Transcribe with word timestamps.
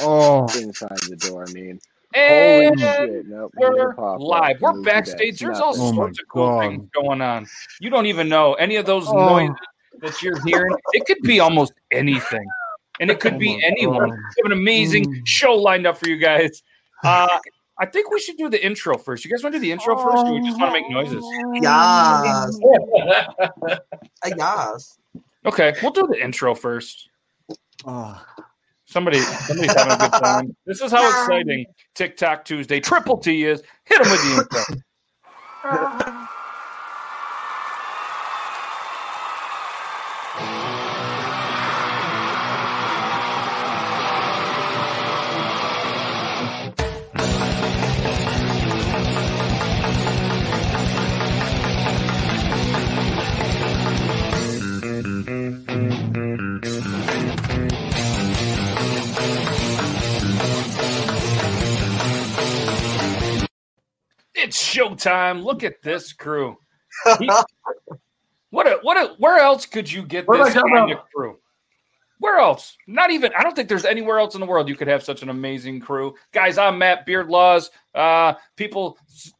Oh, 0.00 0.46
inside 0.58 0.98
the 1.08 1.16
door. 1.16 1.44
I 1.48 1.52
mean, 1.52 1.80
And 2.14 2.80
holy 2.80 3.06
shit! 3.08 3.26
Nope, 3.26 3.52
we're 3.56 3.94
live. 4.18 4.60
We're 4.60 4.70
and 4.70 4.78
do 4.78 4.84
that. 4.84 4.94
backstage. 4.94 5.38
There's 5.40 5.58
all 5.60 5.76
Nothing. 5.76 5.94
sorts 5.94 6.20
of 6.20 6.28
cool 6.28 6.46
God. 6.48 6.60
things 6.60 6.88
going 6.94 7.20
on. 7.20 7.46
You 7.80 7.90
don't 7.90 8.06
even 8.06 8.28
know 8.28 8.54
any 8.54 8.76
of 8.76 8.86
those 8.86 9.06
Oh. 9.08 9.12
noises 9.38 9.56
that 10.00 10.22
you're 10.22 10.40
hearing. 10.44 10.74
It 10.92 11.04
could 11.06 11.20
be 11.22 11.40
almost 11.40 11.72
anything, 11.90 12.46
and 13.00 13.10
it 13.10 13.20
could 13.20 13.34
Oh 13.34 13.38
be 13.38 13.60
anyone. 13.64 14.10
God. 14.10 14.18
We 14.18 14.42
have 14.42 14.46
an 14.46 14.52
amazing 14.52 15.04
Mm. 15.06 15.26
show 15.26 15.54
lined 15.54 15.86
up 15.86 15.96
for 15.98 16.08
you 16.08 16.16
guys. 16.16 16.62
Uh, 17.04 17.38
I 17.78 17.84
think 17.84 18.10
we 18.10 18.18
should 18.20 18.38
do 18.38 18.48
the 18.48 18.64
intro 18.64 18.96
first. 18.96 19.22
You 19.24 19.30
guys 19.30 19.42
want 19.42 19.52
to 19.54 19.58
do 19.58 19.62
the 19.62 19.70
intro 19.72 19.96
first, 19.96 20.26
or 20.26 20.32
we 20.32 20.40
just 20.40 20.58
want 20.58 20.74
to 20.74 20.80
make 20.80 20.90
noises? 20.90 21.22
Yes. 21.60 22.58
yes. 24.26 24.98
Okay, 25.44 25.74
we'll 25.82 25.92
do 25.92 26.06
the 26.06 26.22
intro 26.22 26.54
first. 26.54 27.08
Somebody, 28.96 29.18
somebody's 29.20 29.74
having 29.74 29.92
a 29.92 29.98
good 29.98 30.12
time. 30.24 30.56
This 30.64 30.80
is 30.80 30.90
how 30.90 31.06
exciting 31.06 31.66
TikTok 31.94 32.46
Tuesday 32.46 32.80
Triple 32.80 33.18
T 33.18 33.44
is. 33.44 33.62
Hit 33.84 34.00
him 34.00 34.10
with 34.10 34.22
the 34.22 34.82
intro. 35.62 36.12
showtime. 64.76 65.42
Look 65.42 65.64
at 65.64 65.82
this 65.82 66.12
crew. 66.12 66.56
He- 67.18 67.30
what 68.50 68.66
a 68.66 68.78
what 68.82 68.96
a 68.96 69.14
where 69.18 69.38
else 69.38 69.66
could 69.66 69.90
you 69.90 70.02
get 70.02 70.26
this 70.30 70.54
kind 70.54 70.90
of 70.92 70.98
crew? 71.14 71.38
Where 72.18 72.38
else? 72.38 72.78
Not 72.86 73.10
even 73.10 73.30
I 73.36 73.42
don't 73.42 73.54
think 73.54 73.68
there's 73.68 73.84
anywhere 73.84 74.18
else 74.18 74.34
in 74.34 74.40
the 74.40 74.46
world 74.46 74.68
you 74.68 74.76
could 74.76 74.88
have 74.88 75.02
such 75.02 75.22
an 75.22 75.28
amazing 75.28 75.80
crew. 75.80 76.14
Guys, 76.32 76.56
I'm 76.56 76.78
Matt 76.78 77.04
Beard 77.04 77.28
Laws. 77.28 77.70
Uh 77.94 78.34
people 78.56 78.98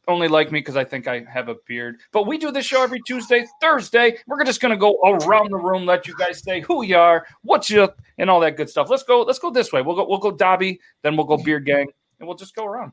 only 0.08 0.28
like 0.28 0.52
me 0.52 0.58
because 0.60 0.76
I 0.76 0.84
think 0.84 1.08
I 1.08 1.25
have 1.32 1.48
a 1.48 1.56
beard. 1.66 2.00
But 2.12 2.26
we 2.26 2.36
do 2.36 2.50
this 2.52 2.66
show 2.66 2.82
every 2.82 3.00
Tuesday, 3.06 3.46
Thursday. 3.62 4.19
We're 4.26 4.44
just 4.44 4.60
gonna 4.60 4.76
go 4.76 4.98
around 5.02 5.50
the 5.50 5.56
room, 5.56 5.86
let 5.86 6.06
you 6.06 6.14
guys 6.19 6.42
say 6.42 6.60
who 6.60 6.82
you 6.84 6.98
are, 6.98 7.26
what 7.42 7.70
you 7.70 7.88
and 8.19 8.28
all 8.28 8.41
that 8.41 8.58
good 8.58 8.69
stuff. 8.69 8.91
Let's 8.91 9.04
go, 9.04 9.22
let's 9.22 9.38
go 9.38 9.50
this 9.50 9.72
way. 9.72 9.80
We'll 9.80 9.96
go 9.96 10.06
we'll 10.06 10.19
go 10.19 10.30
Dobby, 10.30 10.78
then 11.02 11.16
we'll 11.16 11.26
go 11.26 11.38
Beard 11.38 11.64
Gang, 11.64 11.88
and 12.20 12.28
we'll 12.28 12.36
just 12.36 12.54
go 12.54 12.66
around. 12.66 12.92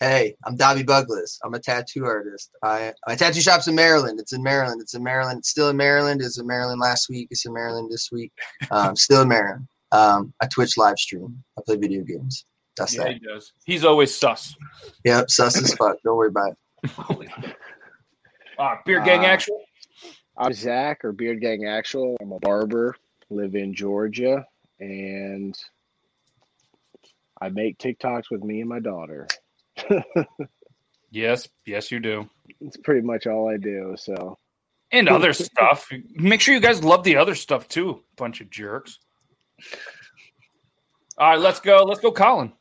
Hey, 0.00 0.34
I'm 0.44 0.56
Dobby 0.56 0.82
Bugles. 0.82 1.38
I'm 1.44 1.54
a 1.54 1.58
tattoo 1.60 2.04
artist. 2.04 2.50
I 2.62 2.92
my 3.06 3.14
tattoo 3.14 3.40
shop's 3.40 3.68
in 3.68 3.74
Maryland. 3.74 4.18
It's 4.20 4.32
in 4.32 4.42
Maryland. 4.42 4.80
It's 4.82 4.94
in 4.94 5.02
Maryland. 5.02 5.38
It's 5.38 5.50
still 5.50 5.70
in 5.70 5.76
Maryland. 5.76 6.20
It's 6.20 6.38
in 6.38 6.46
Maryland 6.46 6.80
last 6.80 7.08
week. 7.08 7.28
It's 7.30 7.46
in 7.46 7.52
Maryland 7.54 7.90
this 7.90 8.10
week. 8.10 8.32
Um, 8.70 8.96
still 8.96 9.22
in 9.22 9.28
Maryland. 9.28 9.66
Um, 9.92 10.34
I 10.40 10.46
Twitch 10.46 10.76
live 10.76 10.98
stream. 10.98 11.42
I 11.58 11.62
play 11.64 11.76
video 11.76 12.02
games. 12.02 12.44
That's 12.76 12.96
Yeah, 12.96 13.04
that. 13.04 13.12
he 13.14 13.18
does. 13.20 13.52
He's 13.64 13.84
always 13.84 14.12
sus. 14.14 14.56
Yep, 15.04 15.30
sus 15.30 15.56
as 15.62 15.74
fuck. 15.74 15.96
Don't 16.04 16.16
worry 16.16 16.28
about 16.28 16.52
it. 16.82 17.46
Uh, 18.58 18.76
Beard 18.84 19.04
Gang 19.04 19.20
Uh, 19.20 19.28
actual. 19.28 19.62
I'm 20.36 20.52
Zach 20.52 21.04
or 21.04 21.12
Beard 21.12 21.40
Gang 21.40 21.66
Actual. 21.66 22.16
I'm 22.20 22.32
a 22.32 22.40
barber, 22.40 22.96
live 23.30 23.54
in 23.54 23.72
Georgia, 23.72 24.44
and 24.80 25.56
I 27.40 27.48
make 27.50 27.78
TikToks 27.78 28.24
with 28.32 28.42
me 28.42 28.60
and 28.60 28.68
my 28.68 28.80
daughter. 28.80 29.28
Yes, 31.14 31.48
yes, 31.64 31.92
you 31.92 32.00
do. 32.00 32.28
It's 32.60 32.76
pretty 32.76 33.00
much 33.00 33.28
all 33.28 33.48
I 33.48 33.56
do. 33.56 33.94
So 33.96 34.36
And 34.90 35.08
other 35.08 35.32
stuff. 35.32 35.88
Make 36.16 36.40
sure 36.40 36.54
you 36.54 36.60
guys 36.60 36.82
love 36.82 37.04
the 37.04 37.16
other 37.16 37.36
stuff 37.36 37.68
too. 37.68 38.02
Bunch 38.16 38.40
of 38.40 38.50
jerks. 38.50 38.98
All 41.16 41.30
right, 41.30 41.38
let's 41.38 41.60
go. 41.60 41.84
Let's 41.84 42.00
go, 42.00 42.10
Colin. 42.10 42.52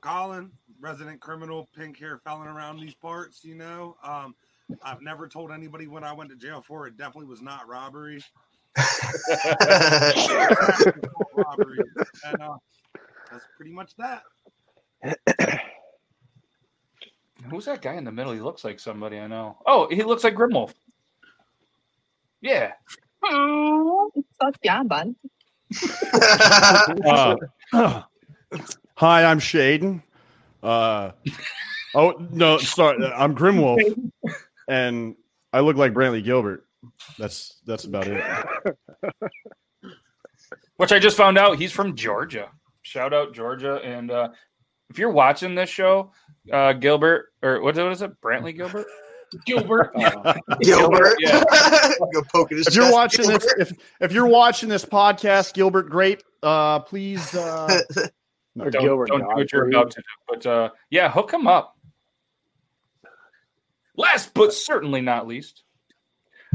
Colin, 0.00 0.50
resident 0.80 1.20
criminal, 1.20 1.68
pink 1.76 2.00
hair 2.00 2.18
felon 2.24 2.48
around 2.48 2.80
these 2.80 2.94
parts, 2.94 3.44
you 3.44 3.54
know. 3.54 3.96
Um, 4.02 4.34
I've 4.82 5.00
never 5.00 5.28
told 5.28 5.52
anybody 5.52 5.86
what 5.86 6.02
I 6.02 6.12
went 6.12 6.30
to 6.30 6.36
jail 6.36 6.60
for. 6.60 6.88
It 6.88 6.96
definitely 6.96 7.26
was 7.26 7.42
not 7.42 7.68
robbery. 7.68 8.24
robbery. 11.36 11.78
And 12.24 12.42
uh, 12.42 12.56
that's 13.30 13.46
pretty 13.56 13.70
much 13.70 13.92
that. 13.98 14.24
Who's 17.48 17.64
that 17.66 17.82
guy 17.82 17.94
in 17.94 18.04
the 18.04 18.12
middle? 18.12 18.32
He 18.32 18.40
looks 18.40 18.64
like 18.64 18.78
somebody 18.78 19.18
I 19.18 19.26
know. 19.26 19.58
Oh, 19.66 19.88
he 19.90 20.02
looks 20.02 20.24
like 20.24 20.34
Grimwolf. 20.34 20.72
Yeah. 22.40 22.72
Oh, 23.24 24.10
fuck 24.40 24.56
yeah, 24.62 24.82
bud. 24.82 25.14
Uh, 27.06 27.36
hi, 28.94 29.24
I'm 29.24 29.38
Shaden. 29.38 30.02
Uh, 30.62 31.12
oh 31.94 32.14
no, 32.32 32.58
sorry, 32.58 33.04
I'm 33.06 33.36
Grimwolf, 33.36 34.10
and 34.66 35.14
I 35.52 35.60
look 35.60 35.76
like 35.76 35.92
Brantley 35.92 36.24
Gilbert. 36.24 36.66
That's 37.16 37.60
that's 37.64 37.84
about 37.84 38.08
it. 38.08 38.24
Which 40.76 40.92
I 40.92 40.98
just 40.98 41.16
found 41.16 41.38
out 41.38 41.58
he's 41.58 41.72
from 41.72 41.94
Georgia. 41.94 42.48
Shout 42.82 43.12
out 43.12 43.34
Georgia. 43.34 43.76
And 43.84 44.10
uh, 44.10 44.30
if 44.90 44.98
you're 44.98 45.10
watching 45.10 45.54
this 45.54 45.70
show, 45.70 46.12
uh, 46.52 46.74
Gilbert, 46.74 47.32
or 47.42 47.62
what, 47.62 47.76
what 47.76 47.92
is 47.92 48.02
it? 48.02 48.20
Brantley 48.20 48.54
Gilbert? 48.54 48.86
Gilbert. 49.46 49.92
Yeah. 49.96 50.34
Gilbert. 50.60 51.14
Yeah. 51.20 51.44
Go 52.12 52.22
poke 52.32 52.50
his 52.50 52.66
If 52.66 52.74
you're 52.74 52.84
chest, 52.84 52.94
watching 52.94 53.28
this, 53.28 53.54
if 53.58 53.72
if 54.00 54.12
you're 54.12 54.26
watching 54.26 54.68
this 54.68 54.84
podcast, 54.84 55.54
Gilbert 55.54 55.88
Grape, 55.88 56.22
uh, 56.42 56.80
please. 56.80 57.34
Uh, 57.34 57.80
no, 58.56 58.68
don't, 58.68 58.82
Gilbert 58.82 59.08
don't 59.08 59.20
do 59.20 59.26
what 59.26 59.52
you're 59.52 59.68
about 59.68 59.92
to 59.92 60.00
do. 60.00 60.04
But 60.28 60.46
uh, 60.46 60.70
yeah, 60.90 61.10
hook 61.10 61.32
him 61.32 61.46
up. 61.46 61.76
Last 63.96 64.34
but 64.34 64.52
certainly 64.52 65.00
not 65.00 65.26
least, 65.26 65.62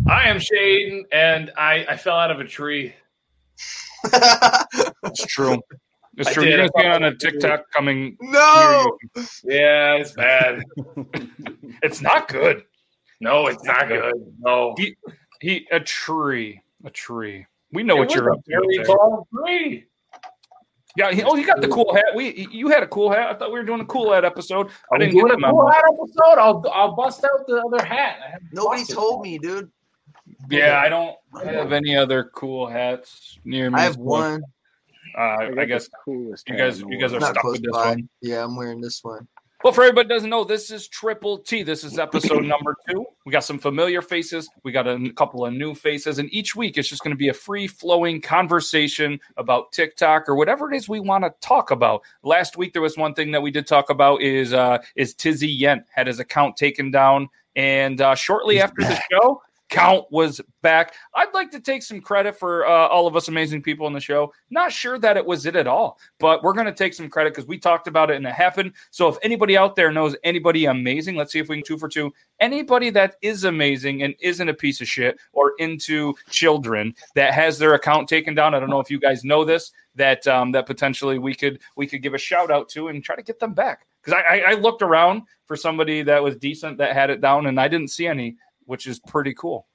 I 0.09 0.29
am 0.29 0.39
Shane, 0.39 1.05
and 1.11 1.51
I, 1.55 1.85
I 1.87 1.97
fell 1.97 2.17
out 2.17 2.31
of 2.31 2.39
a 2.39 2.45
tree. 2.45 2.93
It's 4.03 5.25
true. 5.27 5.61
It's 6.17 6.31
true. 6.33 6.43
You're 6.45 6.53
I 6.53 6.57
gonna 6.57 6.69
see 6.77 6.83
thought 6.83 6.95
on 6.95 7.03
a 7.03 7.09
that 7.09 7.13
was 7.13 7.21
TikTok 7.21 7.71
coming. 7.71 8.17
No. 8.21 8.97
Yeah, 9.43 9.95
it's 9.95 10.11
bad. 10.13 10.63
It's 11.83 12.01
not 12.01 12.27
good. 12.29 12.63
No, 13.19 13.47
it's 13.47 13.63
not 13.63 13.87
good. 13.89 14.13
No. 14.39 14.73
He, 14.77 14.95
he 15.41 15.67
a 15.71 15.79
tree, 15.79 16.61
a 16.85 16.89
tree. 16.89 17.45
We 17.73 17.83
know 17.83 17.95
It 17.97 17.99
what 17.99 18.15
you're 18.15 18.31
up 18.31 18.43
to. 18.45 18.51
very 18.51 18.85
tall 18.85 19.27
tree. 19.33 19.85
Yeah. 20.95 21.11
He, 21.11 21.21
oh, 21.23 21.35
you 21.35 21.45
got 21.45 21.59
the 21.61 21.67
cool 21.67 21.93
hat. 21.93 22.05
We 22.15 22.47
you 22.49 22.69
had 22.69 22.81
a 22.81 22.87
cool 22.87 23.11
hat. 23.11 23.29
I 23.29 23.33
thought 23.37 23.51
we 23.51 23.59
were 23.59 23.65
doing 23.65 23.81
a 23.81 23.85
cool 23.85 24.13
hat 24.13 24.23
episode. 24.23 24.67
I 24.91 24.95
Are 24.95 24.97
didn't 24.99 25.15
get 25.15 25.27
doing 25.27 25.43
a 25.43 25.49
cool 25.51 25.69
hat 25.69 25.83
episode? 25.93 26.39
I'll 26.39 26.65
I'll 26.73 26.95
bust 26.95 27.23
out 27.25 27.45
the 27.45 27.61
other 27.61 27.83
hat. 27.85 28.17
I 28.23 28.37
Nobody 28.53 28.85
told 28.85 29.21
me, 29.21 29.37
dude. 29.37 29.69
Yeah, 30.49 30.79
I 30.79 30.89
don't 30.89 31.15
have 31.43 31.73
any 31.73 31.95
other 31.95 32.31
cool 32.33 32.67
hats 32.67 33.37
near 33.43 33.69
me. 33.69 33.79
I 33.79 33.83
have 33.83 33.95
so, 33.95 34.01
one. 34.01 34.43
Uh, 35.17 35.49
got 35.49 35.59
I 35.59 35.65
guess 35.65 35.89
coolest 36.03 36.49
you 36.49 36.57
guys 36.57 36.81
you 36.81 36.99
guys 36.99 37.13
are. 37.13 37.19
Not 37.19 37.31
stuck 37.31 37.41
close 37.41 37.53
with 37.53 37.63
this 37.63 37.71
by. 37.71 37.89
one. 37.89 38.09
Yeah, 38.21 38.43
I'm 38.43 38.55
wearing 38.55 38.81
this 38.81 39.03
one. 39.03 39.27
Well, 39.63 39.73
for 39.73 39.81
everybody 39.81 40.09
doesn't 40.09 40.29
know, 40.29 40.43
this 40.43 40.69
is 40.69 40.87
Triple 40.89 41.39
T. 41.39 41.63
This 41.63 41.83
is 41.83 41.97
episode 41.97 42.43
number 42.45 42.75
two. 42.87 43.03
We 43.25 43.31
got 43.31 43.45
some 43.45 43.57
familiar 43.57 44.01
faces. 44.01 44.47
We 44.63 44.71
got 44.71 44.87
a 44.87 45.11
couple 45.15 45.45
of 45.45 45.53
new 45.53 45.73
faces, 45.73 46.19
and 46.19 46.31
each 46.31 46.55
week 46.55 46.77
it's 46.77 46.87
just 46.87 47.01
going 47.01 47.15
to 47.15 47.17
be 47.17 47.29
a 47.29 47.33
free 47.33 47.65
flowing 47.65 48.21
conversation 48.21 49.19
about 49.37 49.71
TikTok 49.71 50.29
or 50.29 50.35
whatever 50.35 50.71
it 50.71 50.75
is 50.75 50.87
we 50.87 50.99
want 50.99 51.23
to 51.23 51.33
talk 51.41 51.71
about. 51.71 52.03
Last 52.21 52.57
week 52.57 52.73
there 52.73 52.81
was 52.81 52.95
one 52.95 53.13
thing 53.13 53.31
that 53.31 53.41
we 53.41 53.49
did 53.49 53.65
talk 53.65 53.89
about 53.89 54.21
is 54.21 54.53
uh, 54.53 54.77
is 54.95 55.15
Tizzy 55.15 55.65
Ent 55.65 55.83
had 55.89 56.07
his 56.07 56.19
account 56.19 56.57
taken 56.57 56.91
down, 56.91 57.29
and 57.55 58.01
uh, 58.01 58.13
shortly 58.13 58.61
after 58.61 58.81
the 58.81 59.01
show. 59.11 59.41
Count 59.69 60.05
was 60.11 60.41
back. 60.61 60.93
I'd 61.15 61.33
like 61.33 61.49
to 61.51 61.59
take 61.59 61.81
some 61.81 61.99
credit 61.99 62.37
for 62.37 62.67
uh, 62.67 62.87
all 62.87 63.07
of 63.07 63.15
us 63.15 63.27
amazing 63.27 63.63
people 63.63 63.87
in 63.87 63.93
the 63.93 63.99
show. 63.99 64.31
Not 64.49 64.71
sure 64.71 64.99
that 64.99 65.17
it 65.17 65.25
was 65.25 65.45
it 65.45 65.55
at 65.55 65.67
all, 65.67 65.97
but 66.19 66.43
we're 66.43 66.53
going 66.53 66.67
to 66.67 66.73
take 66.73 66.93
some 66.93 67.09
credit 67.09 67.33
because 67.33 67.47
we 67.47 67.57
talked 67.57 67.87
about 67.87 68.11
it 68.11 68.17
and 68.17 68.25
it 68.25 68.33
happened. 68.33 68.73
So 68.91 69.07
if 69.07 69.17
anybody 69.23 69.57
out 69.57 69.75
there 69.75 69.91
knows 69.91 70.15
anybody 70.23 70.65
amazing, 70.65 71.15
let's 71.15 71.31
see 71.31 71.39
if 71.39 71.49
we 71.49 71.57
can 71.57 71.65
two 71.65 71.77
for 71.77 71.89
two. 71.89 72.13
Anybody 72.39 72.91
that 72.91 73.15
is 73.21 73.43
amazing 73.43 74.03
and 74.03 74.13
isn't 74.19 74.49
a 74.49 74.53
piece 74.53 74.81
of 74.81 74.87
shit 74.87 75.17
or 75.33 75.53
into 75.57 76.13
children 76.29 76.93
that 77.15 77.33
has 77.33 77.57
their 77.57 77.73
account 77.73 78.07
taken 78.07 78.35
down. 78.35 78.53
I 78.53 78.59
don't 78.59 78.69
know 78.69 78.79
if 78.79 78.91
you 78.91 78.99
guys 78.99 79.23
know 79.23 79.43
this 79.43 79.71
that 79.95 80.27
um, 80.27 80.51
that 80.51 80.65
potentially 80.65 81.17
we 81.17 81.33
could 81.33 81.59
we 81.75 81.87
could 81.87 82.03
give 82.03 82.13
a 82.13 82.19
shout 82.19 82.51
out 82.51 82.69
to 82.69 82.89
and 82.89 83.03
try 83.03 83.15
to 83.15 83.23
get 83.23 83.39
them 83.39 83.53
back 83.53 83.87
because 84.03 84.21
I, 84.29 84.43
I 84.47 84.53
looked 84.53 84.81
around 84.81 85.23
for 85.45 85.55
somebody 85.55 86.03
that 86.03 86.21
was 86.21 86.35
decent 86.37 86.77
that 86.77 86.93
had 86.93 87.09
it 87.09 87.21
down 87.21 87.47
and 87.47 87.59
I 87.59 87.67
didn't 87.67 87.89
see 87.89 88.07
any, 88.07 88.35
which 88.65 88.87
is 88.87 88.99
pretty 88.99 89.33
cool. 89.33 89.67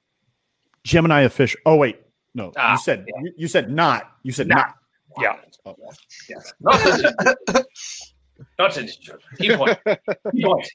Gemini 0.83 1.21
official. 1.21 1.59
Oh 1.65 1.75
wait, 1.75 1.99
no. 2.33 2.51
Ah, 2.57 2.73
you 2.73 2.77
said 2.79 3.05
you, 3.07 3.33
you 3.37 3.47
said 3.47 3.69
not. 3.69 4.11
You 4.23 4.31
said 4.31 4.47
Not. 4.47 4.75
not. 5.17 5.23
Yeah. 5.23 5.35
Oh. 5.65 5.75
Yes. 6.29 6.53
Not 6.59 7.65
Not 8.57 8.71
to 8.73 8.87
Keep 9.37 9.57
going. 9.57 9.75
Keep 10.31 10.45
going. 10.45 10.65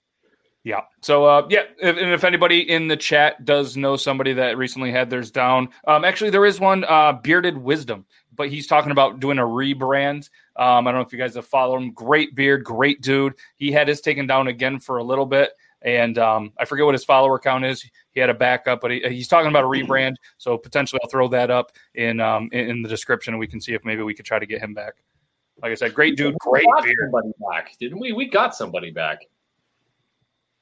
Yeah. 0.67 0.81
So, 1.01 1.25
uh, 1.25 1.47
yeah, 1.49 1.63
if, 1.81 1.97
and 1.97 2.13
if 2.13 2.25
anybody 2.25 2.69
in 2.69 2.89
the 2.89 2.97
chat 2.97 3.45
does 3.45 3.77
know 3.77 3.95
somebody 3.97 4.33
that 4.33 4.57
recently 4.57 4.91
had 4.91 5.09
theirs 5.09 5.31
down, 5.31 5.69
um, 5.87 6.05
actually 6.05 6.31
there 6.31 6.45
is 6.45 6.59
one, 6.59 6.85
uh, 6.89 7.13
Bearded 7.13 7.57
Wisdom, 7.57 8.05
but 8.35 8.49
he's 8.49 8.67
talking 8.67 8.91
about 8.91 9.21
doing 9.21 9.39
a 9.39 9.43
rebrand. 9.43 10.29
Um, 10.57 10.89
I 10.89 10.91
don't 10.91 11.01
know 11.01 11.07
if 11.07 11.13
you 11.13 11.21
guys 11.21 11.37
have 11.37 11.47
followed 11.47 11.77
him. 11.77 11.93
Great 11.93 12.35
beard, 12.35 12.65
great 12.65 13.01
dude. 13.01 13.35
He 13.55 13.71
had 13.71 13.87
his 13.87 14.01
taken 14.01 14.27
down 14.27 14.49
again 14.49 14.81
for 14.81 14.97
a 14.99 15.05
little 15.05 15.25
bit, 15.25 15.53
and 15.87 16.19
um, 16.19 16.53
I 16.59 16.65
forget 16.65 16.85
what 16.85 16.95
his 16.95 17.05
follower 17.05 17.39
count 17.39 17.65
is. 17.65 17.89
He 18.11 18.21
had 18.21 18.29
a 18.29 18.35
backup, 18.35 18.81
but 18.81 18.91
he, 18.91 19.01
he's 19.09 19.29
talking 19.29 19.49
about 19.49 19.65
a 19.65 19.69
rebrand. 19.69 20.17
So 20.39 20.59
potentially, 20.59 21.01
I'll 21.03 21.09
throw 21.09 21.29
that 21.29 21.51
up 21.51 21.73
in 21.95 22.21
um, 22.21 22.51
in, 22.53 22.69
in 22.69 22.83
the 22.83 22.89
description, 22.89 23.33
and 23.33 23.39
we 23.41 23.47
can 23.47 23.61
see 23.61 23.73
if 23.73 23.85
maybe 23.85 24.03
we 24.03 24.13
could 24.13 24.27
try 24.27 24.39
to 24.39 24.47
get 24.47 24.61
him 24.61 24.75
back. 24.75 24.95
Like 25.63 25.73
I 25.73 25.75
said, 25.75 25.95
great 25.95 26.17
dude, 26.17 26.35
We 26.35 26.51
great 26.51 26.67
got 26.67 26.85
beard. 26.85 26.97
somebody 27.11 27.33
back, 27.51 27.79
didn't 27.79 27.99
we? 27.99 28.13
We 28.13 28.29
got 28.29 28.55
somebody 28.55 28.91
back. 28.91 29.21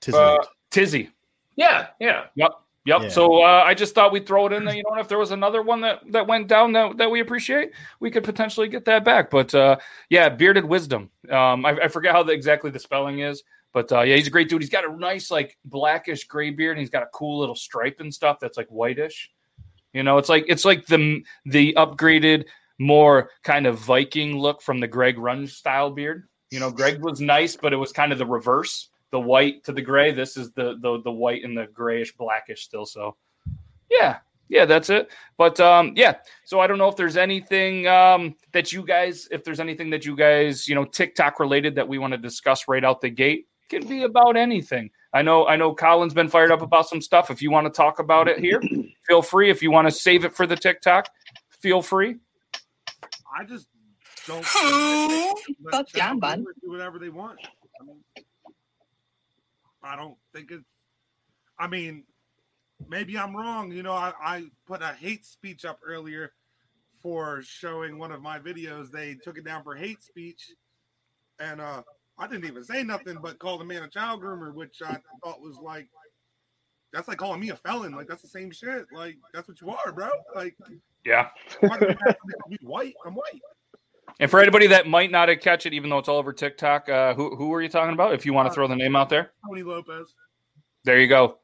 Tizzy. 0.01 0.17
Uh, 0.19 0.39
Tizzy. 0.71 1.11
Yeah, 1.57 1.89
yeah. 1.99 2.27
Yep. 2.37 2.51
Yep. 2.87 3.03
Yeah. 3.03 3.09
So 3.09 3.43
uh, 3.43 3.65
I 3.67 3.73
just 3.73 3.95
thought 3.95 4.13
we'd 4.13 4.27
throw 4.27 4.47
it 4.47 4.53
in 4.53 4.65
there. 4.65 4.75
You 4.75 4.83
know, 4.83 5.01
if 5.01 5.09
there 5.09 5.19
was 5.19 5.31
another 5.31 5.63
one 5.63 5.81
that 5.81 6.01
that 6.13 6.27
went 6.27 6.49
down 6.49 6.73
that, 6.73 6.99
that 6.99 7.11
we 7.11 7.21
appreciate, 7.21 7.71
we 7.99 8.11
could 8.11 8.25
potentially 8.25 8.69
get 8.69 8.85
that 8.85 9.05
back. 9.05 9.31
But 9.31 9.55
uh, 9.55 9.79
yeah, 10.11 10.29
bearded 10.29 10.67
wisdom. 10.67 11.11
Um, 11.31 11.65
I, 11.65 11.79
I 11.85 11.89
forget 11.89 12.13
how 12.13 12.23
the, 12.23 12.33
exactly 12.33 12.71
the 12.71 12.79
spelling 12.79 13.21
is, 13.21 13.43
but 13.75 13.93
uh, 13.93 14.01
yeah, 14.01 14.17
he's 14.17 14.29
a 14.29 14.31
great 14.31 14.49
dude. 14.49 14.63
He's 14.63 14.71
got 14.71 14.89
a 14.89 14.97
nice 14.97 15.31
like 15.31 15.59
blackish 15.67 16.25
gray 16.25 16.51
beard, 16.51 16.77
and 16.77 16.81
he's 16.81 16.91
got 16.91 17.03
a 17.03 17.09
cool 17.13 17.39
little 17.39 17.55
stripe 17.55 18.01
and 18.01 18.15
stuff 18.15 18.39
that's 18.41 18.57
like 18.57 18.69
whitish. 18.69 19.31
You 19.93 20.03
know, 20.03 20.17
it's 20.17 20.31
like 20.31 20.47
it's 20.49 20.65
like 20.65 20.87
the 20.87 21.23
the 21.45 21.75
upgraded, 21.77 22.47
more 22.79 23.31
kind 23.43 23.67
of 23.67 23.79
Viking 23.79 24.39
look 24.39 24.63
from 24.63 24.81
the 24.81 24.89
Greg 24.89 25.17
Runge 25.17 25.51
style 25.51 25.91
beard. 25.91 26.27
You 26.51 26.61
know, 26.61 26.71
Greg 26.71 27.03
was 27.03 27.21
nice, 27.21 27.57
but 27.57 27.73
it 27.75 27.77
was 27.77 27.93
kind 27.93 28.13
of 28.13 28.19
the 28.19 28.27
reverse 28.27 28.89
the 29.15 29.21
white 29.21 29.63
to 29.63 29.71
the 29.71 29.81
gray. 29.81 30.11
This 30.11 30.37
is 30.37 30.51
the 30.53 30.77
the 30.81 31.01
the 31.03 31.11
white 31.11 31.45
and 31.45 31.57
the 31.57 31.67
grayish 31.67 32.17
blackish 32.17 32.65
still. 32.65 32.85
So 32.85 33.15
yeah, 33.89 34.19
yeah, 34.49 34.65
that's 34.65 34.91
it. 34.91 35.09
But 35.39 35.61
um, 35.61 35.93
yeah, 35.95 36.17
so 36.45 36.59
I 36.59 36.67
don't 36.67 36.79
know 36.79 36.89
if 36.89 36.97
there's 36.97 37.17
anything 37.17 37.87
um, 37.87 38.35
that 38.51 38.73
you 38.73 38.85
guys, 38.85 39.29
if 39.31 39.45
there's 39.45 39.61
anything 39.61 39.89
that 39.91 40.05
you 40.05 40.17
guys, 40.17 40.67
you 40.67 40.75
know, 40.75 40.85
TikTok 40.85 41.39
related 41.39 41.77
that 41.77 41.87
we 41.87 41.99
want 41.99 42.13
to 42.13 42.19
discuss 42.19 42.67
right 42.67 42.85
out 42.85 43.01
the 43.01 43.09
gate. 43.09 43.47
Can 43.81 43.89
be 43.89 44.05
about 44.05 44.37
anything. 44.37 44.89
I 45.13 45.23
know. 45.23 45.49
I 45.49 45.57
know. 45.57 45.75
Colin's 45.75 46.15
been 46.15 46.29
fired 46.29 46.53
up 46.53 46.63
about 46.63 46.89
some 46.89 47.01
stuff. 47.01 47.29
If 47.29 47.43
you 47.43 47.51
want 47.51 47.67
to 47.67 47.71
talk 47.71 47.99
about 47.99 48.29
it 48.29 48.39
here, 48.39 48.63
feel 49.09 49.21
free. 49.21 49.51
If 49.51 49.63
you 49.65 49.73
want 49.73 49.89
to 49.89 49.91
save 49.91 50.25
it 50.25 50.33
for 50.33 50.47
the 50.47 50.55
TikTok, 50.55 51.09
feel 51.61 51.83
free. 51.83 52.17
I 53.37 53.43
just 53.45 53.67
don't 54.29 54.45
let 54.45 55.73
Fuck 55.73 55.87
yeah, 55.93 56.07
channel 56.07 56.21
bud. 56.21 56.45
do 56.63 56.71
whatever 56.71 57.01
they 57.01 57.09
want. 57.09 57.41
I, 57.81 57.85
mean, 57.85 58.01
I 59.83 59.97
don't 59.97 60.17
think 60.33 60.53
it's. 60.53 60.65
I 61.59 61.67
mean, 61.67 62.05
maybe 62.89 63.19
I'm 63.19 63.35
wrong. 63.35 63.73
You 63.73 63.83
know, 63.83 63.93
I, 63.93 64.13
I 64.23 64.45
put 64.69 64.83
a 64.83 64.93
hate 64.93 65.25
speech 65.25 65.65
up 65.65 65.81
earlier 65.85 66.33
for 67.03 67.43
showing 67.43 67.99
one 67.99 68.13
of 68.13 68.23
my 68.23 68.39
videos. 68.39 68.93
They 68.93 69.15
took 69.15 69.37
it 69.37 69.45
down 69.45 69.65
for 69.65 69.75
hate 69.75 70.01
speech, 70.01 70.53
and 71.41 71.61
uh 71.61 71.83
I 72.19 72.29
didn't 72.29 72.45
even 72.47 72.63
say 72.65 72.83
nothing 72.83 73.19
but 73.21 73.39
called 73.39 73.61
the 73.61 73.65
man 73.65 73.83
a 73.83 73.89
child 73.89 74.23
groomer, 74.23 74.53
which 74.55 74.77
I 74.85 74.99
thought 75.23 75.41
was 75.41 75.59
like. 75.59 75.89
That's 76.93 77.09
like 77.09 77.19
calling 77.19 77.41
me 77.41 77.51
a 77.51 77.57
felon. 77.57 77.93
Like 77.93 78.07
that's 78.07 78.23
the 78.23 78.29
same 78.29 78.53
shit. 78.53 78.87
Like 78.93 79.17
that's 79.33 79.49
what 79.49 79.61
you 79.61 79.71
are, 79.71 79.93
bro. 79.93 80.11
Like 80.37 80.57
Yeah. 81.05 81.29
why 81.61 81.77
do 81.77 81.87
you 81.87 81.97
have 82.07 82.15
to 82.17 82.49
be 82.49 82.59
white. 82.63 82.95
I'm 83.05 83.15
white. 83.15 83.41
And 84.21 84.31
for 84.31 84.39
anybody 84.39 84.69
that 84.69 84.87
might 84.87 85.11
not 85.11 85.29
have 85.29 85.41
catch 85.41 85.67
it, 85.67 85.75
even 85.75 85.91
though 85.91 85.99
it's 85.99 86.09
all 86.09 86.19
over 86.19 86.33
TikTok, 86.33 86.89
uh, 86.89 87.15
who 87.15 87.35
who 87.35 87.53
are 87.53 87.61
you 87.61 87.69
talking 87.69 87.95
about? 87.95 88.15
If 88.15 88.25
you 88.25 88.33
want 88.33 88.49
to 88.49 88.55
throw 88.55 88.69
the 88.69 88.77
name 88.77 88.95
out 88.95 89.09
there. 89.09 89.33
Tony 89.45 89.65
Lopez. 89.65 90.15
There 90.85 91.01
you 91.01 91.09
go. 91.09 91.39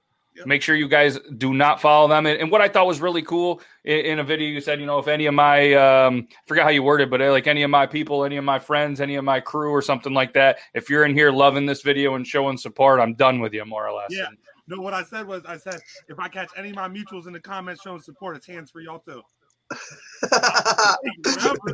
Make 0.47 0.63
sure 0.63 0.75
you 0.75 0.89
guys 0.89 1.19
do 1.37 1.53
not 1.53 1.81
follow 1.81 2.09
them. 2.09 2.27
And, 2.27 2.41
and 2.41 2.51
what 2.51 2.61
I 2.61 2.69
thought 2.69 2.87
was 2.87 3.01
really 3.01 3.23
cool 3.23 3.61
in, 3.85 3.99
in 3.99 4.19
a 4.21 4.25
video, 4.25 4.49
you 4.49 4.61
said, 4.61 4.81
you 4.81 4.87
know, 4.87 4.99
if 4.99 5.09
any 5.09 5.27
of 5.27 5.35
my, 5.35 5.75
um, 5.75 6.29
I 6.31 6.37
forgot 6.47 6.65
how 6.65 6.71
you 6.71 6.83
worded, 6.83 7.11
but 7.11 7.21
uh, 7.21 7.31
like 7.31 7.47
any 7.47 7.63
of 7.63 7.71
my 7.71 7.87
people, 7.87 8.25
any 8.25 8.37
of 8.37 8.45
my 8.45 8.59
friends, 8.59 9.01
any 9.01 9.17
of 9.17 9.25
my 9.25 9.41
crew, 9.41 9.71
or 9.71 9.83
something 9.83 10.15
like 10.15 10.33
that, 10.35 10.59
if 10.75 10.89
you're 10.89 11.05
in 11.05 11.15
here 11.15 11.31
loving 11.31 11.67
this 11.67 11.83
video 11.83 12.15
and 12.15 12.27
showing 12.27 12.57
support, 12.57 13.01
I'm 13.01 13.15
done 13.15 13.41
with 13.41 13.53
you, 13.53 13.65
more 13.65 13.87
or 13.87 13.93
less. 13.93 14.09
Yeah. 14.11 14.29
No, 14.69 14.81
what 14.81 14.95
I 14.95 15.03
said 15.03 15.27
was 15.27 15.45
I 15.47 15.57
said 15.57 15.81
if 16.09 16.19
I 16.19 16.29
catch 16.29 16.51
any 16.57 16.71
of 16.71 16.77
my 16.77 16.89
mutuals 16.89 17.27
in 17.27 17.33
the 17.33 17.41
comments 17.41 17.83
showing 17.83 18.01
support, 18.01 18.37
it's 18.37 18.47
hands 18.47 18.71
for 18.71 18.81
y'all 18.81 19.01
too. 19.01 19.23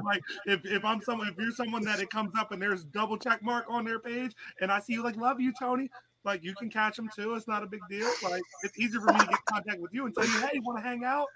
Like 0.05 0.21
if, 0.47 0.65
if 0.65 0.85
I'm 0.85 1.01
someone 1.01 1.29
if 1.29 1.35
you're 1.39 1.51
someone 1.51 1.83
that 1.85 1.99
it 2.01 2.11
comes 2.11 2.33
up 2.39 2.53
and 2.53 2.61
there's 2.61 2.85
double 2.85 3.17
check 3.17 3.43
mark 3.43 3.65
on 3.69 3.85
their 3.85 3.99
page 3.99 4.33
and 4.61 4.71
I 4.71 4.81
see 4.81 4.93
you 4.93 5.03
like 5.03 5.17
love 5.17 5.41
you 5.41 5.53
Tony 5.59 5.91
like 6.27 6.43
you 6.45 6.55
can 6.57 6.69
catch 6.69 6.97
them 6.97 7.09
too 7.15 7.35
it's 7.35 7.49
not 7.49 7.63
a 7.63 7.67
big 7.67 7.81
deal 7.89 8.09
like 8.25 8.43
it's 8.63 8.79
easier 8.79 9.01
for 9.01 9.13
me 9.13 9.19
to 9.21 9.25
get 9.27 9.31
in 9.31 9.37
contact 9.49 9.81
with 9.81 9.93
you 9.95 10.05
and 10.05 10.15
tell 10.15 10.25
you 10.27 10.39
hey 10.41 10.51
you 10.55 10.63
want 10.63 10.77
to 10.79 10.83
hang 10.87 11.05
out 11.05 11.27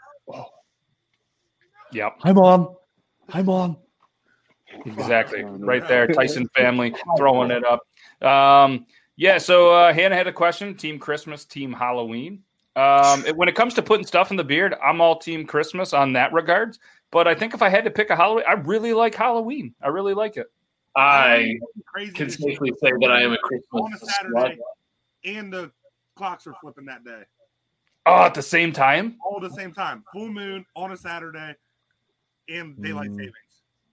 Yep. 1.93 2.17
Hi, 2.21 2.33
mom. 2.33 2.77
Hi, 3.31 3.43
mom. 3.43 3.77
Exactly. 4.87 5.43
Right 5.43 5.87
there. 5.89 6.07
Tyson 6.07 6.49
family 6.57 6.95
throwing 7.17 7.51
it 7.51 7.65
up. 7.65 7.81
Um, 8.27 8.87
yeah. 9.17 9.39
So 9.39 9.73
uh, 9.75 9.93
Hannah 9.93 10.15
had 10.15 10.29
a 10.29 10.33
question 10.33 10.77
Team 10.77 10.99
Christmas, 11.01 11.45
Team 11.45 11.73
Halloween. 11.73 12.43
Um, 12.77 13.25
it- 13.27 13.37
when 13.37 13.49
it 13.49 13.57
comes 13.57 13.75
to 13.75 13.83
putting 13.83 14.07
stuff 14.07 14.31
in 14.31 14.37
the 14.37 14.45
beard, 14.45 14.77
I'm 14.85 15.01
all 15.01 15.19
Team 15.19 15.45
Christmas 15.47 15.93
on 15.93 16.13
that 16.13 16.33
regards. 16.33 16.79
But 17.11 17.27
I 17.27 17.35
think 17.35 17.55
if 17.55 17.63
I 17.63 17.69
had 17.69 17.83
to 17.85 17.91
pick 17.91 18.11
a 18.11 18.17
Halloween, 18.17 18.45
I 18.49 18.53
really 18.53 18.93
like 18.93 19.17
Halloween. 19.17 19.75
I 19.83 19.89
really 19.89 20.15
like 20.15 20.37
it. 20.37 20.47
I 20.97 21.59
can 22.15 22.31
safely 22.31 22.73
say 22.81 22.93
that 23.01 23.11
I 23.11 23.23
am 23.23 23.33
a 23.33 23.37
on 23.73 23.93
a 23.93 23.97
Christmas. 23.97 24.15
Saturday 24.17 24.59
and 25.25 25.53
the 25.53 25.71
clocks 26.17 26.47
are 26.47 26.55
flipping 26.61 26.87
that 26.87 27.05
day 27.05 27.23
Oh, 28.07 28.23
at 28.25 28.35
the 28.35 28.43
same 28.43 28.73
time? 28.73 29.17
all 29.25 29.43
at 29.45 29.49
the 29.51 29.55
same 29.57 29.73
time 29.73 30.03
full 30.13 30.29
moon 30.29 30.65
on 30.77 30.93
a 30.93 30.97
Saturday 30.97 31.55
and 32.49 32.81
daylight 32.83 33.11
Mm. 33.11 33.17
savings 33.17 33.35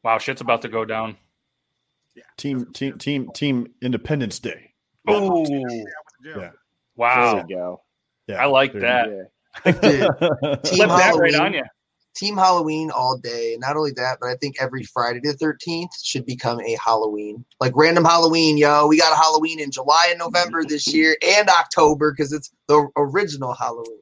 Wow, 0.04 0.18
shit's 0.20 0.42
about 0.42 0.62
to 0.62 0.70
go 0.70 0.86
down. 0.86 1.18
Team, 2.38 2.66
team, 2.74 2.98
team, 2.98 3.30
team. 3.34 3.68
Independence 3.82 4.40
Day. 4.40 4.74
Oh, 5.08 5.46
Yeah. 6.24 6.52
wow. 6.96 7.34
There 7.36 7.44
we 7.46 7.54
go. 7.54 7.82
Yeah. 8.28 8.42
I 8.42 8.46
like 8.46 8.72
there 8.74 8.82
that. 8.82 9.10
Yeah. 9.66 9.72
Dude, 9.72 10.06
Flip 10.42 10.64
Team 10.64 10.88
that 10.88 11.16
right 11.16 11.36
on 11.36 11.54
you. 11.54 11.64
Team 12.18 12.36
Halloween 12.36 12.90
all 12.92 13.18
day. 13.18 13.58
Not 13.60 13.78
only 13.78 13.92
that, 13.92 14.18
but 14.20 14.30
I 14.30 14.36
think 14.36 14.56
every 14.60 14.84
Friday 14.84 15.20
the 15.22 15.34
13th 15.34 15.90
should 16.04 16.26
become 16.26 16.60
a 16.62 16.76
Halloween. 16.84 17.46
Like 17.60 17.74
random 17.76 18.06
Halloween, 18.06 18.58
yo. 18.58 18.88
We 18.88 18.98
got 18.98 19.14
a 19.14 19.16
Halloween 19.16 19.60
in 19.60 19.72
July 19.72 20.08
and 20.10 20.20
November 20.20 20.64
this 20.66 20.88
year 20.94 21.16
and 21.26 21.48
October 21.48 22.12
because 22.12 22.34
it's 22.34 22.52
the 22.68 22.90
original 22.98 23.54
Halloween. 23.54 24.00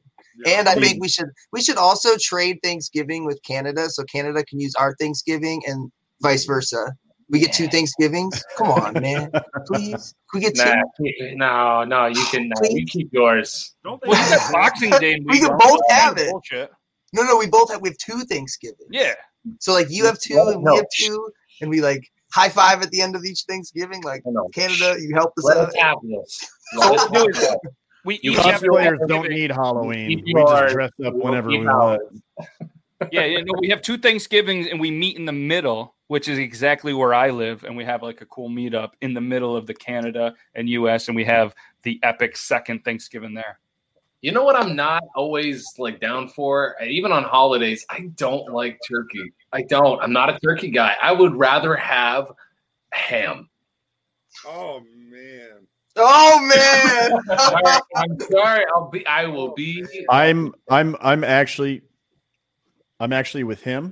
And 0.47 0.67
I 0.67 0.75
think 0.75 1.01
we 1.01 1.07
should 1.07 1.29
we 1.53 1.61
should 1.61 1.77
also 1.77 2.17
trade 2.17 2.59
Thanksgiving 2.63 3.25
with 3.25 3.41
Canada 3.43 3.89
so 3.89 4.03
Canada 4.03 4.43
can 4.43 4.59
use 4.59 4.75
our 4.75 4.95
Thanksgiving 4.99 5.61
and 5.65 5.91
vice 6.21 6.45
versa. 6.45 6.93
We 7.29 7.39
get 7.39 7.53
two 7.53 7.67
Thanksgivings. 7.67 8.43
Come 8.57 8.67
on, 8.69 8.93
man. 9.01 9.31
Please. 9.65 10.13
Can 10.29 10.39
we 10.39 10.41
get 10.41 10.55
two? 10.55 10.65
Nah, 10.65 10.81
keep- 11.01 11.37
no, 11.37 11.83
no, 11.85 12.05
you 12.07 12.23
can 12.25 12.49
no, 12.49 12.55
you 12.69 12.85
keep 12.85 13.09
yours. 13.11 13.75
Don't 13.83 14.01
Well, 14.05 14.29
you 14.47 14.53
Boxing 14.53 14.91
Day. 14.91 15.13
and 15.13 15.25
We 15.25 15.39
can 15.39 15.57
both 15.57 15.79
have 15.89 16.17
it. 16.17 16.29
Bullshit. 16.29 16.71
No, 17.15 17.23
no, 17.23 17.37
we 17.37 17.47
both 17.47 17.71
have 17.71 17.81
we 17.81 17.89
have 17.89 17.97
two 17.97 18.25
Thanksgivings. 18.25 18.89
Yeah. 18.91 19.13
So 19.59 19.71
like 19.71 19.87
you 19.89 20.05
have 20.05 20.19
two 20.19 20.37
and 20.37 20.61
we 20.63 20.75
have 20.75 20.85
two, 20.93 21.31
and 21.61 21.69
we 21.69 21.79
like 21.81 22.11
high 22.31 22.49
five 22.49 22.81
at 22.81 22.91
the 22.91 23.01
end 23.01 23.15
of 23.15 23.23
each 23.23 23.43
Thanksgiving. 23.47 24.03
Like 24.03 24.21
Canada, 24.53 24.97
you 24.99 25.11
help 25.13 25.31
us 25.37 25.45
Let 25.45 25.57
out. 25.57 25.69
us 25.69 25.75
have 25.75 25.97
this. 26.03 26.49
Let 26.75 26.93
us 26.93 27.07
have 27.13 27.33
this. 27.33 27.55
We 28.03 28.19
You 28.21 28.31
each 28.31 28.37
have 28.37 28.45
have 28.45 28.63
your 28.63 28.73
Cosplayers 28.73 29.07
don't 29.07 29.29
need 29.29 29.49
Halloween. 29.49 30.23
We 30.25 30.33
just 30.33 30.73
dress 30.73 30.91
up 31.05 31.13
whenever 31.15 31.47
we 31.47 31.65
want. 31.65 32.01
yeah, 33.11 33.23
you 33.25 33.43
know, 33.45 33.53
we 33.59 33.69
have 33.69 33.81
two 33.81 33.97
Thanksgivings 33.97 34.67
and 34.67 34.79
we 34.79 34.91
meet 34.91 35.17
in 35.17 35.25
the 35.25 35.31
middle, 35.31 35.95
which 36.07 36.27
is 36.27 36.37
exactly 36.37 36.93
where 36.93 37.13
I 37.13 37.29
live, 37.29 37.63
and 37.63 37.77
we 37.77 37.85
have 37.85 38.03
like 38.03 38.19
a 38.19 38.25
cool 38.25 38.49
meetup 38.49 38.91
in 39.01 39.13
the 39.13 39.21
middle 39.21 39.55
of 39.55 39.67
the 39.67 39.73
Canada 39.73 40.35
and 40.53 40.69
US, 40.69 41.07
and 41.07 41.15
we 41.15 41.23
have 41.23 41.55
the 41.83 41.99
epic 42.03 42.35
second 42.35 42.83
Thanksgiving 42.83 43.33
there. 43.33 43.59
You 44.25 44.31
know 44.31 44.43
what 44.43 44.55
I'm 44.55 44.75
not 44.75 45.03
always 45.15 45.63
like 45.77 45.99
down 45.99 46.29
for? 46.29 46.75
Even 46.83 47.11
on 47.11 47.23
holidays, 47.23 47.85
I 47.91 48.09
don't 48.15 48.51
like 48.51 48.79
turkey. 48.89 49.31
I 49.53 49.61
don't. 49.61 50.01
I'm 50.01 50.11
not 50.11 50.35
a 50.35 50.39
turkey 50.39 50.71
guy. 50.71 50.95
I 50.99 51.11
would 51.11 51.35
rather 51.35 51.75
have 51.75 52.31
ham. 52.91 53.47
Oh 54.47 54.81
man. 54.97 55.67
Oh 55.95 56.39
man. 56.55 57.11
All 57.37 57.61
right, 57.63 57.81
I'm 57.97 58.19
sorry. 58.19 58.65
I'll 58.73 58.89
be. 58.89 59.05
I 59.05 59.27
will 59.27 59.53
be. 59.53 59.85
I'm 60.09 60.55
I'm 60.71 60.95
I'm 61.01 61.23
actually 61.23 61.83
I'm 62.99 63.13
actually 63.13 63.43
with 63.43 63.61
him. 63.61 63.91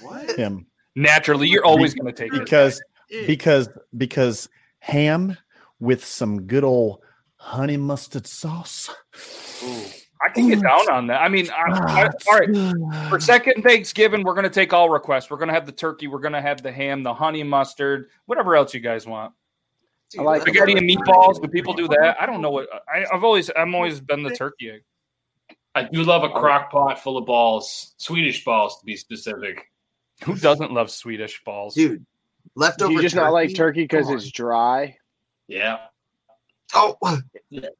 What? 0.00 0.38
Him. 0.38 0.64
Naturally, 0.94 1.48
you're 1.48 1.64
always 1.64 1.92
going 1.94 2.06
to 2.06 2.16
take 2.16 2.32
it. 2.32 2.38
because 2.38 2.80
because 3.26 3.68
because 3.96 4.48
ham 4.78 5.36
with 5.80 6.04
some 6.04 6.42
good 6.42 6.62
old 6.62 7.00
honey 7.40 7.78
mustard 7.78 8.26
sauce. 8.26 8.90
I 10.22 10.28
can 10.34 10.48
get 10.48 10.60
down 10.60 10.90
on 10.90 11.06
that. 11.06 11.22
I 11.22 11.28
mean, 11.28 11.48
I, 11.50 11.64
ah, 11.68 11.96
I, 11.96 12.08
all 12.30 12.38
right. 12.38 13.08
For 13.08 13.18
second 13.18 13.62
Thanksgiving, 13.62 14.22
we're 14.22 14.34
going 14.34 14.44
to 14.44 14.50
take 14.50 14.72
all 14.72 14.90
requests. 14.90 15.30
We're 15.30 15.38
going 15.38 15.48
to 15.48 15.54
have 15.54 15.64
the 15.64 15.72
turkey. 15.72 16.08
We're 16.08 16.18
going 16.18 16.34
to 16.34 16.42
have 16.42 16.62
the 16.62 16.70
ham, 16.70 17.02
the 17.02 17.14
honey 17.14 17.42
mustard, 17.42 18.10
whatever 18.26 18.54
else 18.54 18.74
you 18.74 18.80
guys 18.80 19.06
want. 19.06 19.32
I 20.18 20.22
like 20.22 20.42
Spaghetti 20.42 20.72
and 20.72 20.88
meatballs. 20.88 21.40
Do 21.40 21.48
people 21.48 21.72
do 21.72 21.88
that? 21.88 22.16
I 22.20 22.26
don't 22.26 22.42
know 22.42 22.50
what. 22.50 22.68
I, 22.92 23.06
I've 23.12 23.24
always, 23.24 23.50
I'm 23.56 23.74
always 23.74 24.00
been 24.00 24.22
the 24.22 24.34
turkey 24.34 24.70
egg. 24.70 24.82
I 25.74 25.84
do 25.84 26.02
love 26.02 26.24
a 26.24 26.28
crock 26.28 26.72
pot 26.72 26.98
full 26.98 27.16
of 27.16 27.26
balls, 27.26 27.94
Swedish 27.96 28.44
balls 28.44 28.80
to 28.80 28.84
be 28.84 28.96
specific. 28.96 29.70
Who 30.24 30.34
doesn't 30.36 30.72
love 30.72 30.90
Swedish 30.90 31.42
balls, 31.44 31.74
dude? 31.74 32.04
Leftover. 32.56 32.88
Do 32.88 32.94
you 32.96 33.02
just 33.02 33.14
not 33.14 33.32
like 33.32 33.54
turkey 33.54 33.84
because 33.84 34.10
it's 34.10 34.30
dry? 34.30 34.96
Yeah. 35.46 35.78
Oh, 36.74 36.96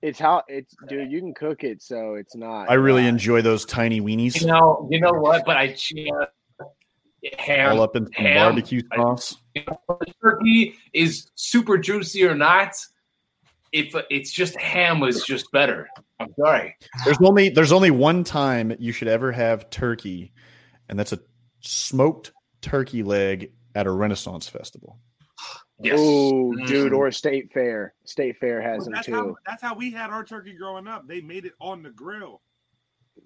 It's 0.02 0.18
how 0.18 0.42
it's 0.48 0.74
dude. 0.88 1.12
You 1.12 1.20
can 1.20 1.32
cook 1.32 1.62
it 1.62 1.80
so 1.80 2.14
it's 2.14 2.34
not. 2.34 2.68
I 2.68 2.74
really 2.74 3.06
enjoy 3.06 3.40
those 3.40 3.64
tiny 3.64 4.00
weenies 4.00 4.40
You 4.40 4.48
know. 4.48 4.88
You 4.90 5.00
know 5.00 5.12
what? 5.12 5.44
But 5.46 5.56
I 5.56 5.68
can't. 5.68 6.28
Ham. 7.38 7.72
all 7.72 7.82
up 7.82 7.96
in 7.96 8.06
some 8.06 8.24
ham. 8.24 8.54
barbecue 8.54 8.80
sauce. 8.96 9.36
you 9.54 9.62
know, 9.68 9.78
the 10.00 10.12
turkey 10.22 10.74
is 10.94 11.30
super 11.34 11.76
juicy 11.76 12.24
or 12.24 12.34
not. 12.34 12.74
If 13.72 13.94
it's 14.10 14.32
just 14.32 14.56
ham 14.56 14.98
was 15.00 15.22
just 15.24 15.52
better. 15.52 15.88
I'm 16.18 16.34
sorry. 16.38 16.76
There's 17.04 17.18
only 17.20 17.50
there's 17.50 17.72
only 17.72 17.90
one 17.90 18.24
time 18.24 18.74
you 18.78 18.90
should 18.92 19.06
ever 19.08 19.30
have 19.30 19.70
turkey, 19.70 20.32
and 20.88 20.98
that's 20.98 21.12
a 21.12 21.20
smoked 21.60 22.32
turkey 22.62 23.02
leg 23.02 23.52
at 23.74 23.86
a 23.86 23.90
Renaissance 23.90 24.48
festival. 24.48 24.98
Yes. 25.82 25.98
Oh, 25.98 26.54
dude, 26.66 26.92
Mm. 26.92 26.96
or 26.98 27.10
State 27.10 27.52
Fair. 27.52 27.94
State 28.04 28.38
Fair 28.38 28.60
has 28.60 28.78
Well, 28.78 28.84
them 28.86 28.92
that's 28.94 29.06
too. 29.06 29.12
how 29.14 29.36
that's 29.46 29.62
how 29.62 29.74
we 29.74 29.90
had 29.90 30.10
our 30.10 30.24
turkey 30.24 30.52
growing 30.52 30.86
up. 30.86 31.06
They 31.06 31.20
made 31.20 31.46
it 31.46 31.54
on 31.60 31.82
the 31.82 31.90
grill 31.90 32.42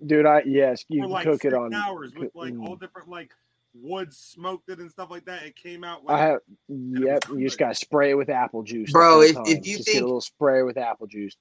Dude, 0.07 0.27
I 0.27 0.43
yes, 0.45 0.85
you 0.89 1.01
for 1.01 1.05
can 1.05 1.11
like 1.13 1.25
cook 1.25 1.43
six 1.43 1.53
it 1.53 1.57
on. 1.57 1.73
hours 1.75 2.15
with 2.15 2.35
like 2.35 2.55
mm. 2.55 2.67
all 2.67 2.77
different 2.77 3.09
like 3.09 3.33
wood 3.75 4.13
smoked 4.15 4.69
it 4.71 4.79
and 4.79 4.91
stuff 4.91 5.11
like 5.11 5.25
that. 5.25 5.43
It 5.43 5.57
came 5.57 5.83
out. 5.85 6.03
I 6.09 6.19
have. 6.19 6.41
Yep, 6.69 7.25
you 7.31 7.45
just 7.45 7.59
gotta 7.59 7.75
spray 7.75 8.11
it 8.11 8.15
with 8.15 8.29
apple 8.31 8.63
juice, 8.63 8.93
Bro, 8.93 9.23
if- 9.23 9.37
if 9.47 9.67
you 9.67 9.77
just 9.79 9.89
get 9.89 10.03
a 10.03 10.05
little 10.05 10.21
spray 10.21 10.63
with 10.63 10.77
apple 10.79 11.07
juice. 11.09 11.37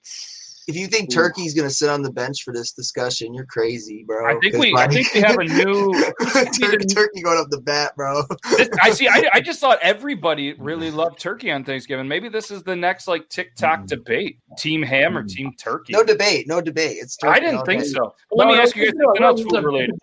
If 0.67 0.75
you 0.75 0.87
think 0.87 1.11
Turkey's 1.11 1.53
gonna 1.53 1.69
sit 1.69 1.89
on 1.89 2.01
the 2.01 2.11
bench 2.11 2.43
for 2.43 2.53
this 2.53 2.71
discussion, 2.71 3.33
you're 3.33 3.45
crazy, 3.45 4.03
bro. 4.07 4.25
I 4.25 4.39
think 4.39 4.53
'Cause 4.53 4.61
we, 4.61 4.73
I 4.75 4.87
think 4.87 5.13
we 5.13 5.21
have 5.21 5.37
a 5.37 5.43
new. 5.43 5.93
Tur- 6.53 6.77
turkey 6.79 7.21
going 7.21 7.37
up 7.37 7.49
the 7.49 7.61
bat, 7.61 7.95
bro. 7.95 8.23
This, 8.57 8.69
I 8.81 8.91
see. 8.91 9.07
I, 9.07 9.29
I 9.33 9.41
just 9.41 9.59
thought 9.61 9.79
everybody 9.81 10.53
really 10.53 10.89
loved 10.91 11.19
turkey 11.19 11.51
on 11.51 11.63
Thanksgiving. 11.63 12.07
Maybe 12.07 12.29
this 12.29 12.49
is 12.51 12.63
the 12.63 12.75
next 12.75 13.07
like 13.07 13.27
TikTok 13.29 13.81
mm. 13.81 13.87
debate: 13.87 14.39
Team 14.57 14.81
Ham 14.81 15.17
or 15.17 15.23
mm. 15.23 15.29
Team 15.29 15.51
Turkey. 15.59 15.93
No 15.93 16.03
debate, 16.03 16.47
no 16.47 16.61
debate. 16.61 16.97
It's 16.99 17.17
turkey 17.17 17.33
I 17.37 17.39
didn't 17.39 17.57
all 17.57 17.65
think 17.65 17.83
day. 17.83 17.89
so. 17.89 18.15
But 18.29 18.37
let 18.37 18.47
me 18.47 18.55
ask 18.55 18.75
you 18.75 18.85
guys 18.85 18.93
something 19.03 19.23
else 19.23 19.41
food 19.41 19.63
related. 19.63 19.95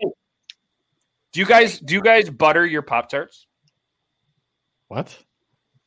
Do 1.33 1.41
you 1.41 1.47
guys 1.47 1.79
do 1.81 1.95
you 1.95 2.03
guys 2.03 2.29
butter 2.29 2.67
your 2.67 2.83
pop 2.83 3.09
tarts? 3.09 3.47
What? 4.89 5.17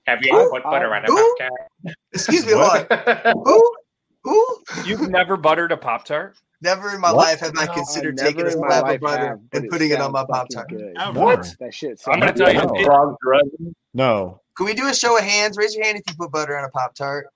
Have 0.08 0.20
you 0.22 0.36
I- 0.36 0.42
ever 0.42 0.50
put 0.50 0.64
butter 0.64 0.94
on 0.94 1.04
a 1.04 1.08
Who? 1.08 1.36
podcast? 1.40 1.94
Excuse 2.14 2.46
me, 2.46 2.54
hold 2.54 2.88
on. 2.90 3.34
Who? 3.46 3.76
Who? 4.24 4.58
You've 4.86 5.10
never 5.10 5.38
buttered 5.38 5.72
a 5.72 5.78
pop 5.78 6.06
tart? 6.06 6.36
Never 6.62 6.94
in 6.96 7.02
my 7.02 7.12
What? 7.12 7.28
life 7.28 7.40
have 7.42 7.54
I 7.58 7.66
No, 7.66 7.74
considered 7.74 8.16
never 8.16 8.30
taking 8.30 8.46
a 8.48 8.50
in 8.54 8.60
my 8.62 8.68
slab 8.70 8.90
of 8.96 9.02
butter 9.02 9.28
have, 9.28 9.50
but 9.52 9.62
and 9.64 9.70
putting 9.70 9.92
it 9.92 10.00
on 10.00 10.12
my 10.14 10.24
pop 10.26 10.48
tart. 10.50 10.72
What? 11.14 11.56
That 11.60 11.74
shit. 11.74 12.02
I'm 12.08 12.20
gonna 12.22 12.32
tell 12.34 12.54
you, 12.54 12.62
good. 12.62 13.68
it- 13.68 13.76
No. 13.94 14.40
Can 14.56 14.66
we 14.68 14.74
do 14.74 14.88
a 14.88 14.94
show 14.94 15.18
of 15.18 15.24
hands? 15.24 15.58
Raise 15.58 15.76
your 15.76 15.84
hand 15.84 15.98
if 15.98 16.04
you 16.08 16.16
put 16.18 16.32
butter 16.32 16.58
on 16.58 16.64
a 16.64 16.70
pop 16.70 16.96
tart. 16.96 17.28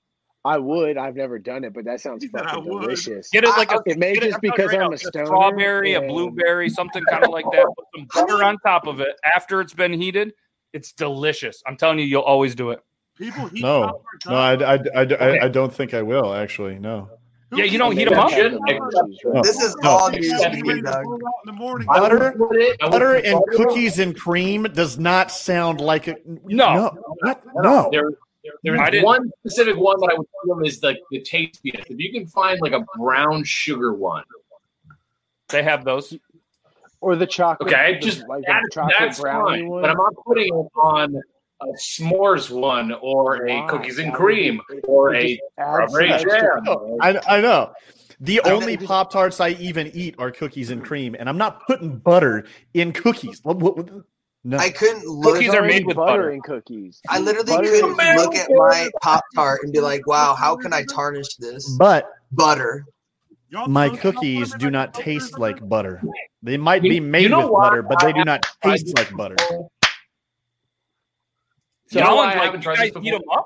I 0.46 0.58
would. 0.58 0.98
I've 0.98 1.16
never 1.18 1.40
done 1.40 1.66
it, 1.66 1.74
but 1.74 1.84
that 1.86 2.00
sounds 2.00 2.24
He 2.24 2.30
said 2.30 2.44
I 2.44 2.52
fucking 2.52 2.64
delicious. 2.64 3.30
Get 3.32 3.44
it 3.44 3.50
like 3.50 3.70
a, 3.74 3.82
It 3.86 3.98
may 3.98 4.14
get 4.14 4.24
it- 4.24 4.28
just 4.28 4.36
I'm 4.38 4.42
telling 4.42 4.44
you 4.44 4.52
because 4.52 4.68
right 4.68 4.74
I'm 4.76 4.80
now, 4.80 4.88
a 4.88 4.90
get 4.92 5.00
stoner 5.08 5.26
strawberry, 5.26 5.94
a 5.96 6.02
blueberry, 6.02 6.70
something 6.70 7.04
kind 7.06 7.26
of 7.26 7.32
like 7.32 7.44
that. 7.52 7.66
Put 7.76 7.86
some 7.98 8.08
butter 8.14 8.44
on 8.46 8.58
top 8.60 8.88
of 8.88 9.02
it 9.02 9.14
after 9.36 9.60
it's 9.60 9.74
been 9.74 9.92
heated. 9.92 10.32
It's 10.72 10.94
delicious. 10.94 11.62
I'm 11.68 11.76
telling 11.76 12.00
you, 12.00 12.06
you'll 12.06 12.22
always 12.22 12.56
do 12.56 12.70
it. 12.70 12.80
People 13.18 13.48
heat 13.48 13.62
No. 13.64 13.84
Pop-Tarts 13.84 14.26
No, 14.28 14.36
I, 14.36 14.54
up. 14.76 14.88
I, 14.96 15.02
I, 15.02 15.04
I, 15.40 15.46
I 15.46 15.48
don't 15.48 15.74
think 15.74 15.94
I 15.94 16.02
will 16.02 16.34
actually. 16.34 16.80
No. 16.80 17.10
Who 17.50 17.60
Yeah, 17.60 17.64
you 17.66 17.78
don't 17.78 17.96
heat 17.96 18.10
them 18.10 18.20
up. 18.20 18.30
Shit. 18.30 18.52
No. 18.54 19.42
This 19.42 19.62
is 19.62 19.76
No. 19.82 19.90
all 19.90 20.12
news 20.12 20.26
You 20.28 20.38
to 20.38 20.50
me, 20.50 20.62
ready 20.64 20.82
to 20.82 20.92
dog. 20.92 21.06
roll 21.06 21.14
out 21.16 21.34
in 21.46 21.46
the 21.46 21.52
morning. 21.54 21.88
I 21.90 22.00
Butter- 22.00 22.36
put 22.38 22.56
it- 22.58 22.78
I 22.82 22.86
would 22.86 22.92
Butter 22.92 23.16
and 23.16 23.40
butter 23.46 23.66
cookies 23.66 24.00
and 24.00 24.18
cream 24.20 24.64
does 24.74 24.98
not 25.00 25.32
sound 25.32 25.80
like 25.80 26.08
a 26.08 26.18
No. 26.26 26.74
no. 26.76 26.90
What? 27.22 27.44
No. 27.56 27.90
There, 27.92 28.10
there 28.64 28.80
I 28.82 29.02
one 29.02 29.30
specific 29.40 29.78
one 29.78 29.98
that 30.02 30.10
I 30.14 30.18
would 30.18 30.28
tell 30.46 30.56
them 30.56 30.66
is 30.66 30.82
like 30.84 31.00
the 31.12 31.22
tastiest. 31.22 31.90
If 31.90 32.00
you 32.00 32.12
can 32.12 32.26
find 32.28 32.60
like 32.62 32.74
a 32.74 32.86
brown 32.98 33.44
sugar 33.46 33.94
one, 33.94 34.24
They 35.50 35.64
have 35.64 35.86
those. 35.86 36.18
Or 37.00 37.16
the 37.16 37.28
chocolate. 37.28 37.72
okay, 37.72 38.00
just 38.02 38.28
like 38.28 38.44
that, 38.48 38.62
the 38.64 38.70
chocolate 38.74 38.96
that's 39.00 39.20
brownie 39.22 39.60
fine. 39.60 39.70
one. 39.70 39.82
But 39.84 39.92
I'm 39.92 39.98
not 39.98 40.16
putting 40.26 40.48
it 40.48 40.68
on 40.76 41.22
a 41.62 41.66
s'mores 41.80 42.50
one 42.50 42.94
or 43.02 43.48
a 43.48 43.68
cookies 43.68 43.98
and 43.98 44.14
That 44.14 44.20
would 44.22 44.28
be- 44.30 44.42
cream 44.44 44.62
or 44.88 45.14
it 45.16 45.26
a 45.26 45.40
strawberry 45.54 46.08
some 46.10 46.14
extra- 46.14 46.40
jam. 46.40 46.64
Oh, 46.68 46.98
I, 47.02 47.20
I 47.38 47.42
know. 47.42 47.72
The 48.20 48.42
I 48.44 48.52
only 48.52 48.78
Pop 48.78 49.12
Tarts 49.12 49.40
I 49.40 49.50
even 49.50 49.92
eat 49.94 50.16
are 50.18 50.32
cookies 50.32 50.72
and 50.72 50.84
cream, 50.84 51.16
and 51.20 51.28
I'm 51.30 51.38
not 51.38 51.66
putting 51.68 51.98
butter 51.98 52.46
in 52.74 52.92
cookies. 52.94 53.40
What- 53.44 53.58
what- 53.58 53.78
what- 53.78 53.90
No. 54.44 54.58
I 54.58 54.70
couldn't 54.70 55.06
look. 55.06 55.36
Cookies 55.36 55.54
are 55.54 55.62
made 55.64 55.86
with 55.86 55.98
butter 55.98 56.22
butter. 56.24 56.32
in 56.32 56.42
cookies. 56.42 57.02
I 57.10 57.20
literally 57.20 57.52
Butter 57.52 57.70
couldn't 57.70 58.00
is- 58.00 58.16
look 58.18 58.36
at 58.36 58.48
my 58.50 58.90
pop 59.04 59.24
tart 59.36 59.60
and 59.64 59.74
be 59.74 59.82
like, 59.82 60.08
"Wow, 60.08 60.36
how 60.36 60.56
can 60.56 60.74
I 60.74 60.84
tarnish 60.84 61.36
this?" 61.38 61.68
but 61.78 62.06
Butter. 62.32 62.86
My 63.68 63.90
cookies 63.90 64.54
do 64.56 64.70
not 64.70 64.94
taste 64.94 65.38
like 65.40 65.68
butter. 65.68 66.02
They 66.44 66.58
might 66.58 66.84
You- 66.84 66.90
be 66.90 66.96
you 66.96 67.02
made 67.02 67.32
know 67.32 67.42
with 67.42 67.50
what? 67.52 67.62
butter, 67.70 67.82
but 67.82 68.00
they 68.02 68.14
do 68.14 68.24
not 68.26 68.46
taste 68.64 68.96
like 68.98 69.14
butter. 69.16 69.36
You 71.90 72.02
know 72.02 72.08
Y'all, 72.08 72.16
like, 72.18 72.36
haven't 72.36 72.62
tried 72.62 72.80
this 72.80 72.92
before? 72.92 73.46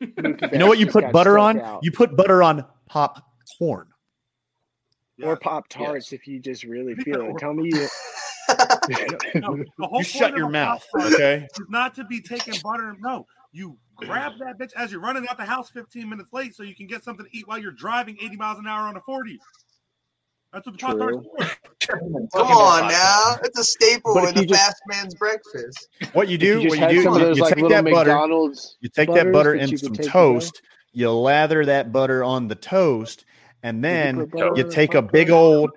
them? 0.00 0.38
You 0.52 0.58
know 0.58 0.66
what 0.66 0.78
you 0.78 0.86
put 0.86 1.10
butter 1.12 1.38
on? 1.38 1.60
out. 1.60 1.80
You 1.82 1.90
put 1.90 2.16
butter 2.16 2.42
on 2.42 2.64
popcorn. 2.86 3.88
or 5.22 5.36
Pop 5.36 5.68
Tarts 5.68 6.12
if 6.12 6.26
you 6.28 6.38
just 6.38 6.62
really 6.64 6.94
feel 6.94 7.22
it. 7.22 7.38
Tell 7.38 7.52
me 7.54 7.70
you. 7.72 7.88
No, 9.34 9.58
You 9.98 10.02
shut 10.04 10.34
your 10.34 10.48
mouth, 10.48 10.82
okay? 10.98 11.46
not 11.68 11.94
to 11.96 12.04
be 12.04 12.18
taking 12.22 12.54
butter. 12.62 12.96
No, 12.98 13.26
you 13.52 13.76
grab 13.96 14.32
that 14.38 14.58
bitch 14.58 14.72
as 14.74 14.90
you're 14.90 15.02
running 15.02 15.28
out 15.28 15.36
the 15.36 15.44
house 15.44 15.68
15 15.68 16.08
minutes 16.08 16.32
late 16.32 16.54
so 16.54 16.62
you 16.62 16.74
can 16.74 16.86
get 16.86 17.04
something 17.04 17.26
to 17.26 17.36
eat 17.36 17.46
while 17.46 17.58
you're 17.58 17.72
driving 17.72 18.16
80 18.22 18.36
miles 18.36 18.58
an 18.58 18.66
hour 18.66 18.88
on 18.88 18.96
a 18.96 19.02
40. 19.02 19.38
That's 20.52 20.66
what 20.66 20.78
the 20.78 20.78
Pop 20.78 20.98
Tarts 20.98 21.56
Come 22.34 22.46
on 22.48 22.88
now, 22.88 23.36
it's 23.42 23.58
a 23.58 23.64
staple 23.64 24.14
But 24.14 24.24
if 24.24 24.30
in 24.30 24.34
the 24.36 24.46
just- 24.46 24.60
fast 24.60 24.82
man's 24.88 25.14
breakfast. 25.14 25.88
What 26.12 26.28
you 26.28 26.38
do, 26.38 26.60
you 26.60 26.68
what 26.68 26.78
you 26.78 26.88
do, 26.88 26.94
you, 26.94 27.02
those, 27.18 27.36
you 27.36 27.42
like, 27.42 27.54
take 27.54 27.62
little 27.62 27.82
that 27.82 27.84
butter, 27.84 28.10
McDonald's 28.10 28.76
you 28.80 28.88
take 28.88 29.12
that 29.14 29.32
butter 29.32 29.54
and 29.54 29.78
some 29.78 29.90
could 29.94 30.04
take 30.04 30.14
away. 30.14 30.34
toast. 30.34 30.62
You 30.92 31.10
lather 31.12 31.64
that 31.66 31.92
butter 31.92 32.24
on 32.24 32.48
the 32.48 32.54
toast, 32.54 33.24
and 33.62 33.84
then 33.84 34.16
put 34.20 34.30
butter 34.32 34.52
you 34.56 34.70
take 34.70 34.94
a 34.94 35.02
big 35.02 35.30
old 35.30 35.70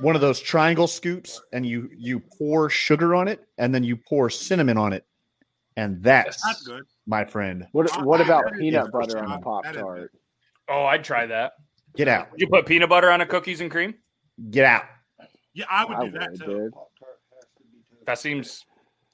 one 0.00 0.14
of 0.14 0.20
those 0.22 0.40
triangle 0.40 0.86
scoops, 0.86 1.40
and 1.52 1.64
you 1.66 1.90
you 1.96 2.20
pour 2.20 2.68
sugar 2.70 3.14
on 3.14 3.28
it, 3.28 3.46
and 3.58 3.74
then 3.74 3.84
you 3.84 3.96
pour 3.96 4.30
cinnamon 4.30 4.76
on 4.78 4.92
it, 4.94 5.04
and 5.76 6.02
that's, 6.02 6.42
That's 6.42 6.62
good. 6.62 6.84
my 7.06 7.24
friend. 7.24 7.66
What 7.72 8.04
what 8.04 8.20
about 8.22 8.44
peanut 8.58 8.90
butter 8.90 9.18
on 9.18 9.30
a 9.32 9.38
Pop. 9.38 9.64
Tart? 9.72 10.10
Oh, 10.68 10.84
I'd 10.84 11.04
try 11.04 11.26
that. 11.26 11.52
Get 11.96 12.08
out, 12.08 12.30
Would 12.32 12.40
you 12.40 12.48
put 12.48 12.66
peanut 12.66 12.88
butter 12.88 13.10
on 13.10 13.20
a 13.20 13.26
cookies 13.26 13.60
and 13.60 13.70
cream? 13.70 13.94
Get 14.50 14.64
out. 14.64 14.84
Yeah, 15.54 15.64
I 15.70 15.84
would 15.84 15.96
I 15.96 16.04
do 16.06 16.10
that 16.18 16.30
would, 16.32 16.40
too. 16.40 16.46
dude. 16.46 16.72
That 18.06 18.18
seems. 18.18 18.64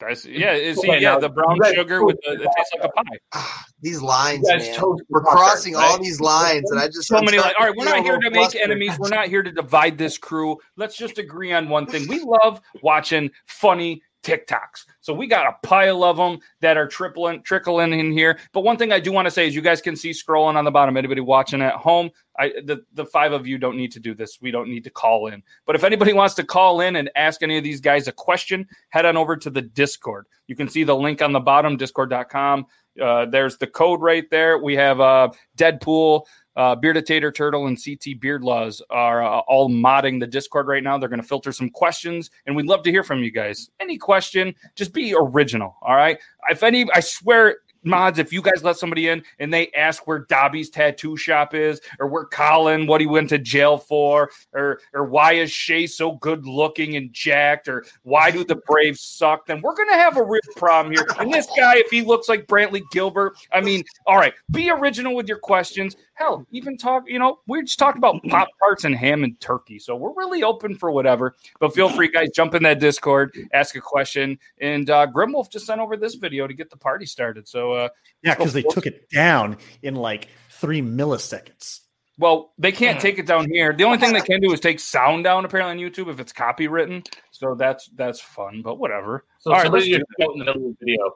That's 0.01 0.25
yeah. 0.27 0.53
Is 0.55 0.79
Okay, 0.79 1.01
yeah 1.01 1.13
now, 1.13 1.21
the 1.21 1.29
brown 1.29 1.55
you 1.55 1.63
guys- 1.63 1.75
sugar 1.75 2.05
with 2.05 2.19
the 2.25 2.33
it 2.33 2.39
tastes 2.57 2.73
like 2.75 2.85
a 2.85 2.89
pie. 2.89 3.19
Ah, 3.35 3.65
These 3.81 4.03
lines, 4.03 4.47
man. 4.49 4.59
toast 4.75 5.03
We're 5.09 5.21
the 5.21 5.25
Pop-Tarts, 5.27 5.33
crossing 5.41 5.77
all 5.77 5.93
right? 5.93 6.03
these 6.03 6.21
lines, 6.21 6.71
and 6.73 6.81
I 6.81 6.89
just 6.89 7.05
So 7.07 7.17
I'm 7.17 7.25
many 7.25 7.39
like, 7.39 7.55
all 7.59 7.67
right, 7.67 7.77
we're 7.77 7.85
not 7.85 8.03
here 8.03 8.19
to 8.19 8.31
make 8.31 8.35
flustered. 8.41 8.63
enemies. 8.63 8.99
We're 8.99 9.11
not 9.11 9.29
here 9.29 9.45
to 9.45 9.53
divide 9.53 9.99
this 9.99 10.19
crew. 10.19 10.59
Let's 10.77 10.97
just 10.97 11.19
agree 11.19 11.53
on 11.53 11.69
one 11.69 11.87
thing. 11.87 12.09
We 12.09 12.19
love 12.21 12.61
watching 12.83 13.31
funny 13.47 14.03
TikToks. 14.23 14.87
So 15.01 15.13
we 15.13 15.27
got 15.27 15.47
a 15.47 15.67
pile 15.67 16.05
of 16.05 16.17
them 16.17 16.39
that 16.61 16.77
are 16.77 16.87
tripling, 16.87 17.43
trickling 17.43 17.99
in 17.99 18.13
here. 18.13 18.39
But 18.53 18.61
one 18.61 18.77
thing 18.77 18.93
I 18.93 19.01
do 19.01 19.13
want 19.13 19.27
to 19.27 19.31
say 19.31 19.47
is 19.47 19.55
you 19.55 19.63
guys 19.63 19.81
can 19.81 19.97
see 19.97 20.11
scrolling 20.11 20.55
on 20.55 20.65
the 20.65 20.71
bottom. 20.71 20.97
Anybody 20.97 21.21
watching 21.21 21.63
at 21.63 21.75
home, 21.75 22.11
I 22.39 22.53
the, 22.65 22.85
the 22.95 23.05
five 23.05 23.33
of 23.33 23.47
you 23.47 23.59
don't 23.59 23.77
need 23.77 23.93
to 23.93 24.01
do 24.01 24.15
this. 24.15 24.39
We 24.41 24.51
don't 24.51 24.69
need 24.69 24.85
to 24.85 24.91
call 24.91 25.27
in. 25.29 25.43
But 25.67 25.77
if 25.77 25.85
anybody 25.85 26.13
wants 26.13 26.35
to 26.37 26.45
call 26.45 26.81
in 26.81 26.97
and 26.97 27.11
ask 27.17 27.43
any 27.43 27.59
of 27.59 27.65
these 27.65 27.81
guys 27.81 28.09
a 28.09 28.13
question, 28.13 28.67
head 28.91 29.07
on 29.07 29.17
over 29.17 29.37
to 29.37 29.51
the 29.51 29.63
Discord. 29.63 30.27
You 30.47 30.57
can 30.57 30.69
see 30.69 30.85
the 30.85 30.97
link 30.97 31.23
on 31.23 31.33
the 31.33 31.41
bottom, 31.41 31.77
discord.com. 31.77 32.67
Uh, 33.01 33.25
there's 33.27 33.57
the 33.57 33.67
code 33.67 34.03
right 34.03 34.29
there. 34.31 34.59
We 34.59 34.75
have 34.77 35.01
uh, 35.01 35.31
Deadpool, 35.57 36.25
uh, 36.57 36.77
Tater 36.77 37.33
Turtle, 37.33 37.67
and 37.67 37.79
CT 37.83 38.21
Beard 38.21 38.43
Laws 38.43 38.83
are 38.91 39.23
uh, 39.23 39.41
all 39.41 39.71
modding 39.71 40.21
the 40.21 40.27
Discord 40.27 40.67
right 40.67 40.83
now. 40.83 40.99
They're 40.99 41.09
going 41.09 41.21
to 41.21 41.27
filter 41.27 41.53
some 41.53 41.71
questions, 41.71 42.31
and 42.47 42.55
we'd 42.55 42.67
love 42.67 42.83
to 42.85 42.91
hear 42.91 43.03
from 43.03 43.23
you 43.23 43.31
guys. 43.31 43.71
Any 43.81 43.99
question, 43.99 44.55
just 44.75 44.93
be 44.93 45.15
original. 45.19 45.77
All 45.83 45.97
right. 45.97 46.19
If 46.51 46.63
any, 46.63 46.87
I 46.95 47.01
swear. 47.01 47.57
Mods, 47.85 48.19
if 48.19 48.33
you 48.33 48.43
guys 48.43 48.63
let 48.63 48.77
somebody 48.77 49.09
in 49.09 49.23
and 49.39 49.53
they 49.53 49.71
ask 49.73 50.07
where 50.07 50.21
Dobby's 50.21 50.71
tattoo 50.71 51.17
shop 51.17 51.55
is, 51.55 51.81
or 51.99 52.07
where 52.07 52.25
Colin, 52.25 52.87
what 52.87 53.01
he 53.01 53.07
went 53.07 53.29
to 53.31 53.39
jail 53.39 53.79
for, 53.79 54.31
or 54.53 54.81
or 54.93 55.05
why 55.05 55.33
is 55.33 55.51
Shay 55.51 55.87
so 55.87 56.13
good 56.13 56.47
looking 56.47 56.97
and 56.97 57.13
jacked, 57.13 57.69
or 57.69 57.85
why 58.03 58.31
do 58.31 58.45
the 58.45 58.57
Braves 58.57 59.01
suck, 59.01 59.47
then 59.47 59.61
we're 59.63 59.75
gonna 59.75 59.95
have 59.95 60.17
a 60.17 60.23
real 60.23 60.41
problem 60.57 60.95
here. 60.95 61.07
And 61.19 61.33
this 61.33 61.47
guy, 61.57 61.77
if 61.77 61.91
he 61.91 62.03
looks 62.03 62.29
like 62.29 62.47
Brantley 62.47 62.83
Gilbert, 62.93 63.35
I 63.53 63.61
mean, 63.61 63.83
all 64.07 64.17
right, 64.17 64.35
be 64.51 64.71
original 64.71 65.15
with 65.15 65.29
your 65.29 65.39
questions. 65.39 65.97
Hell, 66.15 66.47
even 66.53 66.77
talk, 66.77 67.05
you 67.09 67.19
know, 67.19 67.41
we 67.49 67.63
just 67.63 67.79
talked 67.79 67.99
about 67.99 68.23
Pop 68.29 68.49
Tarts 68.61 68.85
and 68.85 68.95
ham 68.95 69.25
and 69.25 69.39
turkey. 69.41 69.79
So 69.79 69.97
we're 69.97 70.15
really 70.15 70.43
open 70.43 70.77
for 70.77 70.93
whatever. 70.93 71.35
But 71.59 71.75
feel 71.75 71.89
free, 71.89 72.09
guys, 72.09 72.29
jump 72.35 72.55
in 72.55 72.63
that 72.63 72.79
Discord, 72.79 73.35
ask 73.53 73.75
a 73.75 73.81
question. 73.81 74.39
And 74.61 74.89
uh 74.91 75.07
Grimwolf 75.07 75.51
just 75.51 75.67
sent 75.67 75.81
over 75.81 75.97
this 75.97 76.15
video 76.15 76.47
to 76.47 76.55
get 76.55 76.71
the 76.71 76.77
party 76.77 77.07
started. 77.07 77.49
So 77.49 77.72
uh 77.73 77.89
Yeah, 78.23 78.35
because 78.35 78.53
they 78.53 78.63
took 78.63 78.87
it 78.87 79.09
down 79.11 79.57
in 79.83 79.97
like 79.97 80.29
three 80.51 80.83
milliseconds. 80.83 81.81
well, 82.19 82.53
they 82.59 82.73
can't 82.73 83.01
take 83.01 83.19
it 83.19 83.27
down 83.27 83.49
here. 83.51 83.73
The 83.73 83.85
only 83.85 83.99
thing 83.99 84.13
they 84.13 84.21
can 84.33 84.41
do 84.41 84.53
is 84.53 84.61
take 84.61 84.81
sound 84.81 85.25
down 85.25 85.45
apparently 85.45 85.85
on 85.85 85.91
YouTube 85.91 86.11
if 86.11 86.21
it's 86.21 86.33
copywritten. 86.33 87.07
So 87.31 87.55
that's 87.55 87.89
that's 87.97 88.21
fun, 88.21 88.63
but 88.63 88.79
whatever. 88.79 89.25
So 89.41 89.53
All 89.53 89.59
right, 89.59 89.73
let's 89.73 89.87
just 89.87 89.99
do 89.99 90.25
quote 90.25 90.35
in 90.35 90.39
the 90.41 90.45
middle 90.45 90.69
of 90.69 90.77
the 90.79 90.85
video. 90.85 91.13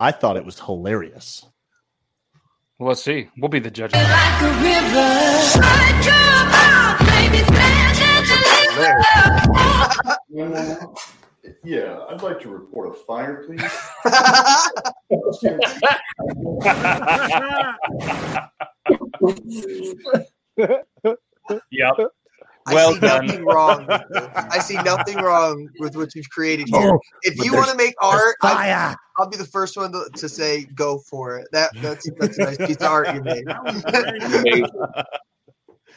I 0.00 0.12
thought 0.12 0.36
it 0.36 0.44
was 0.44 0.60
hilarious. 0.60 1.44
Well, 2.78 2.88
let's 2.88 3.02
see. 3.02 3.28
We'll 3.38 3.48
be 3.48 3.58
the 3.58 3.70
judge. 3.70 3.92
Yeah, 11.64 12.00
I'd 12.08 12.22
like 12.22 12.40
to 12.40 12.48
report 12.48 12.88
a 12.88 12.92
fire, 12.92 13.44
please. 13.46 13.62
Yep. 21.70 21.94
Well 21.98 22.08
I 22.66 22.74
Well 22.74 22.94
see 22.94 23.00
done. 23.00 23.26
nothing 23.26 23.44
wrong. 23.44 23.86
I 24.34 24.58
see 24.58 24.74
nothing 24.74 25.16
wrong 25.18 25.68
with 25.78 25.94
what 25.96 26.14
you've 26.16 26.28
created 26.30 26.66
here. 26.68 26.94
Oh, 26.94 26.98
if 27.22 27.44
you 27.44 27.54
want 27.54 27.70
to 27.70 27.76
make 27.76 27.94
art, 28.02 28.34
I'll. 28.42 28.96
I'll 29.18 29.28
be 29.28 29.36
the 29.36 29.44
first 29.46 29.76
one 29.76 29.92
to, 29.92 30.08
to 30.16 30.28
say 30.28 30.64
go 30.74 30.98
for 30.98 31.38
it. 31.38 31.46
That 31.52 31.70
that's 31.80 32.08
that's 32.18 32.38
a 32.38 32.44
nice 32.44 32.56
piece 32.58 32.76
of 32.76 32.82
art 32.82 33.14
you 33.14 33.22
made. 33.22 33.44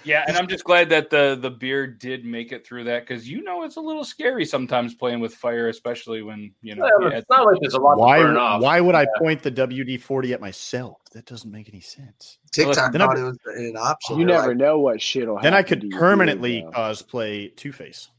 Yeah, 0.04 0.24
and 0.28 0.38
I'm 0.38 0.48
just 0.48 0.64
glad 0.64 0.90
that 0.90 1.10
the 1.10 1.38
the 1.42 1.50
beard 1.50 2.00
did 2.00 2.24
make 2.26 2.52
it 2.52 2.66
through 2.66 2.86
that 2.86 3.06
because 3.06 3.28
you 3.28 3.44
know 3.44 3.64
it's 3.64 3.76
a 3.76 3.82
little 3.82 4.04
scary 4.06 4.46
sometimes 4.46 4.96
playing 4.96 5.20
with 5.20 5.36
fire, 5.36 5.68
especially 5.68 6.22
when 6.22 6.54
you 6.62 6.76
know. 6.76 6.90
Yeah, 7.02 7.18
it's 7.18 7.30
not 7.30 7.46
like 7.46 7.58
there's 7.62 7.74
a 7.74 7.80
lot 7.80 7.96
to 7.96 8.02
Why? 8.02 8.20
burn 8.20 8.38
off. 8.38 8.62
Why 8.62 8.80
would 8.80 8.96
I 8.96 9.06
point 9.18 9.44
the 9.44 9.52
WD 9.52 10.02
forty 10.02 10.34
at 10.34 10.40
myself? 10.42 10.98
That 11.14 11.26
doesn't 11.26 11.52
make 11.52 11.68
any 11.70 11.82
sense. 11.82 12.40
TikTok 12.54 12.92
Then 12.92 13.02
I- 13.02 13.08
thought 13.08 13.18
it 13.18 13.24
was 13.24 13.38
an 13.48 13.76
option. 13.78 14.20
You 14.20 14.26
They're 14.26 14.36
never 14.38 14.48
like, 14.50 14.58
know 14.58 14.80
what 14.80 15.02
shit'll 15.02 15.36
happen. 15.36 15.52
Then 15.52 15.54
I 15.60 15.64
could 15.64 15.90
permanently 15.92 16.62
though. 16.62 16.72
cosplay 16.72 17.56
Two 17.58 17.72
Face. 17.72 18.10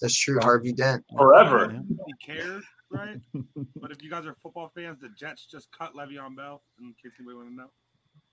That's 0.00 0.18
true. 0.18 0.40
Harvey 0.40 0.72
Dent. 0.72 1.04
Forever. 1.16 1.68
Nobody 1.68 2.12
cares, 2.20 2.64
right? 2.90 3.18
but 3.80 3.92
if 3.92 4.02
you 4.02 4.10
guys 4.10 4.26
are 4.26 4.34
football 4.42 4.72
fans, 4.74 4.98
the 5.00 5.08
Jets 5.16 5.46
just 5.48 5.68
cut 5.70 5.94
Le'Veon 5.94 6.36
Bell. 6.36 6.62
In 6.80 6.92
case 7.00 7.12
anybody 7.20 7.36
want 7.36 7.48
to 7.50 7.54
know, 7.54 7.70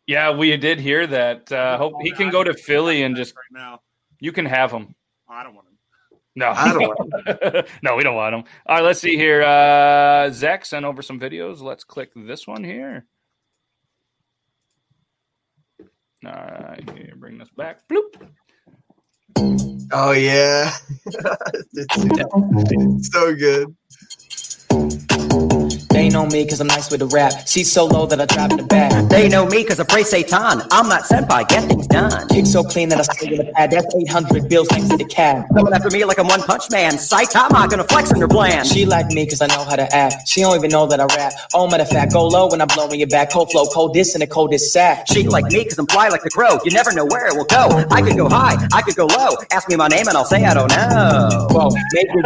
Yeah, 0.10 0.32
we 0.32 0.58
did 0.58 0.80
hear 0.80 1.06
that. 1.06 1.52
Uh, 1.52 1.78
hope 1.78 2.02
he 2.02 2.10
can 2.10 2.32
go 2.32 2.44
to 2.44 2.56
Philly 2.56 3.04
and 3.04 3.16
just 3.16 3.36
right 3.36 3.62
now, 3.62 3.82
you 4.20 4.32
can 4.32 4.48
have 4.48 4.72
him. 4.72 4.96
I 5.30 5.44
don't 5.44 5.54
want 5.54 5.68
him. 5.68 5.78
No, 6.36 6.50
I 6.50 6.74
don't 6.74 6.82
want 6.82 7.54
him. 7.54 7.64
no, 7.84 7.96
we 7.96 8.02
don't 8.02 8.16
want 8.16 8.34
him. 8.34 8.44
All 8.66 8.78
right, 8.78 8.84
let's 8.84 9.00
see 9.00 9.16
here. 9.16 9.44
Uh, 9.44 10.32
Zach 10.32 10.66
sent 10.66 10.84
over 10.84 11.04
some 11.04 11.20
videos. 11.20 11.62
Let's 11.62 11.84
click 11.84 12.10
this 12.16 12.48
one 12.48 12.64
here. 12.64 13.06
All 16.26 16.32
right, 16.32 16.90
here, 16.96 17.14
bring 17.16 17.38
this 17.38 17.52
back. 17.56 17.88
Bloop. 17.88 18.30
Oh 19.92 20.14
yeah, 20.14 20.74
it's, 21.06 21.88
it's 21.96 23.12
so 23.12 23.36
good. 23.36 23.76
They 26.00 26.08
know 26.08 26.26
me 26.26 26.46
cause 26.46 26.62
I'm 26.62 26.68
nice 26.68 26.90
with 26.90 27.02
the 27.02 27.08
rap. 27.08 27.46
She's 27.46 27.70
so 27.70 27.84
low 27.86 28.06
that 28.06 28.22
I 28.22 28.26
drive 28.26 28.52
in 28.52 28.58
the 28.58 28.64
back. 28.64 29.10
They 29.10 29.28
know 29.28 29.46
me 29.46 29.66
cause 29.66 29.82
I 29.82 29.84
pray 29.84 30.04
Satan. 30.04 30.62
I'm 30.72 30.88
not 30.88 31.04
senpai, 31.04 31.46
get 31.50 31.68
things 31.68 31.88
done. 31.88 32.26
Kick 32.30 32.46
so 32.46 32.64
clean 32.64 32.88
that 32.90 33.00
I 33.00 33.02
stay 33.02 33.34
in 33.34 33.46
the 33.46 33.52
pad. 33.52 33.72
That's 33.72 33.94
800 33.94 34.48
bills 34.48 34.72
next 34.72 34.92
to 34.92 34.96
the 34.96 35.04
cab. 35.04 35.44
Coming 35.54 35.74
after 35.74 35.90
me 35.90 36.06
like 36.06 36.18
I'm 36.18 36.28
one 36.28 36.42
punch 36.42 36.72
man. 36.72 36.94
Saitama 36.94 37.70
gonna 37.70 37.84
flex 37.84 38.14
on 38.14 38.22
her 38.22 38.30
bland. 38.30 38.66
She 38.66 38.86
like 38.86 39.08
me 39.08 39.28
cause 39.28 39.42
I 39.42 39.48
know 39.48 39.66
how 39.66 39.76
to 39.76 39.94
act. 39.94 40.26
She 40.26 40.40
don't 40.40 40.56
even 40.56 40.72
know 40.72 40.88
that 40.88 41.02
I 41.02 41.06
rap. 41.18 41.34
Oh, 41.54 41.70
matter 41.70 41.84
of 41.84 41.90
fact, 41.90 42.14
go 42.14 42.26
low 42.26 42.48
when 42.48 42.62
I'm 42.62 42.70
blowing 42.70 42.98
your 42.98 43.10
back. 43.10 43.32
Cold 43.32 43.52
flow, 43.52 43.66
cold 43.66 43.94
this 43.94 44.14
and 44.14 44.24
a 44.24 44.28
coldest 44.28 44.72
sack. 44.72 45.06
She 45.06 45.28
like 45.28 45.48
me 45.48 45.66
cause 45.66 45.78
I'm 45.78 45.88
fly 45.88 46.08
like 46.08 46.24
the 46.24 46.30
crow. 46.30 46.60
You 46.64 46.72
never 46.72 46.94
know 46.94 47.08
where 47.08 47.28
it 47.28 47.36
will 47.36 47.44
go. 47.44 47.86
I 47.92 48.02
could 48.02 48.16
go 48.16 48.30
high, 48.30 48.56
I 48.72 48.82
could 48.84 48.96
go 48.96 49.06
low. 49.06 49.36
Ask 49.52 49.68
me 49.68 49.76
my 49.76 49.90
name 49.90 50.08
and 50.08 50.16
I'll 50.16 50.24
say 50.24 50.46
I 50.46 50.54
don't 50.54 50.70
know. 50.70 51.48
Whoa, 51.52 51.70
maybe 51.92 52.10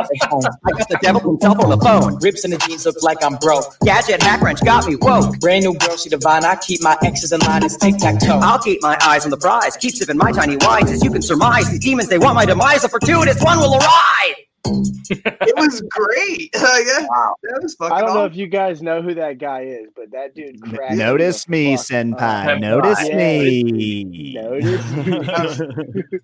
I 0.00 0.70
got 0.78 0.88
the 0.88 0.98
devil 1.02 1.20
himself 1.22 1.58
on 1.58 1.70
the 1.70 1.78
phone. 1.78 2.18
Rips 2.20 2.44
in 2.44 2.52
the 2.52 2.58
jeans 2.58 2.86
look 2.86 2.99
like 3.02 3.22
I'm 3.24 3.36
broke. 3.36 3.64
Gadget 3.84 4.22
hack 4.22 4.40
wrench 4.42 4.60
got 4.64 4.86
me 4.86 4.96
woke. 4.96 5.38
Brand 5.40 5.64
new 5.64 5.74
girl, 5.74 5.96
she 5.96 6.08
divine. 6.08 6.44
I 6.44 6.56
keep 6.56 6.82
my 6.82 6.96
exes 7.02 7.32
in 7.32 7.40
line. 7.40 7.64
It's 7.64 7.76
tic 7.76 7.96
tac 7.98 8.20
toe. 8.20 8.38
I'll 8.42 8.58
keep 8.58 8.80
my 8.82 8.96
eyes 9.02 9.24
on 9.24 9.30
the 9.30 9.36
prize. 9.36 9.76
Keep 9.76 9.94
sipping 9.94 10.16
my 10.16 10.32
tiny 10.32 10.56
wines. 10.58 10.90
As 10.90 11.02
you 11.02 11.10
can 11.10 11.22
surmise, 11.22 11.70
the 11.70 11.78
demons 11.78 12.08
they 12.08 12.18
want 12.18 12.34
my 12.36 12.44
demise. 12.44 12.84
A 12.84 12.88
fortuitous 12.88 13.42
one 13.42 13.58
will 13.58 13.74
arrive. 13.76 14.34
It 15.12 15.56
was 15.56 15.80
great. 15.90 16.50
yeah, 16.54 17.04
Wow. 17.10 17.34
that 17.42 17.60
was 17.62 17.74
fucking. 17.74 17.96
I 17.96 18.00
don't 18.00 18.14
know 18.14 18.26
if 18.26 18.36
you 18.36 18.46
guys 18.46 18.80
know 18.80 19.02
who 19.02 19.14
that 19.14 19.38
guy 19.38 19.62
is, 19.62 19.88
but 19.96 20.12
that 20.12 20.36
dude 20.36 20.62
cracked 20.62 20.94
Notice 20.94 21.48
me, 21.48 21.76
fuck 21.76 21.86
senpai. 21.86 22.46
up. 22.54 22.60
Notice 22.60 23.08
Yeah. 23.08 23.16
me. 23.16 24.32
Notice 24.36 24.90
me. 24.92 26.20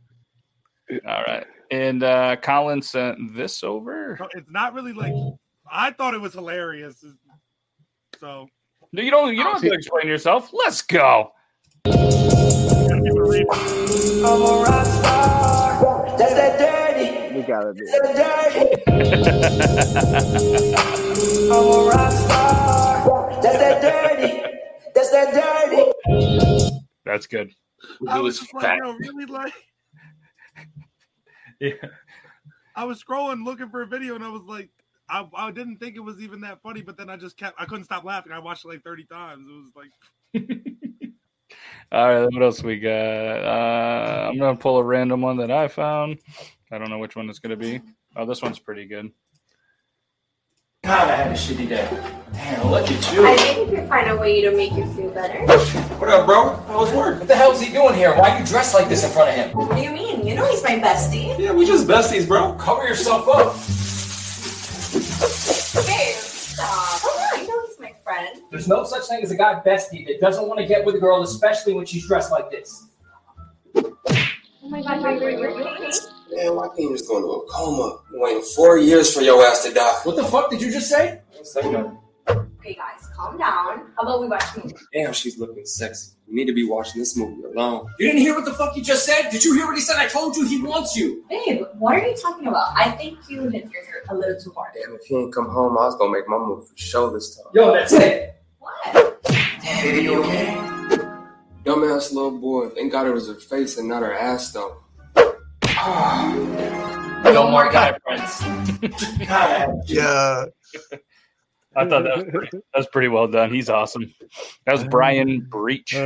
All 1.09 1.23
right, 1.27 1.45
and 1.73 2.05
uh, 2.05 2.37
Colin 2.37 2.81
sent 2.81 3.35
this 3.35 3.65
over. 3.65 4.17
It's 4.35 4.51
not 4.51 4.73
really 4.75 4.93
like 4.93 5.13
I 5.71 5.91
thought 5.93 6.15
it 6.15 6.21
was 6.21 6.35
hilarious. 6.35 7.05
So 8.19 8.49
No, 8.93 9.03
you 9.03 9.11
don't. 9.11 9.35
You 9.35 9.43
don't 9.43 9.55
have 9.55 9.63
to 9.63 9.73
explain 9.73 10.07
yourself. 10.09 10.51
Let's 10.53 10.83
go. 10.83 11.33
That's 16.19 16.35
that 16.35 16.59
dirty. 16.59 17.35
we 17.35 17.43
gotta 17.43 17.75
be. 17.75 17.87
I'm 21.51 21.53
a 21.53 21.89
rock 21.89 22.13
star. 22.13 23.43
That's 23.43 23.59
that 23.59 23.83
dirty. 23.83 24.43
That's 24.95 25.11
that 25.11 25.35
dirty. 25.35 26.71
That's 27.05 27.27
good. 27.27 27.53
I 28.09 28.19
was 28.19 28.41
was 28.41 28.49
just 28.49 28.55
like, 28.55 28.81
really 28.81 29.27
like 29.27 29.53
Yeah. 31.61 31.73
I 32.75 32.85
was 32.85 33.03
scrolling 33.03 33.45
looking 33.45 33.69
for 33.71 33.83
a 33.83 33.87
video 33.87 34.15
and 34.15 34.25
I 34.25 34.29
was 34.29 34.43
like, 34.43 34.71
I, 35.09 35.27
I 35.35 35.51
didn't 35.51 35.79
think 35.79 35.97
it 35.97 36.01
was 36.01 36.21
even 36.21 36.41
that 36.41 36.61
funny, 36.63 36.83
but 36.83 36.97
then 36.97 37.09
I 37.09 37.17
just 37.17 37.37
kept, 37.37 37.61
I 37.61 37.65
couldn't 37.65 37.85
stop 37.85 38.05
laughing. 38.05 38.33
I 38.33 38.39
watched 38.39 38.65
it 38.65 38.69
like 38.69 38.83
30 38.83 39.05
times. 39.05 39.47
It 39.49 39.53
was 39.53 39.73
like, 39.77 39.91
All 41.93 42.09
right, 42.09 42.29
what 42.33 42.43
else 42.43 42.63
we 42.63 42.79
got? 42.81 42.91
Uh, 42.91 44.29
I'm 44.29 44.39
gonna 44.39 44.57
pull 44.57 44.79
a 44.79 44.83
random 44.83 45.21
one 45.21 45.37
that 45.37 45.53
I 45.53 45.69
found. 45.69 46.19
I 46.73 46.79
don't 46.79 46.91
know 46.91 46.99
which 46.99 47.15
one 47.15 47.31
it's 47.31 47.39
gonna 47.39 47.57
be. 47.57 47.81
Oh, 48.17 48.27
this 48.27 48.43
one's 48.43 48.59
pretty 48.59 48.87
good. 48.87 49.13
God, 50.83 51.09
I 51.09 51.17
had 51.17 51.33
a 51.33 51.35
shitty 51.35 51.69
day. 51.69 51.89
Damn, 52.33 52.71
look 52.71 52.91
at 52.91 53.13
you. 53.13 53.27
I 53.27 53.37
think 53.37 53.71
we 53.71 53.77
can 53.77 53.89
find 53.89 54.11
a 54.11 54.17
way 54.17 54.41
to 54.41 54.57
make 54.57 54.73
you 54.73 54.87
feel 54.95 55.11
better. 55.11 55.47
What 55.97 56.09
up, 56.11 56.27
bro? 56.27 56.57
How 56.67 56.81
was 56.81 56.93
work? 56.93 57.21
What 57.21 57.29
the 57.29 57.37
hell 57.37 57.53
is 57.53 57.61
he 57.61 57.73
doing 57.73 57.95
here? 57.95 58.17
Why 58.17 58.31
are 58.31 58.41
you 58.41 58.47
dressed 58.47 58.75
like 58.75 58.89
this 58.89 59.05
in 59.05 59.11
front 59.11 59.31
of 59.31 59.37
him? 59.37 59.57
What 59.57 59.77
do 59.77 59.83
you 59.83 59.91
mean? 59.91 60.27
You 60.27 60.35
know 60.35 60.49
he's 60.49 60.63
my 60.63 60.79
bestie. 60.79 61.39
Yeah, 61.39 61.53
we 61.53 61.67
just 61.67 61.87
besties, 61.87 62.27
bro. 62.27 62.53
Cover 62.55 62.87
yourself 62.87 63.29
up. 63.29 63.55
Babe, 65.87 66.15
stop. 66.17 67.01
Oh, 67.05 67.31
yeah, 67.35 67.43
you 67.43 67.49
know 67.49 67.67
he's 67.67 67.81
my 67.81 67.93
friend. 68.05 68.43
There's 68.57 68.69
no 68.69 68.85
such 68.85 69.07
thing 69.09 69.23
as 69.23 69.31
a 69.31 69.37
guy 69.37 69.61
bestie 69.67 70.07
that 70.07 70.19
doesn't 70.19 70.49
want 70.49 70.59
to 70.61 70.67
get 70.67 70.83
with 70.83 70.95
a 70.95 70.99
girl, 70.99 71.23
especially 71.23 71.75
when 71.75 71.85
she's 71.85 72.07
dressed 72.07 72.31
like 72.31 72.51
this. 72.51 72.87
Oh 73.77 73.93
my 74.63 74.81
god, 74.81 75.03
wait, 75.03 75.21
wait, 75.21 75.39
wait, 75.39 75.55
wait. 75.55 75.95
Man, 76.33 76.57
why 76.57 76.69
can't 76.69 76.79
you 76.81 76.93
just 76.97 77.07
go 77.07 77.19
into 77.19 77.29
a 77.29 77.47
coma? 77.51 77.99
Waiting 78.15 78.43
four 78.57 78.79
years 78.79 79.13
for 79.13 79.21
your 79.21 79.45
ass 79.45 79.65
to 79.65 79.75
die. 79.75 80.01
What 80.05 80.17
the 80.17 80.25
fuck 80.25 80.49
did 80.49 80.63
you 80.63 80.73
just 80.73 80.89
say? 80.89 81.21
Okay, 81.39 82.75
guys, 82.75 83.07
calm 83.15 83.37
down. 83.37 83.93
How 83.95 84.03
about 84.05 84.23
we 84.23 84.29
watch 84.29 84.43
a 84.57 84.61
movie? 84.61 84.75
Damn, 84.91 85.13
she's 85.13 85.39
looking 85.39 85.67
sexy. 85.67 86.13
You 86.27 86.35
need 86.35 86.47
to 86.47 86.55
be 86.55 86.67
watching 86.67 86.99
this 86.99 87.15
movie 87.15 87.45
alone. 87.45 87.89
You 87.99 88.07
didn't 88.07 88.23
hear 88.23 88.35
what 88.35 88.47
the 88.47 88.55
fuck 88.55 88.73
he 88.73 88.81
just 88.81 89.05
said? 89.05 89.29
Did 89.29 89.45
you 89.45 89.53
hear 89.53 89.67
what 89.67 89.77
he 89.77 89.83
said? 89.83 89.97
I 89.97 90.09
told 90.09 90.35
you 90.35 90.47
he 90.49 90.63
wants 90.63 90.97
you. 90.97 91.27
Babe, 91.29 91.63
what 91.75 91.97
are 91.97 92.09
you 92.09 92.17
talking 92.17 92.47
about? 92.47 92.73
I 92.75 92.91
think 92.93 93.19
you 93.29 93.51
hit 93.51 93.71
your 93.71 93.83
a 94.09 94.15
little 94.15 94.41
too 94.41 94.53
hard. 94.57 94.73
Damn, 94.75 94.95
if 94.95 95.03
he 95.05 95.15
ain't 95.15 95.35
come 95.35 95.51
home, 95.51 95.77
I 95.77 95.85
was 95.85 95.97
gonna 95.97 96.11
make 96.11 96.27
my 96.27 96.39
move 96.39 96.67
for 96.67 96.77
show 96.77 97.11
this 97.11 97.37
time. 97.37 97.53
Yo, 97.53 97.75
that's 97.75 97.93
it. 97.93 98.36
What? 98.67 99.23
Baby, 99.63 100.03
you 100.03 100.23
okay? 100.25 100.55
Dumbass 101.65 102.13
little 102.13 102.39
boy. 102.39 102.69
Thank 102.71 102.93
God 102.93 103.07
it 103.07 103.13
was 103.13 103.29
her 103.29 103.35
face 103.35 103.79
and 103.79 103.89
not 103.89 104.03
her 104.03 104.15
ass, 104.15 104.53
though. 104.53 104.83
No 107.25 107.51
more 107.51 107.71
guy 107.73 107.99
friends. 108.05 108.41
Yeah. 109.87 110.45
I 111.75 111.87
thought 111.87 112.05
that 112.05 112.17
was 112.17 112.25
pretty, 112.31 112.51
that 112.53 112.79
was 112.79 112.87
pretty 112.87 113.09
well 113.09 113.27
done. 113.27 113.53
He's 113.53 113.69
awesome. 113.69 114.15
That 114.65 114.73
was 114.73 114.85
Brian 114.85 115.41
Breach. 115.41 115.95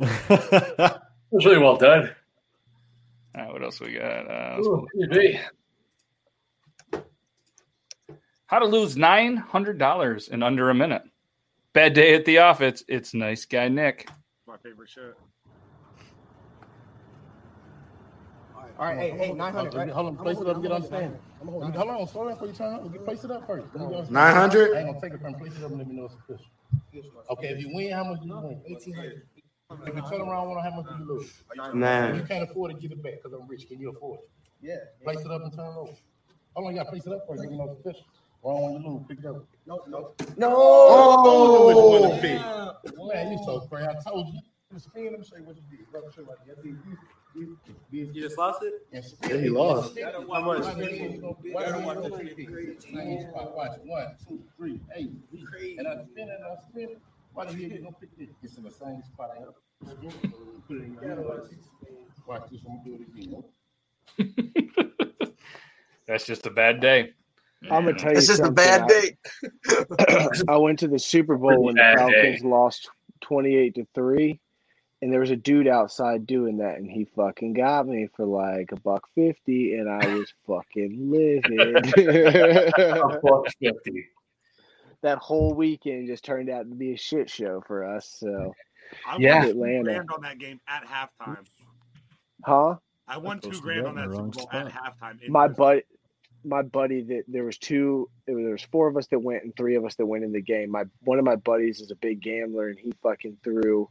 It 0.00 1.36
was 1.36 1.44
really 1.44 1.58
well 1.58 1.76
done. 1.76 2.10
All 3.34 3.42
right, 3.42 3.52
what 3.52 3.62
else 3.62 3.80
we 3.80 3.92
got? 3.92 4.30
Uh, 4.30 4.62
Ooh. 4.62 4.86
How 8.46 8.58
to 8.58 8.64
lose 8.64 8.96
nine 8.96 9.36
hundred 9.36 9.76
dollars 9.78 10.28
in 10.28 10.42
under 10.42 10.70
a 10.70 10.74
minute. 10.74 11.02
Bad 11.74 11.92
day 11.94 12.14
at 12.14 12.24
the 12.24 12.38
office. 12.38 12.82
It's 12.88 13.14
nice 13.14 13.44
guy 13.44 13.68
Nick. 13.68 14.08
my 14.46 14.56
favorite 14.58 14.88
shirt. 14.88 15.18
All 18.78 18.86
right, 18.86 18.96
hey, 18.96 19.10
hey, 19.10 19.32
900, 19.32 19.74
right? 19.74 19.88
Hold 19.90 20.06
on, 20.06 20.16
place 20.16 20.38
it 20.38 20.46
up 20.46 20.54
and 20.54 20.62
get 20.62 20.70
understanding. 20.70 21.18
Hold 21.44 21.64
on, 21.64 21.72
hold 21.72 21.88
on, 21.90 22.06
slow 22.06 22.24
down 22.24 22.34
before 22.34 22.46
you 22.46 22.54
turn 22.54 22.74
up. 22.74 23.04
Place 23.04 23.24
it 23.24 23.30
up 23.32 23.44
first. 23.44 23.66
Let 23.74 23.82
me 23.82 23.90
get 23.90 23.98
understanding. 23.98 24.12
900? 24.12 24.76
I 24.76 24.78
ain't 24.78 24.86
gonna 24.86 25.00
take 25.00 25.12
it 25.14 25.20
from 25.20 25.34
place 25.34 25.56
it 25.56 25.64
up 25.64 25.70
and 25.70 25.78
let 25.78 25.88
me 25.88 25.94
know 25.96 26.04
it's 26.04 26.14
official. 26.14 26.46
Okay, 27.30 27.48
if 27.48 27.60
you 27.60 27.74
win, 27.74 27.90
how 27.92 28.04
much 28.04 28.20
do 28.20 28.28
you 28.28 28.36
win? 28.36 28.62
1800. 28.68 29.22
If 29.84 29.96
you 29.96 30.02
turn 30.08 30.20
around, 30.20 30.48
wanna 30.48 30.62
how 30.62 30.76
much 30.76 30.86
do 30.86 31.04
you 31.04 31.08
lose? 31.12 31.42
Nah. 31.74 32.14
You 32.14 32.22
can't 32.22 32.48
afford 32.48 32.70
to 32.72 32.78
get 32.80 32.92
it 32.92 33.02
back 33.02 33.14
because 33.22 33.32
I'm 33.32 33.48
rich. 33.48 33.66
Can 33.66 33.80
you 33.80 33.90
afford 33.90 34.20
it? 34.20 34.28
Yeah. 34.62 34.76
Place 35.02 35.20
it 35.24 35.30
up 35.30 35.42
and 35.42 35.52
turn 35.52 35.66
it 35.66 35.76
over. 35.76 35.92
Hold 36.54 36.66
on, 36.66 36.72
you 36.72 36.78
gotta 36.78 36.90
place 36.90 37.06
it 37.06 37.12
up 37.12 37.26
first. 37.28 37.40
Let 37.40 37.50
me 37.50 37.58
know 37.58 37.70
it's 37.70 37.80
official. 37.80 38.06
Wrong 38.42 38.62
one 38.62 38.82
you 38.82 38.88
lose, 38.88 39.02
pick 39.08 39.18
it 39.18 39.26
up. 39.26 39.44
No, 39.66 39.82
no. 39.88 40.12
No! 40.36 40.48
Oh! 40.54 42.18
Man, 43.12 43.32
you 43.32 43.38
so 43.44 43.60
crazy. 43.60 43.88
I 43.88 43.94
told 44.08 44.28
you. 44.28 44.40
You 44.72 44.78
spin, 44.78 45.04
let 45.10 45.18
me 45.20 45.26
show 45.26 45.36
you 45.36 45.44
what 45.44 45.56
you 45.56 45.62
did. 45.70 45.90
Brother, 45.90 46.10
show 46.14 46.20
you 46.20 46.26
what 46.26 46.38
you 46.46 46.54
did. 46.62 46.78
You, 47.34 47.58
you, 47.90 48.10
you 48.12 48.22
just 48.22 48.38
lost 48.38 48.62
it? 48.62 48.86
Yeah, 48.92 49.02
he 49.36 49.48
lost. 49.48 49.98
How 49.98 50.20
much? 50.40 50.64
Watch 50.64 50.78
it. 50.78 51.22
One, 53.84 54.16
two, 54.28 54.42
three, 54.56 54.80
eight. 54.94 55.10
And 55.78 55.88
I 55.88 56.04
spin 56.04 56.28
it, 56.28 56.40
I 56.44 56.56
spin 56.70 56.90
it. 56.90 56.98
Why 57.32 57.44
the 57.44 57.52
hell 57.52 57.60
you 57.60 57.78
gonna 57.78 57.92
pick 58.00 58.16
this? 58.18 58.28
It's 58.42 58.56
in 58.56 58.64
the 58.64 58.70
same 58.70 59.02
spot 59.02 59.30
I 59.36 59.40
have. 59.40 59.54
Put 60.66 60.76
it 60.76 60.84
in 60.84 60.94
your 60.94 61.02
hand. 61.02 61.24
Watch 62.26 62.50
this 62.50 62.62
one, 62.64 62.80
do 62.84 62.94
it 62.94 63.02
again. 64.26 65.34
That's 66.06 66.26
just 66.26 66.46
a 66.46 66.50
bad 66.50 66.80
day. 66.80 67.14
I'm 67.64 67.84
gonna 67.84 67.94
tell 67.98 68.12
you. 68.12 68.18
It's 68.18 68.26
just 68.28 68.42
a 68.42 68.50
bad 68.50 68.82
I- 68.82 68.86
day. 68.86 69.16
I 70.48 70.56
went 70.56 70.78
to 70.80 70.88
the 70.88 70.98
Super 70.98 71.36
Bowl 71.36 71.64
when 71.64 71.74
the 71.74 71.94
Falcons 71.96 72.42
day. 72.42 72.48
lost 72.48 72.88
28 73.22 73.74
to 73.74 73.86
3 73.94 74.40
and 75.02 75.12
there 75.12 75.20
was 75.20 75.30
a 75.30 75.36
dude 75.36 75.66
outside 75.68 76.26
doing 76.26 76.58
that 76.58 76.76
and 76.78 76.88
he 76.90 77.04
fucking 77.16 77.52
got 77.52 77.86
me 77.86 78.08
for 78.16 78.24
like 78.26 78.70
a 78.72 78.76
buck 78.80 79.02
50 79.16 79.74
and 79.74 79.88
I 79.90 80.06
was 80.14 80.32
fucking 80.46 81.10
livid. 81.10 81.74
that 85.02 85.18
whole 85.18 85.54
weekend 85.54 86.06
just 86.08 86.24
turned 86.24 86.50
out 86.50 86.68
to 86.68 86.74
be 86.74 86.92
a 86.92 86.96
shit 86.96 87.30
show 87.30 87.62
for 87.66 87.84
us. 87.84 88.16
So 88.18 88.54
I 89.06 89.16
Yeah. 89.18 89.36
won 89.38 89.42
two 89.44 89.50
Atlanta. 89.50 89.82
grand 89.84 90.10
on 90.14 90.22
that 90.22 90.38
game 90.38 90.60
at 90.68 90.84
halftime. 90.84 91.44
Huh? 92.44 92.76
I 93.06 93.16
won 93.18 93.40
two 93.40 93.60
grand 93.60 93.86
on 93.86 93.94
that 93.96 94.08
the 94.08 94.14
Super 94.14 94.22
wrong 94.22 94.30
Bowl 94.30 94.48
at 94.52 94.66
halftime. 94.72 95.28
my 95.28 95.48
person. 95.48 95.56
buddy 95.58 95.82
my 96.44 96.62
buddy 96.62 97.02
that 97.02 97.24
there 97.28 97.44
was 97.44 97.58
two 97.58 98.08
there 98.26 98.36
was 98.36 98.62
four 98.62 98.88
of 98.88 98.96
us 98.96 99.06
that 99.08 99.18
went 99.18 99.42
and 99.44 99.54
three 99.56 99.76
of 99.76 99.84
us 99.84 99.94
that 99.96 100.06
went 100.06 100.24
in 100.24 100.32
the 100.32 100.40
game 100.40 100.70
my 100.70 100.84
one 101.00 101.18
of 101.18 101.24
my 101.24 101.36
buddies 101.36 101.80
is 101.80 101.90
a 101.90 101.96
big 101.96 102.20
gambler 102.20 102.68
and 102.68 102.78
he 102.78 102.92
fucking 103.02 103.36
threw 103.42 103.88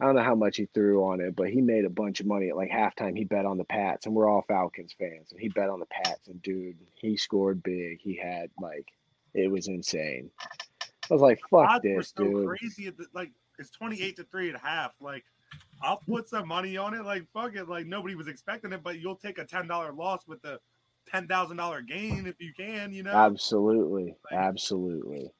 i 0.00 0.04
don't 0.04 0.16
know 0.16 0.22
how 0.22 0.34
much 0.34 0.56
he 0.56 0.66
threw 0.74 1.04
on 1.04 1.20
it 1.20 1.36
but 1.36 1.48
he 1.48 1.60
made 1.60 1.84
a 1.84 1.90
bunch 1.90 2.20
of 2.20 2.26
money 2.26 2.48
at 2.48 2.56
like 2.56 2.70
halftime 2.70 3.16
he 3.16 3.24
bet 3.24 3.46
on 3.46 3.58
the 3.58 3.64
pats 3.64 4.06
and 4.06 4.14
we're 4.14 4.28
all 4.28 4.44
falcons 4.48 4.94
fans 4.98 5.30
and 5.30 5.40
he 5.40 5.48
bet 5.48 5.70
on 5.70 5.78
the 5.78 5.86
pats 5.86 6.28
and 6.28 6.42
dude 6.42 6.76
he 6.94 7.16
scored 7.16 7.62
big 7.62 8.00
he 8.00 8.16
had 8.16 8.50
like 8.60 8.88
it 9.34 9.50
was 9.50 9.68
insane 9.68 10.30
i 10.82 11.14
was 11.14 11.22
like 11.22 11.40
fuck 11.50 11.68
odds 11.68 11.84
were 11.84 11.96
this 11.98 12.12
so 12.16 12.24
dude 12.24 12.48
crazy. 12.48 12.86
At 12.88 12.96
the, 12.96 13.06
like 13.14 13.30
it's 13.58 13.70
twenty 13.70 14.02
eight 14.02 14.16
to 14.16 14.24
three 14.24 14.50
at 14.50 14.60
half. 14.60 14.92
Like 15.00 15.24
I'll 15.82 16.00
put 16.08 16.28
some 16.28 16.48
money 16.48 16.76
on 16.76 16.94
it. 16.94 17.04
Like 17.04 17.26
fuck 17.32 17.54
it. 17.54 17.68
Like 17.68 17.86
nobody 17.86 18.14
was 18.14 18.28
expecting 18.28 18.72
it, 18.72 18.82
but 18.82 18.98
you'll 18.98 19.16
take 19.16 19.38
a 19.38 19.44
ten 19.44 19.66
dollar 19.66 19.92
loss 19.92 20.26
with 20.26 20.42
the 20.42 20.58
ten 21.10 21.26
thousand 21.26 21.56
dollar 21.56 21.80
gain 21.80 22.26
if 22.26 22.40
you 22.40 22.52
can. 22.56 22.92
You 22.92 23.02
know. 23.02 23.12
absolutely 23.12 24.14
absolutely 24.32 25.30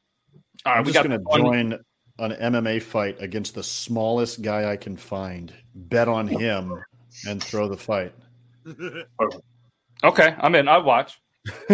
All 0.64 0.72
right, 0.72 0.78
I'm 0.78 0.84
we 0.84 0.92
just 0.92 1.06
going 1.06 1.18
to 1.18 1.36
join 1.36 1.72
an 2.18 2.32
MMA 2.32 2.82
fight 2.82 3.20
against 3.20 3.54
the 3.54 3.62
smallest 3.62 4.42
guy 4.42 4.70
I 4.70 4.76
can 4.76 4.96
find. 4.96 5.52
Bet 5.74 6.08
on 6.08 6.28
him 6.28 6.82
and 7.26 7.42
throw 7.42 7.68
the 7.68 7.76
fight. 7.76 8.14
Okay, 10.04 10.34
I'm 10.38 10.54
in. 10.54 10.68
I'll 10.68 10.82
watch. 10.82 11.18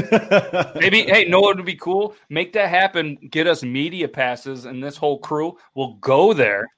Maybe, 0.76 1.02
hey, 1.02 1.24
know 1.28 1.40
what 1.40 1.56
would 1.56 1.66
be 1.66 1.74
cool? 1.74 2.14
Make 2.28 2.52
that 2.52 2.68
happen. 2.68 3.16
Get 3.28 3.48
us 3.48 3.64
media 3.64 4.06
passes, 4.06 4.66
and 4.66 4.82
this 4.82 4.96
whole 4.96 5.18
crew 5.18 5.56
will 5.74 5.94
go 5.94 6.32
there, 6.32 6.68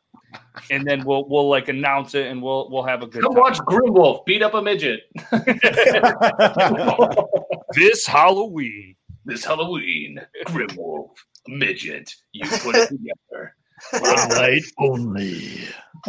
and 0.71 0.87
then 0.87 1.05
we'll 1.05 1.29
we'll 1.29 1.49
like 1.49 1.69
announce 1.69 2.15
it, 2.15 2.27
and 2.27 2.43
we'll 2.43 2.71
we'll 2.71 2.83
have 2.83 3.03
a 3.03 3.07
good 3.07 3.23
Come 3.23 3.33
time. 3.33 3.41
watch 3.41 3.59
Grimwolf 3.61 4.25
beat 4.25 4.43
up 4.43 4.55
a 4.55 4.63
midget 4.63 5.01
this 7.75 8.07
Halloween. 8.07 8.97
this 9.25 9.45
Halloween. 9.45 10.21
Grimwolf, 10.47 11.11
a 11.49 11.51
midget. 11.51 12.15
You 12.33 12.49
put 12.49 12.77
it 12.77 12.89
together. 12.89 13.55
One 13.91 14.29
Night 14.29 14.63
only. 14.79 15.59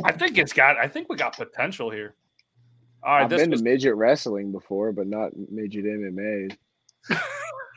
I 0.04 0.12
think 0.12 0.38
it's 0.38 0.54
got. 0.54 0.78
I 0.78 0.88
think 0.88 1.10
we 1.10 1.16
got 1.16 1.36
potential 1.36 1.90
here. 1.90 2.16
All 3.06 3.16
right, 3.16 3.24
i've 3.24 3.30
this 3.30 3.42
been 3.42 3.52
was, 3.52 3.62
to 3.62 3.66
midget 3.66 3.96
wrestling 3.96 4.54
before 4.54 4.94
but 4.94 5.08
not 5.08 5.32
midget 5.52 5.84
mma 5.84 6.56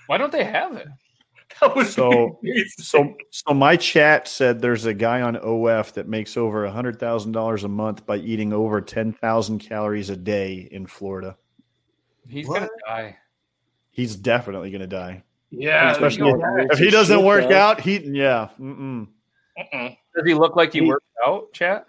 why 0.07 0.19
don't 0.19 0.33
they 0.33 0.45
have 0.45 0.77
it? 0.77 0.87
That 1.61 1.75
was 1.75 1.95
So, 1.95 2.39
so, 2.77 3.15
so 3.31 3.55
my 3.55 3.77
chat 3.77 4.29
said 4.29 4.61
there's 4.61 4.85
a 4.85 4.93
guy 4.93 5.23
on 5.23 5.37
OF 5.37 5.95
that 5.95 6.07
makes 6.09 6.37
over 6.37 6.65
a 6.67 6.71
hundred 6.71 6.99
thousand 7.01 7.33
dollars 7.33 7.65
a 7.65 7.69
month 7.69 8.05
by 8.05 8.17
eating 8.19 8.53
over 8.53 8.81
ten 8.83 9.13
thousand 9.13 9.61
calories 9.61 10.11
a 10.11 10.17
day 10.17 10.69
in 10.71 10.87
Florida. 10.87 11.37
He's 12.29 12.47
What? 12.47 12.59
gonna 12.61 12.71
die. 12.87 13.17
He's 13.91 14.17
definitely 14.17 14.71
going 14.71 14.83
to 14.83 14.87
die. 14.87 15.23
yeah. 15.51 15.91
Especially 15.93 16.27
you 16.31 16.37
know, 16.37 16.67
if 16.71 16.79
he 16.79 16.91
doesn't 16.91 17.25
work 17.25 17.49
though. 17.49 17.57
out, 17.57 17.81
he 17.81 17.97
yeah. 18.05 18.51
Mm-mm. 18.61 19.07
mm-mm. 19.59 19.97
Does 20.15 20.25
he 20.27 20.35
look 20.35 20.55
like 20.57 20.75
he, 20.75 20.81
He- 20.81 20.87
worked 20.89 21.07
out, 21.27 21.51
chat? 21.55 21.87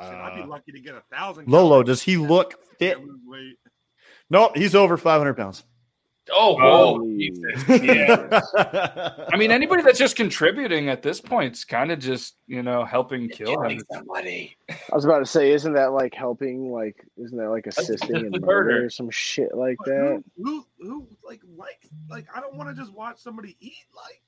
Shit, 0.00 0.08
I'd 0.10 0.36
be 0.36 0.42
Uh, 0.42 0.46
lucky 0.46 0.72
to 0.72 0.80
get 0.80 0.94
a 0.94 1.02
thousand. 1.14 1.46
Lolo, 1.48 1.82
does 1.82 2.00
he 2.00 2.16
look 2.16 2.54
fit? 2.78 2.98
lose 3.04 3.20
weight. 3.26 3.58
Nope, 4.30 4.56
he's 4.56 4.74
over 4.74 4.96
five 4.96 5.20
hundred 5.20 5.34
pounds. 5.34 5.64
Oh, 6.30 6.54
whoa. 6.54 7.04
Yeah. 7.76 8.40
I 9.32 9.36
mean, 9.36 9.50
anybody 9.50 9.82
that's 9.82 9.98
just 9.98 10.14
contributing 10.14 10.88
at 10.88 11.02
this 11.02 11.20
point 11.20 11.54
is 11.56 11.64
kind 11.64 11.90
of 11.90 11.98
just 11.98 12.36
you 12.46 12.62
know 12.62 12.84
helping 12.84 13.28
kill 13.28 13.60
him. 13.62 13.80
somebody. 13.92 14.56
I 14.70 14.94
was 14.94 15.04
about 15.04 15.18
to 15.18 15.26
say, 15.26 15.50
isn't 15.50 15.72
that 15.74 15.92
like 15.92 16.14
helping? 16.14 16.70
Like, 16.70 17.04
isn't 17.16 17.36
that 17.36 17.50
like 17.50 17.66
assisting 17.66 18.14
in 18.16 18.30
murder. 18.30 18.46
murder 18.46 18.84
or 18.86 18.90
some 18.90 19.10
shit 19.10 19.54
like 19.54 19.76
that? 19.84 20.22
Who 20.36 20.64
who 20.78 21.08
like 21.26 21.40
like 21.56 21.80
like 22.08 22.26
I 22.34 22.40
don't 22.40 22.54
want 22.56 22.68
to 22.68 22.74
just 22.80 22.92
watch 22.94 23.18
somebody 23.18 23.56
eat 23.60 23.74
like 23.96 24.22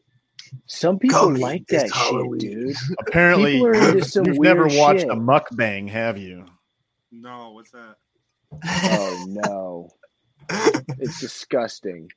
Some 0.67 0.99
people 0.99 1.21
Cody, 1.21 1.41
like 1.41 1.67
that 1.69 1.93
Halloween. 1.93 2.41
shit, 2.41 2.51
dude. 2.51 2.77
Apparently, 3.07 3.53
People 3.53 3.69
are 3.69 3.97
you've 3.99 4.41
never 4.41 4.67
watched 4.67 5.03
shit. 5.03 5.11
a 5.11 5.15
mukbang, 5.17 5.89
have 5.91 6.19
you? 6.19 6.45
no, 7.13 7.53
what's 7.53 7.71
that? 7.71 7.95
Oh 8.67 9.25
no, 9.29 9.91
it's 10.99 11.21
disgusting. 11.21 12.11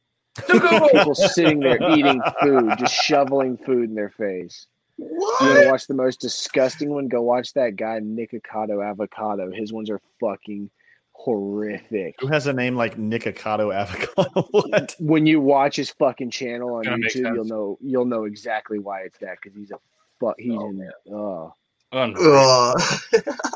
People 0.47 1.15
sitting 1.15 1.59
there 1.59 1.79
eating 1.97 2.21
food, 2.41 2.73
just 2.77 2.93
shoveling 2.93 3.57
food 3.57 3.89
in 3.89 3.95
their 3.95 4.11
face. 4.11 4.67
You 4.97 5.05
want 5.05 5.55
to 5.55 5.59
What? 5.65 5.71
watch 5.71 5.87
the 5.87 5.93
most 5.93 6.19
disgusting 6.21 6.89
one? 6.89 7.07
Go 7.07 7.21
watch 7.21 7.53
that 7.53 7.75
guy 7.75 7.99
Nikocado 7.99 8.83
Avocado. 8.87 9.51
His 9.51 9.71
ones 9.73 9.89
are 9.89 10.01
fucking 10.19 10.69
horrific. 11.11 12.15
Who 12.19 12.27
has 12.27 12.47
a 12.47 12.53
name 12.53 12.75
like 12.75 12.97
Nikocado 12.97 13.73
Avocado? 13.73 14.41
what? 14.51 14.95
When 14.99 15.25
you 15.25 15.41
watch 15.41 15.75
his 15.75 15.89
fucking 15.91 16.31
channel 16.31 16.75
on 16.75 16.85
YouTube, 16.85 17.35
you'll 17.35 17.45
know 17.45 17.77
you'll 17.81 18.05
know 18.05 18.25
exactly 18.25 18.79
why 18.79 19.01
it's 19.01 19.17
that 19.19 19.37
because 19.41 19.57
he's 19.57 19.71
a 19.71 19.79
fuck. 20.19 20.35
He's 20.37 20.53
in. 20.53 20.89
Oh, 21.11 21.53
I, 21.93 22.75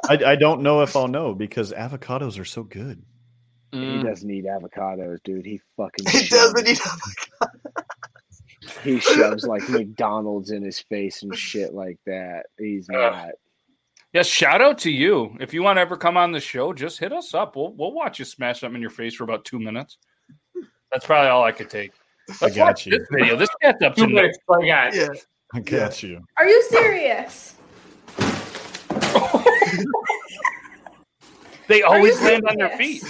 I 0.10 0.36
don't 0.36 0.62
know 0.62 0.82
if 0.82 0.96
I'll 0.96 1.08
know 1.08 1.34
because 1.36 1.74
avocados 1.74 2.40
are 2.40 2.46
so 2.46 2.64
good. 2.64 3.04
He 3.72 3.78
Mm. 3.80 4.04
doesn't 4.04 4.30
eat 4.30 4.46
avocados, 4.46 5.18
dude. 5.24 5.46
He 5.46 5.62
fucking. 5.78 6.06
He 6.12 6.28
doesn't 6.28 6.68
eat 6.68 6.78
avocados. 6.80 7.84
He 8.84 9.00
shoves 9.00 9.44
like 9.46 9.68
McDonald's 9.70 10.52
in 10.52 10.62
his 10.64 10.80
face 10.80 11.24
and 11.24 11.36
shit 11.36 11.74
like 11.74 11.98
that. 12.06 12.46
He's 12.60 12.88
not. 12.90 13.32
Yeah, 14.14 14.22
shout 14.24 14.62
out 14.62 14.78
to 14.80 14.92
you. 14.92 15.36
If 15.40 15.54
you 15.54 15.64
want 15.64 15.78
to 15.78 15.82
ever 15.82 15.96
come 15.98 16.16
on 16.18 16.32
the 16.32 16.40
show, 16.40 16.74
just 16.74 17.00
hit 17.00 17.12
us 17.14 17.34
up. 17.34 17.56
We'll 17.56 17.74
we'll 17.74 17.92
watch 17.94 18.20
you 18.20 18.26
smash 18.26 18.60
something 18.60 18.76
in 18.76 18.82
your 18.82 18.92
face 18.92 19.16
for 19.16 19.24
about 19.24 19.46
two 19.46 19.60
minutes. 19.60 19.98
That's 20.92 21.06
probably 21.06 21.30
all 21.30 21.44
I 21.44 21.52
could 21.54 21.70
take. 21.70 21.92
Let's 22.42 22.56
got 22.56 22.66
watch 22.68 22.86
you. 22.86 22.98
this 23.00 23.08
video. 23.12 23.36
This 23.36 23.50
cat's 23.62 23.82
up 23.82 23.96
to 23.96 24.02
Two 24.02 24.08
no- 24.08 24.16
minutes. 24.16 24.38
I 24.50 24.66
got. 24.68 24.94
Yeah. 24.96 25.08
I 25.54 25.60
got 25.62 26.04
you. 26.04 26.22
Are 26.38 26.46
you 26.46 26.62
serious? 26.64 27.56
They 31.68 31.84
always 31.84 32.20
you 32.20 32.26
land 32.28 32.44
on 32.50 32.56
their 32.58 32.76
feet. 32.78 33.02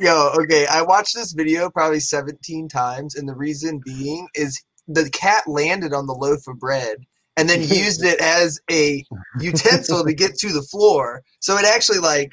Yo, 0.00 0.32
okay, 0.40 0.66
I 0.66 0.82
watched 0.82 1.14
this 1.14 1.32
video 1.32 1.70
probably 1.70 2.00
17 2.00 2.68
times, 2.68 3.14
and 3.14 3.28
the 3.28 3.34
reason 3.34 3.80
being 3.84 4.26
is 4.34 4.60
the 4.88 5.08
cat 5.10 5.44
landed 5.46 5.92
on 5.92 6.06
the 6.06 6.12
loaf 6.12 6.46
of 6.46 6.58
bread 6.58 6.98
and 7.36 7.48
then 7.48 7.60
used 7.62 8.04
it 8.04 8.20
as 8.20 8.60
a 8.70 9.04
utensil 9.40 10.04
to 10.04 10.12
get 10.12 10.34
to 10.38 10.52
the 10.52 10.62
floor. 10.62 11.22
So 11.40 11.56
it 11.56 11.64
actually 11.64 11.98
like 11.98 12.32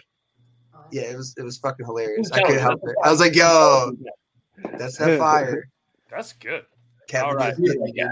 yeah, 0.92 1.04
it 1.04 1.16
was 1.16 1.34
it 1.38 1.44
was 1.44 1.58
fucking 1.58 1.86
hilarious. 1.86 2.32
I 2.32 2.42
couldn't 2.42 2.62
help 2.62 2.82
it. 2.84 2.96
I 3.04 3.10
was 3.10 3.20
like, 3.20 3.36
yo, 3.36 3.94
that's 4.78 4.98
that 4.98 5.18
fire. 5.18 5.68
That's 6.10 6.34
good. 6.34 6.66
Cat 7.08 7.26
All 7.26 7.36
right. 7.36 7.56
video's 7.56 7.78
getting 7.80 7.96
me. 7.96 8.04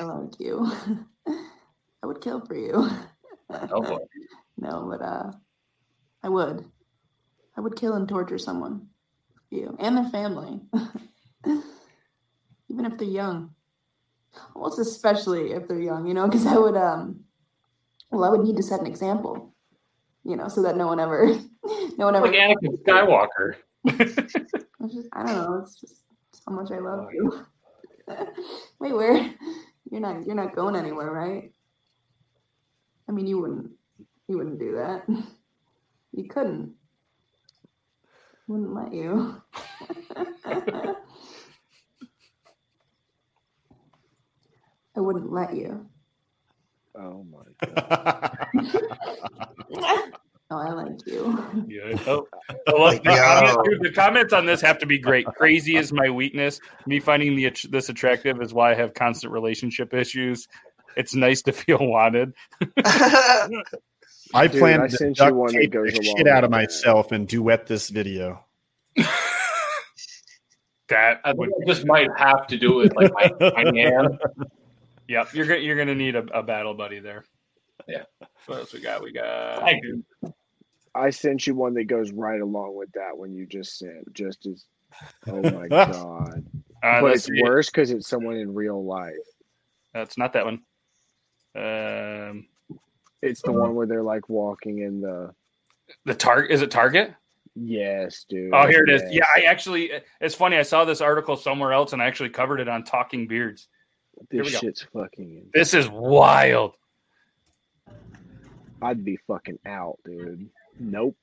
I 0.00 0.04
love 0.04 0.34
you. 0.38 0.70
I 2.02 2.06
would 2.06 2.20
kill 2.20 2.40
for 2.40 2.54
you. 2.54 2.88
Oh, 3.70 3.82
boy. 3.82 3.98
no, 4.58 4.86
but 4.88 5.04
uh, 5.04 5.32
I 6.22 6.28
would. 6.28 6.64
I 7.58 7.60
would 7.60 7.74
kill 7.74 7.94
and 7.94 8.08
torture 8.08 8.38
someone 8.38 8.86
you 9.50 9.76
and 9.80 9.96
their 9.96 10.08
family, 10.10 10.60
even 12.68 12.84
if 12.84 12.96
they're 12.96 13.08
young. 13.08 13.52
Almost 14.54 14.78
especially 14.78 15.50
if 15.50 15.66
they're 15.66 15.80
young, 15.80 16.06
you 16.06 16.14
know, 16.14 16.28
because 16.28 16.46
I 16.46 16.56
would 16.56 16.76
um, 16.76 17.24
well, 18.12 18.22
I 18.22 18.28
would 18.28 18.46
need 18.46 18.56
to 18.58 18.62
set 18.62 18.78
an 18.78 18.86
example, 18.86 19.52
you 20.22 20.36
know, 20.36 20.46
so 20.46 20.62
that 20.62 20.76
no 20.76 20.86
one 20.86 21.00
ever, 21.00 21.26
no 21.98 22.04
one 22.06 22.14
ever. 22.14 22.28
Like 22.28 22.36
Anakin 22.36 22.80
Skywalker. 22.84 23.54
Just, 24.92 25.08
I 25.12 25.26
don't 25.26 25.34
know. 25.34 25.60
It's 25.60 25.80
just 25.80 26.04
how 26.46 26.54
much 26.54 26.70
I 26.70 26.78
love 26.78 27.08
you. 27.12 27.44
Wait, 28.78 28.94
where? 28.94 29.34
You're 29.90 30.00
not. 30.00 30.24
You're 30.24 30.36
not 30.36 30.54
going 30.54 30.76
anywhere, 30.76 31.10
right? 31.10 31.50
I 33.08 33.12
mean, 33.12 33.26
you 33.26 33.40
wouldn't. 33.40 33.72
You 34.28 34.38
wouldn't 34.38 34.60
do 34.60 34.76
that. 34.76 35.02
You 36.12 36.28
couldn't. 36.28 36.77
Wouldn't 38.48 38.74
let 38.74 38.92
you. 38.94 39.42
I 44.96 45.00
wouldn't 45.00 45.30
let 45.30 45.54
you. 45.54 45.86
Oh 46.96 47.24
my 47.24 47.44
god. 47.74 48.38
Oh, 50.50 50.56
I 50.56 50.72
like 50.72 51.06
you. 51.06 51.66
Yeah. 51.68 51.98
Oh, 52.06 52.26
look, 52.68 53.04
the, 53.04 53.10
comments, 53.10 53.56
dude, 53.68 53.82
the 53.82 53.92
comments 53.94 54.32
on 54.32 54.46
this 54.46 54.62
have 54.62 54.78
to 54.78 54.86
be 54.86 54.98
great. 54.98 55.26
Crazy 55.26 55.76
is 55.76 55.92
my 55.92 56.08
weakness. 56.08 56.58
Me 56.86 57.00
finding 57.00 57.36
the, 57.36 57.54
this 57.68 57.90
attractive 57.90 58.40
is 58.40 58.54
why 58.54 58.72
I 58.72 58.74
have 58.74 58.94
constant 58.94 59.30
relationship 59.30 59.92
issues. 59.92 60.48
It's 60.96 61.14
nice 61.14 61.42
to 61.42 61.52
feel 61.52 61.78
wanted. 61.80 62.32
I 64.34 64.46
Dude, 64.46 64.60
plan 64.60 64.80
I 64.80 64.88
to 64.88 64.96
sent 64.96 65.18
you 65.18 65.24
duct 65.24 65.36
one 65.36 65.52
that 65.52 65.60
tape 65.60 65.72
goes 65.72 65.92
the 65.92 66.02
shit 66.02 66.28
out 66.28 66.44
of 66.44 66.50
myself 66.50 67.12
and 67.12 67.26
duet 67.26 67.66
this 67.66 67.88
video. 67.88 68.44
That 70.88 71.20
I 71.22 71.32
would, 71.32 71.50
think 71.50 71.68
I 71.68 71.72
just 71.72 71.86
might 71.86 72.08
have 72.16 72.46
to 72.46 72.56
do 72.56 72.80
it 72.80 72.96
like 72.96 73.12
my, 73.12 73.50
my 73.50 73.70
man. 73.72 74.18
yep. 75.06 75.34
You're 75.34 75.44
gonna 75.44 75.60
you're 75.60 75.76
gonna 75.76 75.94
need 75.94 76.16
a, 76.16 76.24
a 76.36 76.42
battle 76.42 76.74
buddy 76.74 76.98
there. 76.98 77.24
Yeah. 77.86 78.04
What 78.46 78.60
else 78.60 78.72
we 78.72 78.80
got? 78.80 79.02
We 79.02 79.12
got. 79.12 79.62
I. 79.62 79.80
I 80.94 81.10
sent 81.10 81.46
you 81.46 81.54
one 81.54 81.74
that 81.74 81.84
goes 81.84 82.10
right 82.10 82.40
along 82.40 82.74
with 82.74 82.90
that 82.92 83.16
one 83.16 83.34
you 83.34 83.46
just 83.46 83.78
sent. 83.78 84.12
Just 84.14 84.46
as, 84.46 84.64
oh 85.28 85.42
my 85.42 85.68
god! 85.68 86.44
Uh, 86.82 87.00
but 87.00 87.12
it's 87.12 87.26
see. 87.26 87.42
worse 87.42 87.70
because 87.70 87.90
it's 87.90 88.08
someone 88.08 88.36
in 88.36 88.54
real 88.54 88.84
life. 88.84 89.14
That's 89.92 90.16
not 90.18 90.32
that 90.32 90.46
one. 90.46 90.62
Um, 91.54 92.46
It's 93.22 93.42
the 93.42 93.50
uh-huh. 93.50 93.60
one 93.60 93.74
where 93.74 93.86
they're 93.86 94.02
like 94.02 94.28
walking 94.28 94.80
in 94.80 95.00
the. 95.00 95.34
the 96.04 96.14
target 96.14 96.50
is 96.50 96.62
it 96.62 96.70
Target? 96.70 97.14
Yes, 97.54 98.24
dude. 98.28 98.50
Oh, 98.52 98.68
here 98.68 98.84
it 98.84 98.90
is. 98.90 99.02
yes. 99.10 99.12
Yeah, 99.14 99.24
I 99.34 99.46
actually. 99.46 99.92
Uh, 99.92 100.00
it's 100.20 100.34
funny. 100.34 100.56
I 100.56 100.62
saw 100.62 100.84
this 100.84 101.00
article 101.00 101.36
somewhere 101.36 101.72
else, 101.72 101.92
and 101.92 102.00
I 102.00 102.06
actually 102.06 102.30
covered 102.30 102.60
it 102.60 102.68
on 102.68 102.84
Talking 102.84 103.26
Beards. 103.26 103.68
This 104.30 104.46
we 104.46 104.52
go. 104.52 104.58
shit's 104.58 104.86
fucking. 104.92 105.50
This 105.52 105.74
is 105.74 105.88
wild. 105.88 106.76
I'd 108.80 109.04
be 109.04 109.18
fucking 109.26 109.58
out, 109.66 109.98
dude. 110.04 110.48
Nope. 110.78 111.16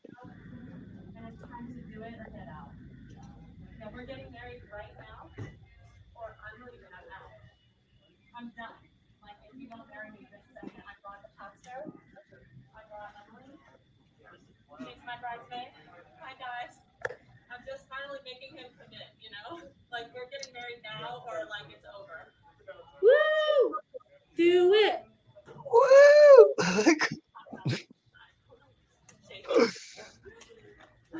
we're 3.95 4.03
getting 4.03 4.27
married 4.36 4.60
right 4.75 4.91
now, 4.99 5.31
or 6.19 6.36
I'm 6.43 6.60
leaving, 6.67 6.91
I'm 6.91 7.08
out. 7.15 7.31
I'm 8.36 8.51
done. 8.60 8.75
Like, 9.23 9.39
if 9.47 9.55
you 9.55 9.71
don't 9.71 9.88
marry 9.88 10.12
me 10.12 10.27
this 10.27 10.43
second, 10.51 10.84
I 10.84 10.99
brought 10.99 11.23
the 11.83 11.91
I 12.71 12.81
brought 12.88 13.11
Emily, 13.27 13.59
she's 14.79 15.01
my 15.05 15.17
bridesmaid. 15.19 15.69
Hi, 16.21 16.33
guys. 16.39 16.79
I'm 17.51 17.63
just 17.67 17.83
finally 17.89 18.19
making 18.23 18.55
him 18.55 18.67
commit, 18.79 19.11
you 19.21 19.29
know? 19.31 19.59
Like, 19.91 20.11
we're 20.13 20.27
getting 20.29 20.51
married 20.51 20.83
now, 20.83 21.23
or 21.25 21.47
like 21.47 21.71
it's 21.71 21.85
over. 21.88 22.33
Woo! 23.01 23.75
Do 24.35 24.73
it! 24.73 25.05
Woo! 25.71 26.55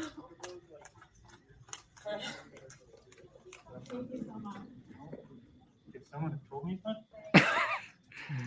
That 6.86 7.05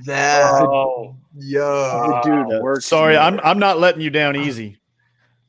Oh, 0.08 1.14
yo, 1.36 2.20
dude, 2.24 2.62
works. 2.62 2.86
sorry, 2.86 3.16
I'm 3.16 3.38
I'm 3.42 3.58
not 3.58 3.78
letting 3.78 4.00
you 4.00 4.10
down 4.10 4.36
easy. 4.36 4.78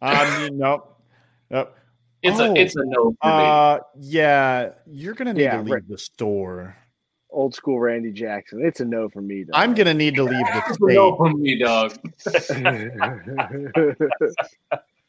I 0.01 0.39
mean, 0.49 0.57
nope. 0.59 1.01
Nope. 1.49 1.75
It's 2.21 2.39
Oh, 2.39 2.51
a 2.51 2.53
it's 2.55 2.75
a 2.75 2.83
no 2.85 3.15
for 3.21 3.27
me. 3.27 3.45
Uh, 3.45 3.79
yeah, 3.99 4.69
you're 4.85 5.13
gonna 5.13 5.33
need 5.33 5.43
Yeah, 5.43 5.57
to 5.57 5.63
leave 5.63 5.73
right. 5.73 5.87
the 5.87 5.97
store. 5.97 6.75
Old 7.31 7.53
school 7.53 7.79
Randy 7.79 8.11
Jackson. 8.11 8.63
It's 8.65 8.79
a 8.81 8.85
no 8.85 9.07
for 9.09 9.21
me. 9.21 9.43
Dog. 9.43 9.51
I'm 9.53 9.73
gonna 9.75 9.93
need 9.93 10.15
to 10.15 10.23
leave 10.23 10.45
the 10.45 10.63
It's 10.69 10.79
a 10.81 10.85
no 10.93 11.15
for 11.15 11.29
me, 11.31 11.57
dog. 11.59 11.97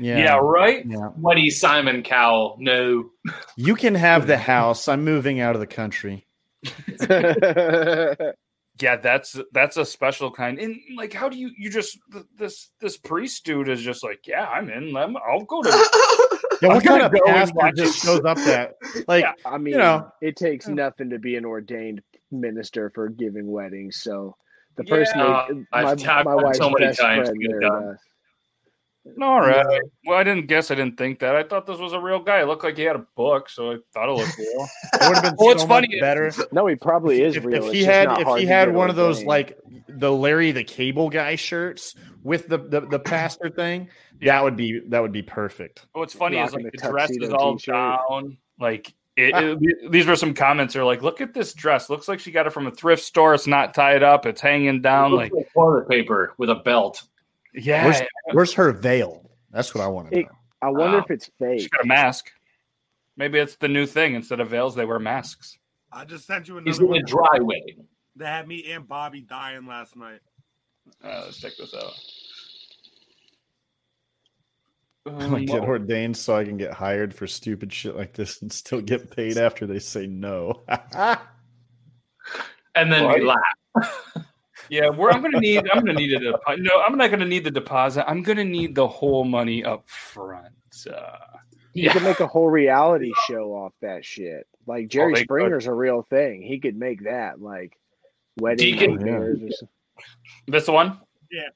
Yeah, 0.00 0.18
yeah, 0.18 0.36
right. 0.38 0.84
yeah. 0.86 1.10
Sweaty 1.20 1.50
Simon 1.50 2.02
Cowell. 2.02 2.56
No. 2.58 3.10
You 3.56 3.74
can 3.76 3.94
have 3.94 4.26
the 4.26 4.38
house. 4.38 4.88
I'm 4.88 5.04
moving 5.04 5.38
out 5.40 5.54
of 5.54 5.60
the 5.60 5.66
country. 5.66 6.26
Yeah, 8.82 8.96
that's 8.96 9.36
that's 9.52 9.76
a 9.76 9.84
special 9.84 10.30
kind. 10.30 10.58
And 10.58 10.76
like, 10.96 11.12
how 11.12 11.28
do 11.28 11.36
you 11.38 11.50
you 11.56 11.70
just 11.70 11.98
th- 12.12 12.24
this 12.36 12.70
this 12.80 12.96
priest 12.96 13.44
dude 13.44 13.68
is 13.68 13.82
just 13.82 14.02
like, 14.02 14.26
yeah, 14.26 14.46
I'm 14.46 14.70
in. 14.70 14.92
Let 14.92 15.10
me- 15.10 15.20
I'll 15.28 15.44
go 15.44 15.62
to 15.62 15.68
Yeah, 16.62 16.68
what 16.68 16.76
I'm 16.76 16.82
gonna 16.82 17.00
kind 17.00 17.02
of 17.02 17.12
go 17.12 17.26
pastor 17.26 17.72
just 17.74 18.02
shows 18.04 18.24
up 18.24 18.36
that 18.38 18.74
like 19.08 19.24
I 19.46 19.56
mean, 19.58 19.72
you 19.74 19.78
know 19.78 20.10
it 20.20 20.36
takes 20.36 20.68
nothing 20.68 21.10
to 21.10 21.18
be 21.18 21.36
an 21.36 21.44
ordained 21.44 22.02
minister 22.30 22.90
for 22.94 23.08
giving 23.08 23.50
weddings. 23.50 24.02
So 24.02 24.36
the 24.76 24.84
Yeah. 24.86 24.94
person, 24.96 25.20
Uh, 25.20 25.24
that- 25.48 25.64
I've 25.72 25.84
my, 25.84 25.94
tapped 25.96 26.24
my 26.26 26.32
on 26.32 26.42
wife's 26.44 26.58
so 26.58 26.70
many 26.70 26.86
best 26.86 27.00
times 27.00 27.28
friend 27.28 27.46
there 27.48 27.60
done. 27.60 27.98
Does. 29.04 29.14
All 29.22 29.40
right. 29.40 29.80
Well, 30.06 30.18
I 30.18 30.24
didn't 30.24 30.46
guess. 30.46 30.70
I 30.70 30.74
didn't 30.74 30.96
think 30.96 31.20
that. 31.20 31.36
I 31.36 31.42
thought 31.42 31.66
this 31.66 31.78
was 31.78 31.92
a 31.92 32.00
real 32.00 32.20
guy. 32.20 32.40
It 32.40 32.46
looked 32.46 32.64
like 32.64 32.76
he 32.76 32.82
had 32.82 32.96
a 32.96 33.06
book, 33.16 33.48
so 33.48 33.72
I 33.72 33.76
thought 33.94 34.08
it 34.08 34.12
looked 34.12 34.38
real. 34.38 34.68
it 34.94 35.08
would 35.08 35.14
have 35.16 35.22
been 35.24 35.34
Well, 35.38 35.50
it's 35.52 35.62
so 35.62 35.68
funny. 35.68 35.88
much 35.90 36.00
better. 36.00 36.32
No, 36.52 36.66
he 36.66 36.76
probably 36.76 37.22
is 37.22 37.36
if, 37.36 37.44
real. 37.44 37.64
if 37.66 37.72
he 37.72 37.80
just 37.80 37.90
had 37.90 38.08
if 38.20 38.38
he 38.38 38.46
had 38.46 38.74
one 38.74 38.90
of 38.90 38.96
those 38.96 39.16
ordained. 39.24 39.28
like 39.28 39.58
the 39.88 40.12
Larry 40.12 40.52
the 40.52 40.64
Cable 40.64 41.08
Guy 41.10 41.36
shirts 41.36 41.94
with 42.22 42.48
the 42.48 42.58
the, 42.58 42.80
the 42.82 42.98
pastor 42.98 43.48
thing, 43.50 43.88
yeah. 44.20 44.34
that 44.36 44.44
would 44.44 44.56
be 44.56 44.80
that 44.88 45.00
would 45.00 45.12
be 45.12 45.22
perfect. 45.22 45.86
What's 45.92 46.14
funny 46.14 46.38
is 46.38 46.52
like 46.52 46.64
the 46.64 46.70
the 46.72 46.88
dress 46.90 47.10
is 47.10 47.30
all 47.30 47.56
t-shirt. 47.56 47.72
down. 47.74 48.36
Like 48.58 48.92
it, 49.16 49.34
it- 49.62 49.90
these 49.90 50.06
were 50.06 50.16
some 50.16 50.34
comments. 50.34 50.76
Are 50.76 50.84
like, 50.84 51.02
look 51.02 51.20
at 51.20 51.34
this 51.34 51.52
dress. 51.54 51.90
Looks 51.90 52.06
like 52.08 52.20
she 52.20 52.30
got 52.30 52.46
it 52.46 52.52
from 52.52 52.66
a 52.66 52.70
thrift 52.70 53.02
store. 53.02 53.34
It's 53.34 53.46
not 53.46 53.74
tied 53.74 54.02
up. 54.02 54.26
It's 54.26 54.40
hanging 54.40 54.82
down. 54.82 55.12
Like, 55.12 55.32
toilet 55.54 55.88
paper 55.88 56.34
with 56.38 56.50
a 56.50 56.54
belt. 56.56 57.02
Yeah, 57.54 57.84
Where's, 57.84 58.00
where's 58.32 58.52
her 58.54 58.72
veil? 58.72 59.30
That's 59.50 59.74
what 59.74 59.82
I 59.84 59.88
want 59.88 60.10
to 60.12 60.18
It- 60.20 60.26
know. 60.26 60.32
I 60.62 60.68
wonder 60.68 60.98
Wow. 60.98 61.04
if 61.04 61.10
it's 61.10 61.30
fake. 61.38 61.60
she 61.60 61.64
fake. 61.64 61.70
got 61.72 61.84
a 61.84 61.86
mask. 61.88 62.30
Maybe 63.16 63.38
it's 63.38 63.56
the 63.56 63.68
new 63.68 63.86
thing. 63.86 64.14
Instead 64.14 64.40
of 64.40 64.48
veils, 64.50 64.74
they 64.74 64.84
wear 64.84 64.98
masks. 64.98 65.58
I 65.90 66.04
just 66.04 66.26
sent 66.26 66.48
you 66.48 66.58
He's 66.58 66.78
another 66.78 66.96
in 66.96 67.02
a 67.02 67.06
dry 67.06 67.38
wedding. 67.40 67.86
that 68.16 68.26
had 68.26 68.46
me 68.48 68.70
and 68.72 68.86
Bobby 68.86 69.22
dying 69.22 69.66
last 69.66 69.96
night. 69.96 70.20
Uh, 71.02 71.22
let's 71.24 71.38
check 71.40 71.52
this 71.58 71.74
out. 71.74 71.92
I'm 75.06 75.30
gonna 75.30 75.44
get 75.46 75.62
ordained 75.62 76.16
so 76.16 76.36
I 76.36 76.44
can 76.44 76.56
get 76.58 76.72
hired 76.74 77.14
for 77.14 77.26
stupid 77.26 77.72
shit 77.72 77.96
like 77.96 78.12
this 78.12 78.42
and 78.42 78.52
still 78.52 78.82
get 78.82 79.10
paid 79.10 79.38
after 79.38 79.66
they 79.66 79.78
say 79.78 80.06
no. 80.06 80.62
And 82.76 82.92
then 82.92 83.08
we 83.08 83.24
laugh. 83.24 84.14
Yeah, 84.70 84.88
we're, 84.88 85.10
I'm 85.10 85.20
gonna 85.20 85.40
need. 85.40 85.68
I'm 85.72 85.84
gonna 85.84 85.98
need 85.98 86.12
a 86.12 86.18
deposit. 86.20 86.62
No, 86.62 86.80
I'm 86.86 86.96
not 86.96 87.10
gonna 87.10 87.26
need 87.26 87.44
the 87.44 87.50
deposit. 87.50 88.08
I'm 88.08 88.22
gonna 88.22 88.44
need 88.44 88.74
the 88.74 88.86
whole 88.86 89.24
money 89.24 89.64
up 89.64 89.88
front. 89.88 90.54
Uh, 90.88 91.16
You 91.74 91.90
can 91.90 92.04
make 92.04 92.20
a 92.20 92.26
whole 92.26 92.48
reality 92.48 93.12
show 93.28 93.52
off 93.52 93.72
that 93.82 94.04
shit. 94.04 94.46
Like 94.66 94.88
Jerry 94.88 95.12
Oh, 95.12 95.14
they 95.16 95.20
could. 95.22 95.26
Springer's 95.26 95.66
a 95.66 95.74
real 95.74 96.02
thing. 96.08 96.42
He 96.42 96.60
could 96.60 96.76
make 96.76 97.02
that 97.04 97.40
like 97.42 97.76
wedding 98.38 98.74
Deacon- 98.76 98.94
nightmares 98.96 99.38
or 99.42 99.50
something. 99.50 99.68
this 100.46 100.68
one. 100.68 100.98
Yeah. 101.32 101.48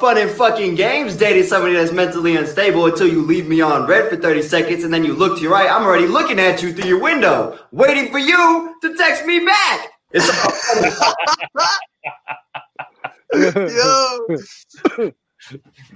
Fun 0.00 0.18
and 0.18 0.28
fucking 0.32 0.74
games 0.74 1.14
dating 1.16 1.44
somebody 1.44 1.74
that's 1.74 1.92
mentally 1.92 2.34
unstable 2.36 2.86
until 2.86 3.06
you 3.06 3.22
leave 3.22 3.46
me 3.48 3.60
on 3.60 3.86
red 3.86 4.10
for 4.10 4.16
30 4.16 4.42
seconds 4.42 4.82
and 4.82 4.92
then 4.92 5.04
you 5.04 5.12
look 5.14 5.36
to 5.36 5.42
your 5.42 5.52
right. 5.52 5.70
I'm 5.70 5.84
already 5.84 6.08
looking 6.08 6.40
at 6.40 6.60
you 6.60 6.72
through 6.72 6.88
your 6.88 7.00
window, 7.00 7.56
waiting 7.70 8.10
for 8.10 8.18
you 8.18 8.74
to 8.82 8.96
text 8.96 9.24
me 9.26 9.44
back. 9.44 9.88
It's 10.12 10.28
all 10.28 11.62
Yo, 13.32 15.12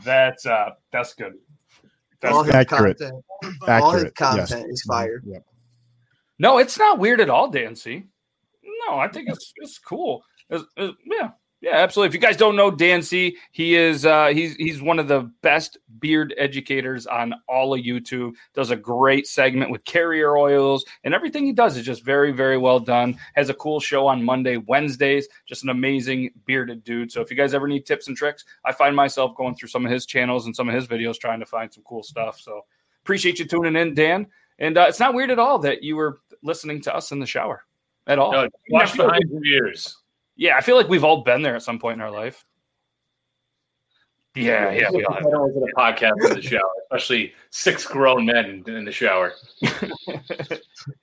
That's 0.05 0.47
uh, 0.47 0.71
that's 0.93 1.15
good. 1.15 1.35
That's 2.21 2.35
all 2.35 2.43
his. 2.43 2.55
Accurate. 2.55 2.99
content, 2.99 3.25
all 3.69 3.93
his 3.93 4.13
content 4.13 4.49
yes. 4.51 4.65
is 4.69 4.83
fire. 4.83 5.21
Yep. 5.25 5.45
No, 6.39 6.59
it's 6.59 6.79
not 6.79 6.99
weird 6.99 7.21
at 7.21 7.31
all, 7.31 7.49
Dancy. 7.51 8.07
No, 8.89 8.99
I 8.99 9.09
think 9.09 9.29
it's 9.29 9.53
it's 9.57 9.79
cool. 9.79 10.23
It's- 10.51 10.67
it- 10.77 10.95
yeah, 11.05 11.31
yeah, 11.65 11.77
absolutely. 11.77 12.09
If 12.09 12.15
you 12.15 12.21
guys 12.21 12.37
don't 12.37 12.57
know 12.57 12.71
Dancy, 12.71 13.39
he 13.53 13.75
is 13.75 14.05
uh, 14.05 14.27
he's 14.27 14.55
he's 14.57 14.83
one 14.83 14.99
of 14.99 15.09
the 15.09 15.23
best 15.41 15.79
beard 15.99 16.35
educators 16.37 17.07
on 17.07 17.33
all 17.49 17.73
of 17.73 17.81
YouTube. 17.81 18.35
Does 18.53 18.71
a 18.71 18.77
great 18.77 19.27
segment 19.27 19.71
with 19.71 19.83
carrier 19.87 20.37
oils, 20.37 20.85
and 21.05 21.15
everything 21.15 21.47
he 21.47 21.53
does 21.53 21.79
is 21.79 21.87
just 21.87 22.05
very 22.05 22.33
very 22.33 22.59
well 22.59 22.79
done. 22.79 23.17
Has 23.35 23.49
a 23.49 23.55
cool 23.55 23.81
show 23.81 24.07
on 24.07 24.23
Monday, 24.23 24.59
Wednesdays. 24.59 25.27
Just 25.47 25.63
an 25.63 25.71
amazing 25.71 26.33
bearded 26.45 26.85
dude. 26.85 27.11
So 27.11 27.23
if 27.23 27.31
you 27.31 27.37
guys 27.37 27.55
ever 27.55 27.67
need 27.67 27.87
tips 27.87 28.09
and 28.09 28.17
tricks, 28.17 28.45
I 28.67 28.73
find 28.73 28.95
myself 28.95 29.35
going 29.35 29.55
through 29.55 29.71
some 29.71 29.87
of 29.87 29.91
his 29.91 30.05
channels 30.05 30.45
and 30.45 30.55
some 30.55 30.69
of 30.69 30.75
his 30.75 30.87
videos 30.87 31.19
trying 31.19 31.41
to 31.41 31.47
find 31.47 31.73
some 31.73 31.83
cool 31.85 32.03
stuff. 32.03 32.39
So 32.39 32.67
appreciate 33.03 33.39
you 33.39 33.47
tuning 33.47 33.77
in, 33.77 33.95
Dan. 33.95 34.27
And 34.59 34.77
uh, 34.77 34.85
it's 34.87 35.01
not 35.01 35.15
weird 35.15 35.31
at 35.31 35.39
all 35.39 35.59
that 35.61 35.83
you 35.83 35.97
were 35.97 36.21
listening 36.43 36.83
to 36.83 36.95
us 36.95 37.11
in 37.11 37.21
the 37.21 37.27
shower 37.27 37.65
at 38.07 38.19
all. 38.19 38.33
No, 38.33 38.49
behind 38.69 39.25
your 39.31 39.45
ears. 39.47 39.97
Yeah, 40.37 40.57
I 40.57 40.61
feel 40.61 40.77
like 40.77 40.89
we've 40.89 41.05
all 41.05 41.23
been 41.23 41.43
there 41.43 41.55
at 41.57 41.63
some 41.63 41.79
point 41.79 41.95
in 41.97 42.01
our 42.01 42.11
life. 42.11 42.45
Yeah, 44.37 44.71
yeah, 44.73 44.91
we 44.93 45.05
all 45.05 45.15
I 45.15 45.19
have. 45.19 45.31
don't 45.31 45.47
listen 45.55 45.65
to 45.67 45.73
podcasts 45.77 46.29
in 46.29 46.35
the 46.35 46.43
shower, 46.43 46.69
especially 46.91 47.33
six 47.51 47.87
grown 47.87 48.27
men 48.27 48.65
in 48.67 48.85
the 48.85 48.91
shower. 48.91 49.33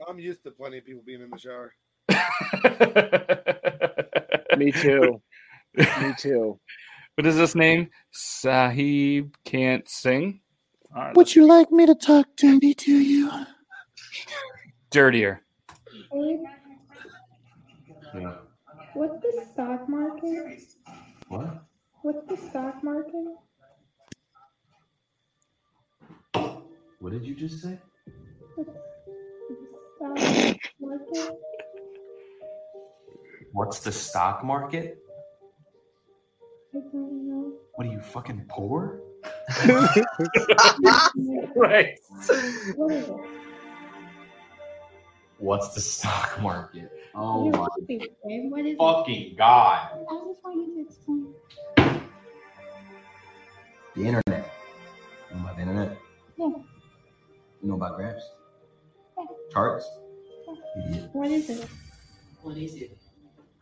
I'm 0.08 0.20
used 0.20 0.44
to 0.44 0.52
plenty 0.52 0.80
of 0.80 0.86
people 0.86 1.02
being 1.06 1.22
in 1.22 1.30
the 1.30 1.40
shower. 1.40 1.74
Me 4.58 4.72
too. 4.74 5.22
Me 5.78 6.14
too. 6.18 6.60
What 7.16 7.26
is 7.26 7.38
this 7.38 7.56
name? 7.56 7.90
Sahib 8.12 9.34
can't 9.46 9.88
sing. 9.88 10.42
All 10.94 11.02
right, 11.04 11.16
Would 11.16 11.34
you 11.34 11.46
like 11.48 11.72
me 11.72 11.86
to 11.86 11.96
talk 11.96 12.28
dirty 12.36 12.74
to 12.74 12.92
you? 12.92 13.32
dirtier. 14.90 15.42
Yeah. 18.14 18.34
What's 18.94 19.22
the 19.22 19.46
stock 19.54 19.88
market? 19.88 20.60
What? 21.30 21.64
What's 22.02 22.28
the 22.28 22.36
stock 22.50 22.84
market? 22.84 23.26
What 27.00 27.14
did 27.14 27.26
you 27.26 27.34
just 27.34 27.62
say? 27.62 27.78
Stock 29.96 30.18
market? 30.82 31.40
What's 33.54 33.80
the 33.80 33.94
stock 33.94 34.44
market? 34.44 34.98
I 36.76 36.80
don't 36.92 37.28
know. 37.28 37.54
What 37.76 37.88
are 37.88 37.92
you 37.92 38.02
fucking 38.02 38.44
poor? 38.50 39.00
right. 41.56 41.98
What 42.76 42.92
is 42.92 43.08
it? 43.08 43.16
What's 45.38 45.74
the 45.74 45.82
stock 45.82 46.42
market? 46.42 46.92
Oh 47.14 47.50
my 47.50 47.68
stupid, 47.84 48.16
babe. 48.26 48.50
What 48.52 48.66
is 48.66 48.78
fucking 48.78 49.36
god! 49.38 49.90
it? 49.94 50.06
I 50.10 50.16
just 50.16 50.42
want 50.44 50.76
to 50.76 50.82
explain. 50.82 51.34
The 53.96 54.06
internet. 54.06 54.54
You 55.30 55.36
know 55.36 55.42
about 55.42 55.56
the 55.56 55.62
internet? 55.62 55.98
Yeah. 56.38 56.46
You 56.46 56.66
know 57.64 57.76
about 57.76 57.98
graphs? 57.98 58.24
Charts? 59.52 59.86
Idiot. 60.88 61.10
What 61.12 61.30
is 61.32 61.50
it? 61.50 61.68
What 62.42 62.58
is 62.58 62.76
it? 62.76 62.98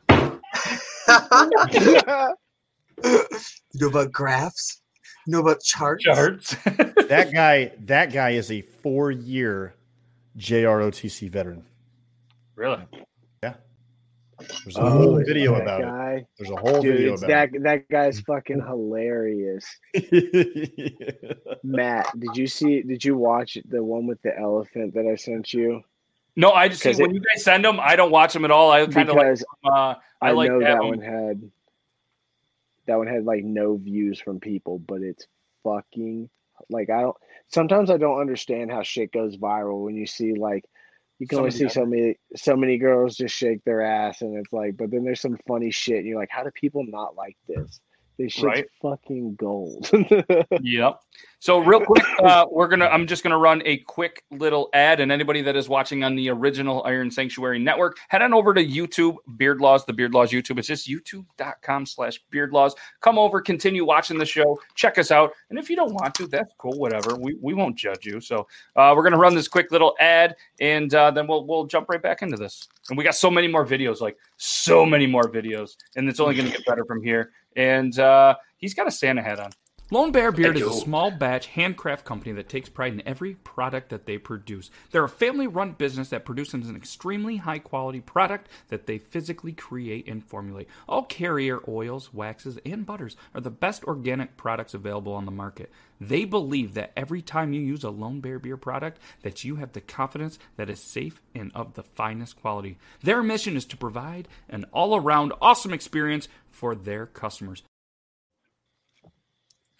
you 3.73 3.81
know 3.81 3.87
about 3.87 4.11
graphs? 4.11 4.81
You 5.25 5.33
know 5.33 5.39
about 5.39 5.63
charts? 5.63 6.03
Charts. 6.03 6.55
that 6.65 7.31
guy, 7.33 7.71
that 7.85 8.13
guy 8.13 8.29
is 8.31 8.51
a 8.51 8.61
four-year 8.61 9.73
JROTC 10.37 11.29
veteran. 11.31 11.63
Really? 12.55 12.85
Yeah. 13.43 13.55
There's 14.63 14.77
a 14.77 14.89
whole 14.89 15.15
Oh, 15.19 15.23
video 15.23 15.55
about 15.55 15.81
guy. 15.81 16.13
it. 16.21 16.25
There's 16.37 16.49
a 16.51 16.55
whole 16.55 16.81
Dude, 16.81 16.95
video 16.95 17.13
about 17.15 17.27
that 17.27 17.49
that 17.63 17.89
guy's 17.89 18.21
fucking 18.21 18.61
hilarious. 18.67 19.65
Matt, 21.63 22.17
did 22.19 22.37
you 22.37 22.47
see? 22.47 22.81
Did 22.81 23.03
you 23.03 23.17
watch 23.17 23.57
the 23.67 23.83
one 23.83 24.07
with 24.07 24.21
the 24.21 24.37
elephant 24.37 24.93
that 24.93 25.05
I 25.05 25.15
sent 25.15 25.53
you? 25.53 25.81
No, 26.35 26.51
I 26.51 26.69
just 26.69 26.81
see 26.81 26.89
'Cause 26.89 26.99
when 27.01 27.13
you 27.13 27.19
guys 27.33 27.43
send 27.43 27.65
them, 27.65 27.79
I 27.81 27.95
don't 27.97 28.11
watch 28.11 28.31
them 28.33 28.45
at 28.45 28.51
all. 28.51 28.71
I 28.71 28.85
kind 28.87 29.09
of 29.09 29.15
like. 29.15 29.25
Because 29.25 29.43
Uh, 29.65 29.69
I, 30.21 30.29
I, 30.29 30.31
like 30.31 30.49
know 30.49 30.59
that, 30.59 30.65
that 30.75 30.79
one. 30.79 30.99
one 30.99 31.01
had 31.01 31.51
that 32.85 32.95
one 32.97 33.07
had 33.07 33.25
like 33.25 33.43
no 33.43 33.75
views 33.75 34.19
from 34.21 34.39
people, 34.39 34.79
but 34.79 35.01
it's 35.01 35.27
fucking 35.63 36.29
like 36.69 36.89
I 36.89 37.01
don't. 37.01 37.17
Sometimes 37.49 37.89
I 37.89 37.97
don't 37.97 38.21
understand 38.21 38.71
how 38.71 38.83
shit 38.83 39.11
goes 39.11 39.35
viral 39.35 39.83
when 39.83 39.95
you 39.95 40.05
see 40.05 40.33
like 40.33 40.63
you 41.19 41.27
can 41.27 41.39
only 41.39 41.51
Somebody 41.51 41.69
see 41.69 41.73
so 41.73 41.85
many 41.85 42.15
so 42.35 42.55
many 42.55 42.77
girls 42.77 43.15
just 43.15 43.35
shake 43.35 43.63
their 43.65 43.81
ass, 43.81 44.21
and 44.21 44.37
it's 44.37 44.53
like, 44.53 44.77
but 44.77 44.89
then 44.89 45.03
there's 45.03 45.21
some 45.21 45.37
funny 45.47 45.69
shit, 45.69 45.97
and 45.97 46.07
you're 46.07 46.19
like, 46.19 46.29
how 46.31 46.43
do 46.43 46.51
people 46.51 46.85
not 46.87 47.15
like 47.15 47.37
this? 47.47 47.81
This 48.19 48.33
shit's 48.33 48.43
Right. 48.43 48.65
fucking 48.81 49.35
gold. 49.35 49.89
Yep. 50.61 50.99
So 51.41 51.59
real 51.59 51.79
quick, 51.79 52.03
uh, 52.23 52.45
we're 52.51 52.67
gonna. 52.67 52.87
I'm 52.87 53.07
just 53.07 53.23
gonna 53.23 53.37
run 53.37 53.61
a 53.65 53.77
quick 53.77 54.25
little 54.29 54.69
ad, 54.73 54.99
and 54.99 55.09
anybody 55.09 55.41
that 55.43 55.55
is 55.55 55.69
watching 55.69 56.03
on 56.03 56.15
the 56.15 56.29
original 56.29 56.83
Iron 56.83 57.09
Sanctuary 57.09 57.59
Network, 57.59 57.97
head 58.09 58.21
on 58.21 58.33
over 58.33 58.53
to 58.53 58.65
YouTube 58.65 59.15
Beard 59.37 59.61
Laws, 59.61 59.85
the 59.85 59.93
Beard 59.93 60.13
Laws 60.13 60.31
YouTube. 60.31 60.59
It's 60.59 60.67
just 60.67 60.85
YouTube.com/slash 60.89 62.19
Beard 62.29 62.51
Laws. 62.51 62.75
Come 62.99 63.17
over, 63.17 63.39
continue 63.39 63.85
watching 63.85 64.17
the 64.17 64.25
show, 64.25 64.59
check 64.75 64.97
us 64.97 65.11
out, 65.11 65.31
and 65.49 65.57
if 65.57 65.69
you 65.69 65.77
don't 65.77 65.93
want 65.93 66.13
to, 66.15 66.27
that's 66.27 66.53
cool. 66.57 66.77
Whatever. 66.77 67.15
We 67.15 67.37
we 67.41 67.53
won't 67.53 67.77
judge 67.77 68.05
you. 68.05 68.19
So 68.19 68.45
uh, 68.75 68.93
we're 68.95 69.03
gonna 69.03 69.17
run 69.17 69.33
this 69.33 69.47
quick 69.47 69.71
little 69.71 69.95
ad, 70.01 70.35
and 70.59 70.93
uh, 70.93 71.11
then 71.11 71.25
we'll 71.25 71.45
we'll 71.45 71.65
jump 71.65 71.87
right 71.89 72.01
back 72.01 72.21
into 72.21 72.35
this. 72.35 72.67
And 72.89 72.97
we 72.97 73.03
got 73.05 73.15
so 73.15 73.31
many 73.31 73.47
more 73.47 73.65
videos, 73.65 74.01
like 74.01 74.17
so 74.37 74.85
many 74.85 75.07
more 75.07 75.23
videos, 75.23 75.77
and 75.95 76.09
it's 76.09 76.19
only 76.19 76.35
gonna 76.35 76.49
get 76.49 76.65
better 76.65 76.83
from 76.83 77.01
here. 77.01 77.31
And 77.55 77.97
uh, 77.99 78.35
he's 78.57 78.73
got 78.73 78.87
a 78.87 78.91
Santa 78.91 79.21
hat 79.21 79.39
on. 79.39 79.51
Lone 79.91 80.11
Bear 80.11 80.31
Beard 80.31 80.55
is 80.55 80.67
a 80.67 80.73
small 80.73 81.09
batch 81.09 81.47
handcraft 81.47 82.05
company 82.05 82.31
that 82.33 82.47
takes 82.47 82.69
pride 82.69 82.93
in 82.93 83.07
every 83.07 83.33
product 83.33 83.89
that 83.89 84.05
they 84.05 84.19
produce. 84.19 84.69
They're 84.91 85.03
a 85.03 85.09
family 85.09 85.47
run 85.47 85.71
business 85.71 86.09
that 86.09 86.25
produces 86.25 86.69
an 86.69 86.75
extremely 86.75 87.37
high 87.37 87.57
quality 87.57 87.99
product 87.99 88.49
that 88.67 88.85
they 88.85 88.99
physically 88.99 89.51
create 89.51 90.07
and 90.07 90.23
formulate. 90.23 90.67
All 90.87 91.01
carrier 91.05 91.59
oils, 91.67 92.13
waxes, 92.13 92.59
and 92.63 92.85
butters 92.85 93.17
are 93.33 93.41
the 93.41 93.49
best 93.49 93.83
organic 93.85 94.37
products 94.37 94.75
available 94.75 95.13
on 95.13 95.25
the 95.25 95.31
market. 95.31 95.71
They 95.99 96.23
believe 96.23 96.75
that 96.75 96.91
every 96.95 97.23
time 97.23 97.51
you 97.51 97.61
use 97.61 97.83
a 97.83 97.89
Lone 97.89 98.19
Bear 98.19 98.37
Beard 98.37 98.61
product 98.61 98.99
that 99.23 99.43
you 99.43 99.55
have 99.55 99.71
the 99.71 99.81
confidence 99.81 100.37
that 100.55 100.69
it's 100.69 100.81
safe 100.81 101.19
and 101.33 101.51
of 101.55 101.73
the 101.73 101.83
finest 101.83 102.39
quality. 102.39 102.77
Their 103.01 103.23
mission 103.23 103.57
is 103.57 103.65
to 103.65 103.75
provide 103.75 104.27
an 104.49 104.65
all-around 104.71 105.33
awesome 105.41 105.73
experience 105.73 106.27
for 106.51 106.75
their 106.75 107.07
customers. 107.07 107.63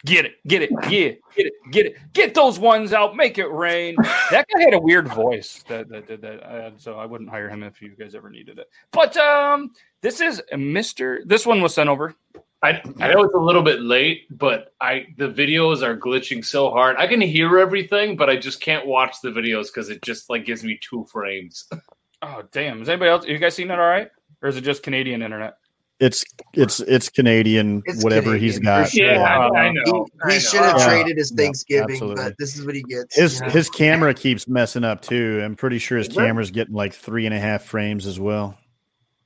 Get 0.06 0.24
it, 0.24 0.32
get 0.46 0.62
it, 0.62 0.70
yeah, 0.84 1.10
get 1.36 1.46
it, 1.46 1.52
get 1.70 1.86
it, 1.86 1.96
get 2.14 2.34
those 2.34 2.58
ones 2.58 2.94
out, 2.94 3.16
make 3.16 3.36
it 3.38 3.48
rain. 3.48 3.96
That 4.30 4.46
guy 4.54 4.62
had 4.62 4.74
a 4.74 4.78
weird 4.78 5.08
voice 5.08 5.64
that 5.66 5.88
that 5.88 6.06
did 6.06 6.22
that, 6.22 6.42
uh, 6.42 6.70
so 6.76 6.94
I 6.94 7.04
wouldn't 7.04 7.28
hire 7.28 7.48
him 7.48 7.64
if 7.64 7.82
you 7.82 7.90
guys 7.90 8.14
ever 8.14 8.30
needed 8.30 8.60
it. 8.60 8.70
But 8.92 9.16
um, 9.16 9.72
this 10.02 10.20
is 10.20 10.40
Mister. 10.56 11.22
This 11.26 11.44
one 11.44 11.60
was 11.60 11.74
sent 11.74 11.88
over. 11.88 12.14
I, 12.62 12.80
I 13.00 13.12
know 13.12 13.24
it's 13.24 13.34
a 13.34 13.38
little 13.38 13.62
bit 13.62 13.80
late, 13.80 14.26
but 14.38 14.72
I 14.80 15.06
the 15.16 15.28
videos 15.28 15.82
are 15.82 15.96
glitching 15.96 16.44
so 16.44 16.70
hard. 16.70 16.96
I 16.96 17.06
can 17.06 17.20
hear 17.20 17.58
everything, 17.58 18.16
but 18.16 18.30
I 18.30 18.36
just 18.36 18.60
can't 18.60 18.86
watch 18.86 19.16
the 19.20 19.30
videos 19.30 19.66
because 19.66 19.90
it 19.90 20.00
just 20.02 20.30
like 20.30 20.44
gives 20.44 20.62
me 20.62 20.78
two 20.80 21.06
frames. 21.10 21.66
Oh 22.22 22.42
damn! 22.52 22.82
Is 22.82 22.88
anybody 22.90 23.10
else? 23.10 23.24
Have 23.24 23.30
You 23.30 23.38
guys 23.38 23.54
seen 23.54 23.70
it 23.70 23.78
all 23.78 23.86
right, 23.86 24.10
or 24.42 24.50
is 24.50 24.56
it 24.58 24.60
just 24.60 24.82
Canadian 24.82 25.22
internet? 25.22 25.54
It's 26.00 26.24
it's 26.54 26.80
it's 26.80 27.10
Canadian, 27.10 27.82
It's 27.84 28.02
whatever 28.02 28.34
he's 28.34 28.58
Canadian, 28.58 28.82
got. 28.82 28.88
for 28.90 28.96
sure. 28.96 29.06
Yeah, 29.12 29.38
I, 29.38 29.48
I 29.48 29.68
He, 29.68 29.72
know. 29.92 30.06
I 30.24 30.32
he 30.32 30.40
should 30.40 30.60
have 30.60 30.78
Yeah. 30.78 30.86
traded 30.86 31.18
his 31.18 31.30
Thanksgiving, 31.36 31.90
absolutely. 31.92 32.24
but 32.24 32.34
this 32.38 32.56
is 32.56 32.64
what 32.64 32.74
he 32.74 32.82
gets. 32.82 33.16
His 33.16 33.34
you 33.40 33.46
know? 33.46 33.52
his 33.52 33.68
camera 33.68 34.14
keeps 34.14 34.48
messing 34.48 34.82
up 34.82 35.02
too. 35.02 35.42
I'm 35.44 35.56
pretty 35.56 35.78
sure 35.78 35.98
his 35.98 36.08
Is 36.08 36.16
camera's 36.16 36.50
getting 36.50 36.74
like 36.74 36.94
three 36.94 37.26
and 37.26 37.34
a 37.34 37.38
half 37.38 37.64
frames 37.64 38.06
as 38.06 38.18
well. 38.18 38.56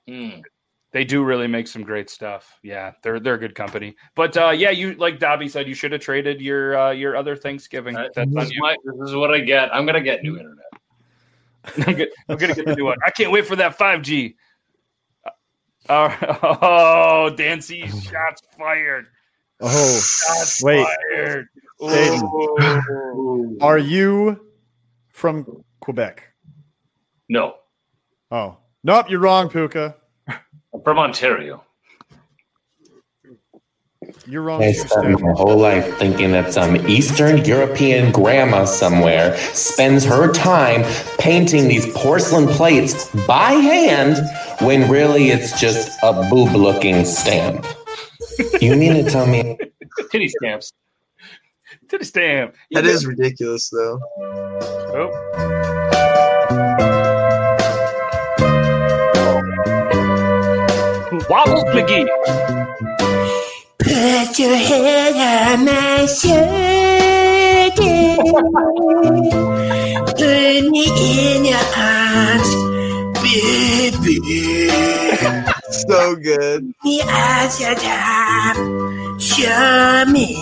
Hmm. 0.09 0.41
They 0.91 1.05
do 1.05 1.25
really 1.25 1.47
make 1.49 1.66
some 1.68 1.83
great 1.83 2.11
stuff. 2.11 2.59
Yeah, 2.62 2.93
they're 3.03 3.18
they're 3.20 3.35
a 3.35 3.39
good 3.39 3.55
company. 3.55 3.95
But 4.16 4.37
uh, 4.37 4.51
yeah, 4.51 4.70
you 4.70 4.95
like 4.95 5.18
Dobby 5.20 5.49
said, 5.49 5.68
you 5.68 5.75
should 5.75 5.93
have 5.93 6.01
traded 6.01 6.41
your 6.41 6.77
uh, 6.79 6.91
your 6.91 7.16
other 7.16 7.37
Thanksgiving. 7.37 7.95
That- 7.95 8.14
That's 8.14 8.33
this, 8.35 8.45
is 8.47 8.53
my, 8.59 8.77
this 8.85 9.09
is 9.11 9.14
what 9.16 9.33
I 9.33 9.39
get. 9.41 9.72
I'm 9.75 9.87
gonna 9.87 10.01
get 10.01 10.22
new 10.25 10.37
internet. 10.39 10.66
I'm, 11.87 11.95
good. 11.97 12.09
I'm 12.29 12.37
gonna 12.37 12.55
get 12.55 12.66
the 12.66 12.75
new 12.77 12.85
one. 12.85 12.99
I 13.07 13.11
can't 13.11 13.31
wait 13.33 13.47
for 13.47 13.57
that 13.57 13.79
5G. 13.79 14.35
Uh, 15.89 16.16
oh, 16.62 17.30
Dancy 17.37 17.87
shots 17.89 18.43
fired. 18.59 19.07
Oh, 19.61 19.95
Shots 20.01 20.62
wait. 20.62 20.87
fired. 21.12 21.47
Aiden. 21.80 22.22
Ooh. 23.14 23.59
Are 23.61 23.78
you 23.78 24.41
from 25.11 25.64
Quebec? 25.80 26.22
No, 27.28 27.55
Oh, 28.30 28.57
nope, 28.82 29.09
you're 29.11 29.20
wrong, 29.20 29.49
Puka. 29.49 29.95
I'm 30.28 30.82
from 30.82 30.99
Ontario. 30.99 31.62
You're 34.27 34.43
wrong. 34.43 34.62
I 34.62 34.72
spent 34.72 35.20
my 35.20 35.33
whole 35.33 35.59
life 35.59 35.99
thinking 35.99 36.33
that 36.33 36.53
some 36.53 36.77
Eastern 36.89 37.45
European 37.45 38.11
grandma 38.11 38.64
somewhere 38.64 39.37
spends 39.37 40.05
her 40.05 40.33
time 40.33 40.83
painting 41.18 41.68
these 41.68 41.87
porcelain 41.95 42.47
plates 42.47 43.11
by 43.27 43.53
hand 43.53 44.16
when 44.62 44.91
really 44.91 45.29
it's 45.29 45.61
just 45.61 45.99
a 46.03 46.27
boob 46.31 46.53
looking 46.53 47.05
stamp. 47.05 47.66
You 48.61 48.77
mean 48.77 49.05
to 49.05 49.11
tell 49.11 49.27
me 49.27 49.59
Titty 50.11 50.29
stamps. 50.29 50.72
To 51.89 51.99
the 51.99 52.05
stamp. 52.05 52.55
that 52.72 52.87
is 52.87 53.07
ridiculous, 53.07 53.68
though. 53.68 54.01
Oh. 54.95 55.11
Wobbles 61.29 61.64
McGee. 61.75 63.14
Put 63.79 64.39
your 64.39 64.57
head 64.57 65.57
on 65.57 65.64
my 65.66 66.07
shoulder. 66.07 67.75
Put 70.07 70.70
me 70.70 70.85
in 71.35 71.45
your 71.45 71.66
arms, 71.77 72.51
baby. 73.22 74.68
So 75.70 76.16
good. 76.16 76.72
Me 76.85 77.03
at 77.03 77.61
your 77.61 77.75
top. 77.75 78.57
Show 79.20 80.05
me 80.12 80.35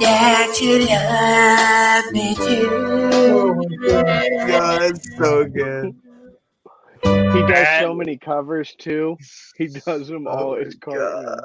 that 0.00 0.58
you 0.60 0.86
love 0.88 2.12
me 2.12 2.34
too. 2.34 2.68
Oh 3.12 3.54
my 3.54 4.46
God, 4.46 5.00
so 5.18 5.44
good. 5.46 5.94
He 7.02 7.40
does 7.40 7.48
That- 7.48 7.82
so 7.82 7.94
many 7.94 8.16
covers 8.16 8.74
too. 8.76 9.16
He 9.56 9.66
does 9.68 10.08
them 10.08 10.26
all. 10.26 10.54
It's 10.54 10.74
Cartman. 10.76 11.38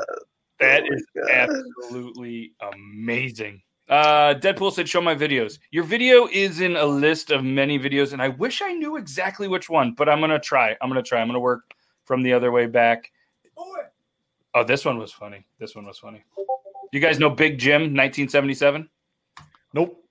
That 0.59 0.83
is 0.91 1.05
absolutely 1.29 2.53
amazing. 2.73 3.61
Uh, 3.87 4.33
Deadpool 4.35 4.71
said, 4.71 4.89
"Show 4.89 5.01
my 5.01 5.13
videos." 5.13 5.59
Your 5.71 5.83
video 5.83 6.27
is 6.31 6.59
in 6.61 6.75
a 6.75 6.85
list 6.85 7.29
of 7.29 7.43
many 7.43 7.77
videos, 7.77 8.13
and 8.13 8.21
I 8.21 8.29
wish 8.29 8.61
I 8.61 8.73
knew 8.73 8.97
exactly 8.97 9.47
which 9.47 9.69
one, 9.69 9.91
but 9.93 10.09
I'm 10.09 10.19
gonna 10.21 10.39
try. 10.39 10.75
I'm 10.81 10.89
gonna 10.89 11.03
try. 11.03 11.19
I'm 11.21 11.27
gonna 11.27 11.39
work 11.39 11.71
from 12.05 12.23
the 12.23 12.33
other 12.33 12.51
way 12.51 12.65
back. 12.65 13.11
Oh, 14.55 14.63
this 14.63 14.85
one 14.85 14.97
was 14.97 15.11
funny. 15.11 15.45
This 15.59 15.75
one 15.75 15.85
was 15.85 15.99
funny. 15.99 16.23
You 16.93 16.99
guys 17.01 17.19
know 17.19 17.29
Big 17.29 17.57
Jim, 17.59 17.93
1977? 17.93 18.89
Nope. 19.73 20.01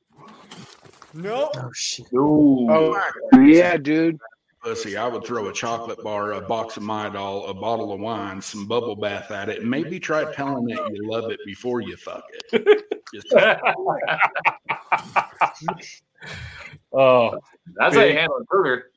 No. 1.14 1.50
Oh 1.56 1.70
shit. 1.74 2.06
Oh 2.14 3.00
yeah, 3.42 3.76
dude. 3.78 4.18
Pussy, 4.64 4.96
I 4.96 5.06
would 5.06 5.24
throw 5.26 5.48
a 5.48 5.52
chocolate 5.52 6.02
bar, 6.02 6.32
a 6.32 6.40
box 6.40 6.78
of 6.78 6.84
Midol, 6.84 7.50
a 7.50 7.54
bottle 7.54 7.92
of 7.92 8.00
wine, 8.00 8.40
some 8.40 8.66
bubble 8.66 8.96
bath 8.96 9.30
at 9.30 9.50
it, 9.50 9.60
and 9.60 9.70
maybe 9.70 10.00
try 10.00 10.32
telling 10.32 10.70
it 10.70 10.78
you 10.90 11.06
love 11.10 11.30
it 11.30 11.38
before 11.44 11.82
you 11.82 11.96
fuck 11.98 12.24
it. 12.52 12.82
Just- 13.12 13.30
Oh, 16.92 17.38
That's 17.74 17.94
how 17.94 18.00
you 18.02 18.08
Big- 18.08 18.16
handle 18.18 18.38
a 18.38 18.44
burger. 18.44 18.90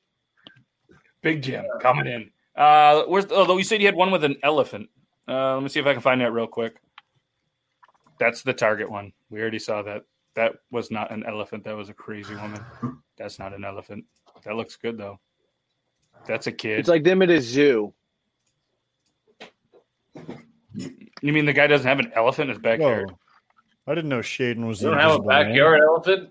Big 1.22 1.42
Jim 1.42 1.66
coming 1.82 2.08
in. 2.08 2.32
Uh, 2.56 3.04
where's 3.04 3.30
although 3.32 3.58
you 3.58 3.64
said 3.66 3.82
you 3.82 3.88
had 3.88 3.96
one 3.96 4.12
with 4.12 4.24
an 4.24 4.38
elephant. 4.44 4.90
Uh, 5.28 5.56
let 5.56 5.64
me 5.64 5.68
see 5.70 5.80
if 5.82 5.86
I 5.86 5.92
can 5.94 6.02
find 6.02 6.22
that 6.22 6.32
real 6.32 6.48
quick. 6.48 6.78
That's 8.20 8.44
the 8.44 8.54
target 8.54 8.90
one. 8.90 9.12
We 9.30 9.42
already 9.42 9.60
saw 9.60 9.82
that. 9.82 10.04
That 10.36 10.54
was 10.72 10.90
not 10.90 11.12
an 11.12 11.26
elephant. 11.28 11.66
That 11.66 11.76
was 11.76 11.90
a 11.90 11.94
crazy 11.94 12.34
woman. 12.36 12.64
That's 13.18 13.40
not 13.40 13.54
an 13.54 13.66
elephant. 13.66 14.06
That 14.46 14.56
looks 14.56 14.78
good 14.78 14.98
though. 14.98 15.20
That's 16.26 16.48
a 16.48 16.52
kid. 16.52 16.80
It's 16.80 16.90
like 16.90 17.04
them 17.04 17.22
at 17.22 17.30
a 17.30 17.40
zoo. 17.42 17.94
you 21.22 21.34
mean 21.34 21.46
the 21.46 21.54
guy 21.54 21.68
doesn't 21.68 21.88
have 21.88 22.00
an 22.00 22.12
elephant 22.16 22.50
in 22.50 22.56
his 22.56 22.62
backyard? 22.62 23.10
Whoa. 23.12 23.18
I 23.92 23.96
didn't 23.96 24.10
know 24.10 24.20
Shaden 24.20 24.68
was 24.68 24.82
You 24.82 24.90
the 24.90 24.96
don't 24.96 25.00
have 25.02 25.12
a 25.12 25.16
invisible 25.16 25.28
man. 25.30 25.46
backyard 25.50 25.82
elephant? 25.82 26.30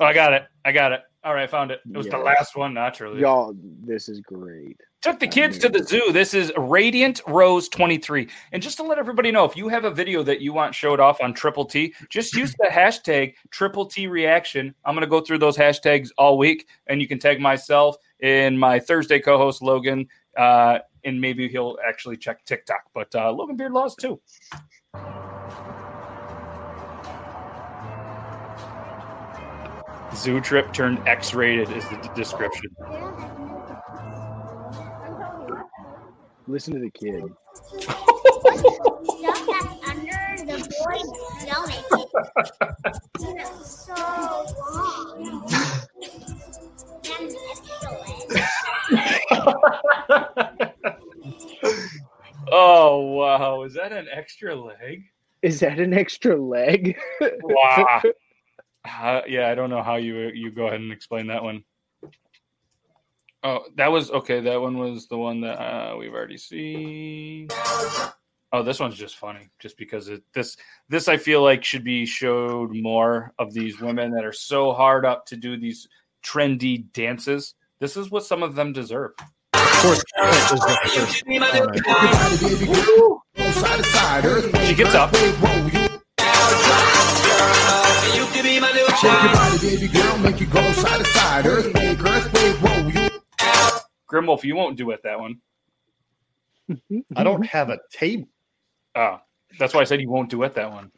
Oh, 0.00 0.04
I 0.04 0.12
got 0.12 0.32
it. 0.32 0.44
I 0.64 0.72
got 0.72 0.92
it. 0.92 1.00
All 1.24 1.34
right, 1.34 1.44
I 1.44 1.46
found 1.46 1.70
it. 1.70 1.80
It 1.90 1.96
was 1.96 2.06
the 2.08 2.18
last 2.18 2.56
one, 2.56 2.72
naturally. 2.74 3.20
Y'all, 3.20 3.54
this 3.84 4.08
is 4.08 4.20
great. 4.20 4.80
Took 5.06 5.20
the 5.20 5.28
kids 5.28 5.56
to 5.58 5.68
the 5.68 5.84
zoo. 5.84 6.10
This 6.10 6.34
is 6.34 6.52
Radiant 6.56 7.20
Rose 7.28 7.68
23. 7.68 8.28
And 8.50 8.60
just 8.60 8.76
to 8.78 8.82
let 8.82 8.98
everybody 8.98 9.30
know, 9.30 9.44
if 9.44 9.56
you 9.56 9.68
have 9.68 9.84
a 9.84 9.90
video 9.92 10.24
that 10.24 10.40
you 10.40 10.52
want 10.52 10.74
showed 10.74 10.98
off 10.98 11.20
on 11.20 11.32
Triple 11.32 11.64
T, 11.64 11.94
just 12.08 12.34
use 12.34 12.52
the 12.58 12.66
hashtag 12.72 13.34
Triple 13.52 13.86
T 13.86 14.08
Reaction. 14.08 14.74
I'm 14.84 14.96
going 14.96 15.04
to 15.04 15.08
go 15.08 15.20
through 15.20 15.38
those 15.38 15.56
hashtags 15.56 16.08
all 16.18 16.36
week, 16.36 16.66
and 16.88 17.00
you 17.00 17.06
can 17.06 17.20
tag 17.20 17.40
myself 17.40 17.96
and 18.20 18.58
my 18.58 18.80
Thursday 18.80 19.20
co 19.20 19.38
host, 19.38 19.62
Logan, 19.62 20.08
uh, 20.36 20.80
and 21.04 21.20
maybe 21.20 21.46
he'll 21.48 21.78
actually 21.86 22.16
check 22.16 22.44
TikTok. 22.44 22.82
But 22.92 23.14
uh, 23.14 23.30
Logan 23.30 23.56
Beard 23.56 23.74
Laws, 23.74 23.94
too. 23.94 24.20
Zoo 30.16 30.40
trip 30.40 30.72
turned 30.72 30.98
X 31.06 31.32
rated 31.32 31.70
is 31.70 31.88
the 31.90 31.96
d- 31.98 32.08
description. 32.16 32.70
Listen 36.48 36.74
to 36.74 36.80
the 36.80 36.90
kid. 36.90 37.24
Stuff 37.80 37.96
that's 39.46 39.88
under 39.88 40.36
the 40.46 40.58
boy's 40.84 41.08
stomach. 41.40 41.84
You 43.20 43.34
know, 43.34 43.62
so 43.62 43.94
long. 44.60 45.44
And 47.18 47.36
excellent. 47.50 48.30
Oh, 52.52 53.00
wow. 53.16 53.62
Is 53.64 53.74
that 53.74 53.90
an 53.92 54.06
extra 54.12 54.54
leg? 54.54 55.02
Is 55.42 55.58
that 55.60 55.80
an 55.80 55.92
extra 55.92 56.36
leg? 56.36 56.96
Wow. 57.20 58.02
Uh, 58.88 59.20
yeah, 59.26 59.48
I 59.48 59.56
don't 59.56 59.68
know 59.68 59.82
how 59.82 59.96
you 59.96 60.30
you 60.32 60.52
go 60.52 60.68
ahead 60.68 60.78
and 60.78 60.92
explain 60.92 61.26
that 61.26 61.42
one. 61.42 61.64
Oh, 63.46 63.60
that 63.76 63.92
was 63.92 64.10
okay. 64.10 64.40
That 64.40 64.60
one 64.60 64.76
was 64.76 65.06
the 65.06 65.16
one 65.16 65.40
that 65.42 65.62
uh, 65.62 65.94
we've 65.96 66.12
already 66.12 66.36
seen. 66.36 67.46
Oh, 68.52 68.64
this 68.64 68.80
one's 68.80 68.96
just 68.96 69.18
funny, 69.18 69.50
just 69.60 69.78
because 69.78 70.08
it, 70.08 70.24
this 70.34 70.56
this 70.88 71.06
I 71.06 71.16
feel 71.16 71.44
like 71.44 71.62
should 71.62 71.84
be 71.84 72.06
showed 72.06 72.74
more 72.74 73.32
of 73.38 73.54
these 73.54 73.80
women 73.80 74.10
that 74.10 74.24
are 74.24 74.32
so 74.32 74.72
hard 74.72 75.06
up 75.06 75.26
to 75.26 75.36
do 75.36 75.56
these 75.56 75.86
trendy 76.24 76.92
dances. 76.92 77.54
This 77.78 77.96
is 77.96 78.10
what 78.10 78.24
some 78.24 78.42
of 78.42 78.56
them 78.56 78.72
deserve. 78.72 79.12
She 84.66 84.74
gets 84.74 84.94
up. 84.96 85.14
Shake 88.96 89.12
your 89.12 89.32
body, 89.34 89.58
baby 89.58 89.88
girl, 89.88 90.18
make 90.18 90.40
you 90.40 90.46
go 90.46 90.72
side 90.72 90.98
to 90.98 91.04
side. 91.04 91.46
Earthquake, 91.46 92.00
earthquake, 92.00 92.56
whoa, 92.56 92.85
you. 92.85 92.85
Grimwolf, 94.10 94.44
you 94.44 94.56
won't 94.56 94.76
do 94.76 94.90
it 94.90 95.02
that 95.04 95.18
one. 95.18 95.40
I 97.14 97.24
don't 97.24 97.46
have 97.46 97.70
a 97.70 97.78
table. 97.90 98.28
Oh, 98.94 99.20
that's 99.58 99.74
why 99.74 99.80
I 99.80 99.84
said 99.84 100.00
you 100.00 100.10
won't 100.10 100.30
do 100.30 100.42
it 100.42 100.54
that 100.54 100.70
one. 100.70 100.90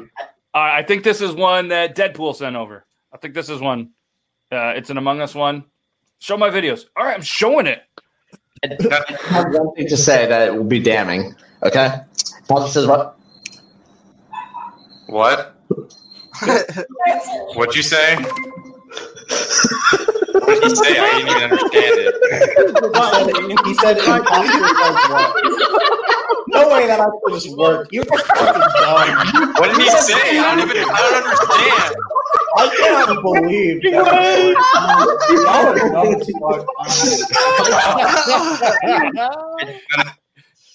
Uh, 0.54 0.58
I 0.58 0.82
think 0.82 1.02
this 1.02 1.22
is 1.22 1.32
one 1.32 1.68
that 1.68 1.96
Deadpool 1.96 2.36
sent 2.36 2.56
over. 2.56 2.84
I 3.10 3.16
think 3.16 3.32
this 3.32 3.48
is 3.48 3.60
one. 3.60 3.92
Uh, 4.50 4.74
it's 4.76 4.90
an 4.90 4.98
Among 4.98 5.22
Us 5.22 5.34
one. 5.34 5.64
Show 6.18 6.36
my 6.36 6.50
videos. 6.50 6.84
All 6.94 7.06
right, 7.06 7.14
I'm 7.14 7.22
showing 7.22 7.66
it. 7.66 7.82
I 8.62 9.02
have 9.28 9.54
one 9.54 9.74
thing 9.74 9.88
to 9.88 9.96
say 9.96 10.26
that 10.26 10.48
it 10.48 10.54
will 10.54 10.64
be 10.64 10.78
damning. 10.78 11.34
Okay, 11.62 12.02
Paul 12.48 12.68
says 12.68 12.86
what? 12.86 13.18
What? 15.06 15.56
What'd 17.54 17.74
you 17.74 17.82
say? 17.82 18.18
what 20.62 20.68
did 20.68 20.78
he 20.78 20.84
say? 20.84 20.98
I 20.98 21.18
didn't 21.18 21.30
even 21.30 21.42
understand 21.42 21.94
it. 21.98 22.14
he 23.66 23.74
said 23.74 23.96
No 26.48 26.68
way 26.68 26.86
that 26.86 27.00
I 27.00 27.06
could 27.24 27.34
just 27.34 27.56
work. 27.56 27.88
You're 27.90 28.04
fucking 28.04 28.62
dumb. 28.78 29.54
What 29.58 29.68
did 29.68 29.82
he 29.82 29.88
say? 29.90 30.38
I 30.38 30.54
don't 30.54 30.70
even. 30.70 30.84
I 30.88 30.96
don't 30.96 31.24
understand. 31.24 31.96
I 32.54 32.68
cannot 32.76 33.22
believe 33.22 33.82
that. 33.82 34.22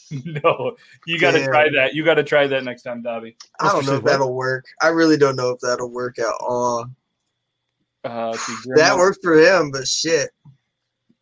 no, 0.25 0.75
you 1.05 1.19
got 1.19 1.31
to 1.31 1.39
Damn. 1.39 1.49
try 1.49 1.69
that. 1.69 1.93
You 1.93 2.05
got 2.05 2.15
to 2.15 2.23
try 2.23 2.47
that 2.47 2.63
next 2.63 2.83
time, 2.83 3.01
Dobby. 3.01 3.35
I 3.59 3.71
don't 3.71 3.85
know 3.85 3.95
if 3.95 4.03
that'll 4.03 4.33
work. 4.33 4.65
I 4.81 4.87
really 4.87 5.17
don't 5.17 5.35
know 5.35 5.49
if 5.51 5.59
that'll 5.59 5.91
work 5.91 6.17
at 6.17 6.33
all. 6.39 6.89
Uh, 8.07 8.29
let's 8.31 8.47
That 8.75 8.93
Grimwolf. 8.93 8.97
worked 8.97 9.19
for 9.23 9.37
him, 9.37 9.71
but 9.71 9.87
shit. 9.87 10.29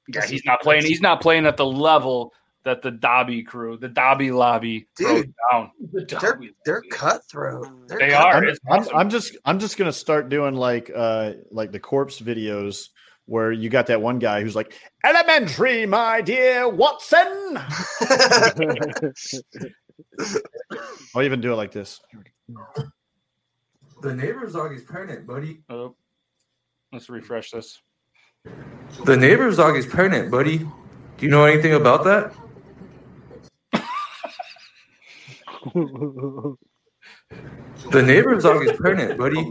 Yeah, 0.08 0.26
he's 0.26 0.46
not 0.46 0.62
playing. 0.62 0.86
He's 0.86 1.02
not 1.02 1.20
playing 1.22 1.46
at 1.46 1.58
the 1.58 1.66
level 1.66 2.32
that 2.64 2.82
the 2.82 2.92
Dobby 2.92 3.44
crew, 3.44 3.78
the 3.78 3.88
Dobby 3.88 4.32
lobby, 4.32 4.88
Dude, 4.98 5.34
down. 5.52 5.72
They're 5.94 6.40
they're 6.66 6.82
cutthroat. 6.92 7.68
They're 7.88 8.00
They 8.00 8.14
are. 8.14 8.36
I'm, 8.36 8.44
It's 8.44 8.60
I'm, 8.70 8.88
I'm 8.94 9.10
just 9.10 9.38
I'm 9.46 9.60
just 9.60 9.78
gonna 9.78 9.94
start 9.94 10.30
doing 10.30 10.56
like 10.56 10.92
uh 10.94 11.34
like 11.52 11.72
the 11.72 11.80
corpse 11.80 12.20
videos 12.20 12.90
where 13.26 13.52
you 13.52 13.70
got 13.70 13.88
that 13.88 14.02
one 14.02 14.20
guy 14.20 14.42
who's 14.42 14.56
like 14.56 14.74
elementary, 15.04 15.86
my 15.86 16.22
dear 16.22 16.68
Watson. 16.70 17.58
I'll 21.16 21.24
even 21.24 21.42
do 21.42 21.54
it 21.54 21.56
like 21.56 21.72
this. 21.72 22.00
The 24.02 24.14
neighbor's 24.14 24.54
dog 24.54 24.74
is 24.74 24.84
pregnant, 24.84 25.26
buddy. 25.26 25.64
Oh, 25.70 25.96
let's 26.96 27.10
refresh 27.10 27.52
this. 27.52 27.82
The 29.04 29.18
neighbor's 29.18 29.58
dog 29.58 29.76
is 29.76 29.86
pregnant, 29.86 30.32
buddy. 30.32 30.60
Do 30.60 30.70
you 31.20 31.28
know 31.30 31.44
anything 31.44 31.74
about 31.74 32.06
that? 32.06 32.34
The 37.92 38.02
neighbor's 38.02 38.44
dog 38.44 38.66
is 38.66 38.72
pregnant, 38.78 39.18
buddy. 39.18 39.42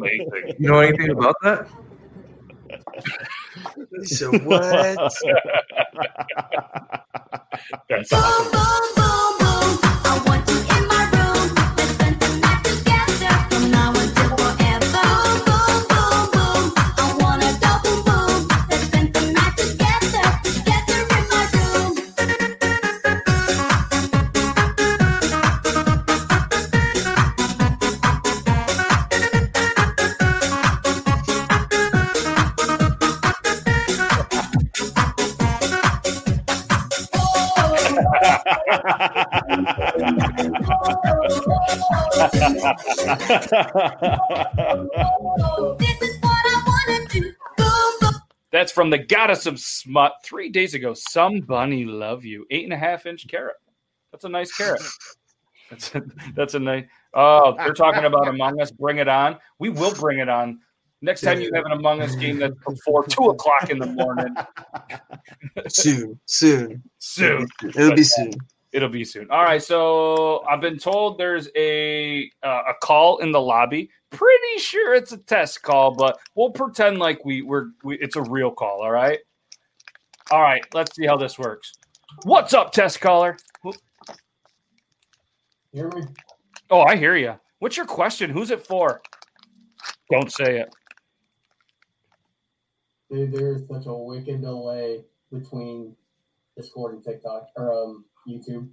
You 0.58 0.68
know 0.70 0.80
anything 0.80 1.10
about 1.10 1.36
that? 1.42 1.68
So 4.04 4.32
what? 4.38 5.12
That's 7.88 8.12
awesome. 8.12 9.03
That's 48.52 48.70
from 48.70 48.90
the 48.90 48.98
goddess 48.98 49.46
of 49.46 49.58
smut 49.58 50.14
three 50.24 50.48
days 50.48 50.74
ago. 50.74 50.94
Some 50.94 51.40
bunny 51.40 51.84
love 51.84 52.24
you. 52.24 52.46
Eight 52.50 52.64
and 52.64 52.72
a 52.72 52.76
half 52.76 53.04
inch 53.04 53.26
carrot. 53.26 53.56
That's 54.12 54.24
a 54.24 54.28
nice 54.28 54.56
carrot. 54.56 54.82
That's 55.70 55.94
a, 55.94 56.02
that's 56.36 56.54
a 56.54 56.60
nice. 56.60 56.84
Oh, 57.14 57.54
they're 57.56 57.72
talking 57.72 58.04
about 58.04 58.28
Among 58.28 58.60
Us. 58.60 58.70
Bring 58.70 58.98
it 58.98 59.08
on. 59.08 59.38
We 59.58 59.70
will 59.70 59.94
bring 59.94 60.18
it 60.18 60.28
on. 60.28 60.60
Next 61.00 61.22
time 61.22 61.40
you 61.40 61.50
have 61.54 61.64
an 61.64 61.72
Among 61.72 62.02
Us 62.02 62.14
game 62.14 62.38
that's 62.38 62.54
before 62.66 63.06
two 63.06 63.24
o'clock 63.24 63.70
in 63.70 63.78
the 63.78 63.86
morning. 63.86 64.34
soon, 65.68 66.20
soon, 66.26 66.82
Soon. 66.98 67.48
It'll 67.62 67.94
be 67.94 68.04
soon. 68.04 68.34
It'll 68.74 68.88
be 68.88 69.04
soon. 69.04 69.30
All 69.30 69.44
right. 69.44 69.62
So 69.62 70.44
I've 70.50 70.60
been 70.60 70.78
told 70.78 71.16
there's 71.16 71.48
a 71.54 72.28
uh, 72.42 72.62
a 72.70 72.74
call 72.82 73.18
in 73.18 73.30
the 73.30 73.40
lobby. 73.40 73.88
Pretty 74.10 74.58
sure 74.58 74.94
it's 74.94 75.12
a 75.12 75.16
test 75.16 75.62
call, 75.62 75.94
but 75.94 76.18
we'll 76.34 76.50
pretend 76.50 76.98
like 76.98 77.24
we 77.24 77.40
we're 77.40 77.68
we, 77.84 77.96
it's 78.00 78.16
a 78.16 78.22
real 78.22 78.50
call. 78.50 78.82
All 78.82 78.90
right. 78.90 79.20
All 80.32 80.42
right. 80.42 80.60
Let's 80.74 80.96
see 80.96 81.06
how 81.06 81.16
this 81.16 81.38
works. 81.38 81.72
What's 82.24 82.52
up, 82.52 82.72
test 82.72 83.00
caller? 83.00 83.36
Hear 85.72 85.88
me? 85.90 86.02
Oh, 86.68 86.80
I 86.80 86.96
hear 86.96 87.14
you. 87.14 87.38
What's 87.60 87.76
your 87.76 87.86
question? 87.86 88.28
Who's 88.28 88.50
it 88.50 88.66
for? 88.66 89.02
Don't 90.10 90.32
say 90.32 90.58
it. 90.58 90.74
Dude, 93.08 93.30
there's 93.30 93.68
such 93.68 93.86
a 93.86 93.94
wicked 93.94 94.40
delay 94.40 95.04
between 95.32 95.94
Discord 96.56 96.94
and 96.94 97.04
TikTok 97.04 97.50
or 97.54 97.72
um 97.72 98.04
YouTube. 98.28 98.68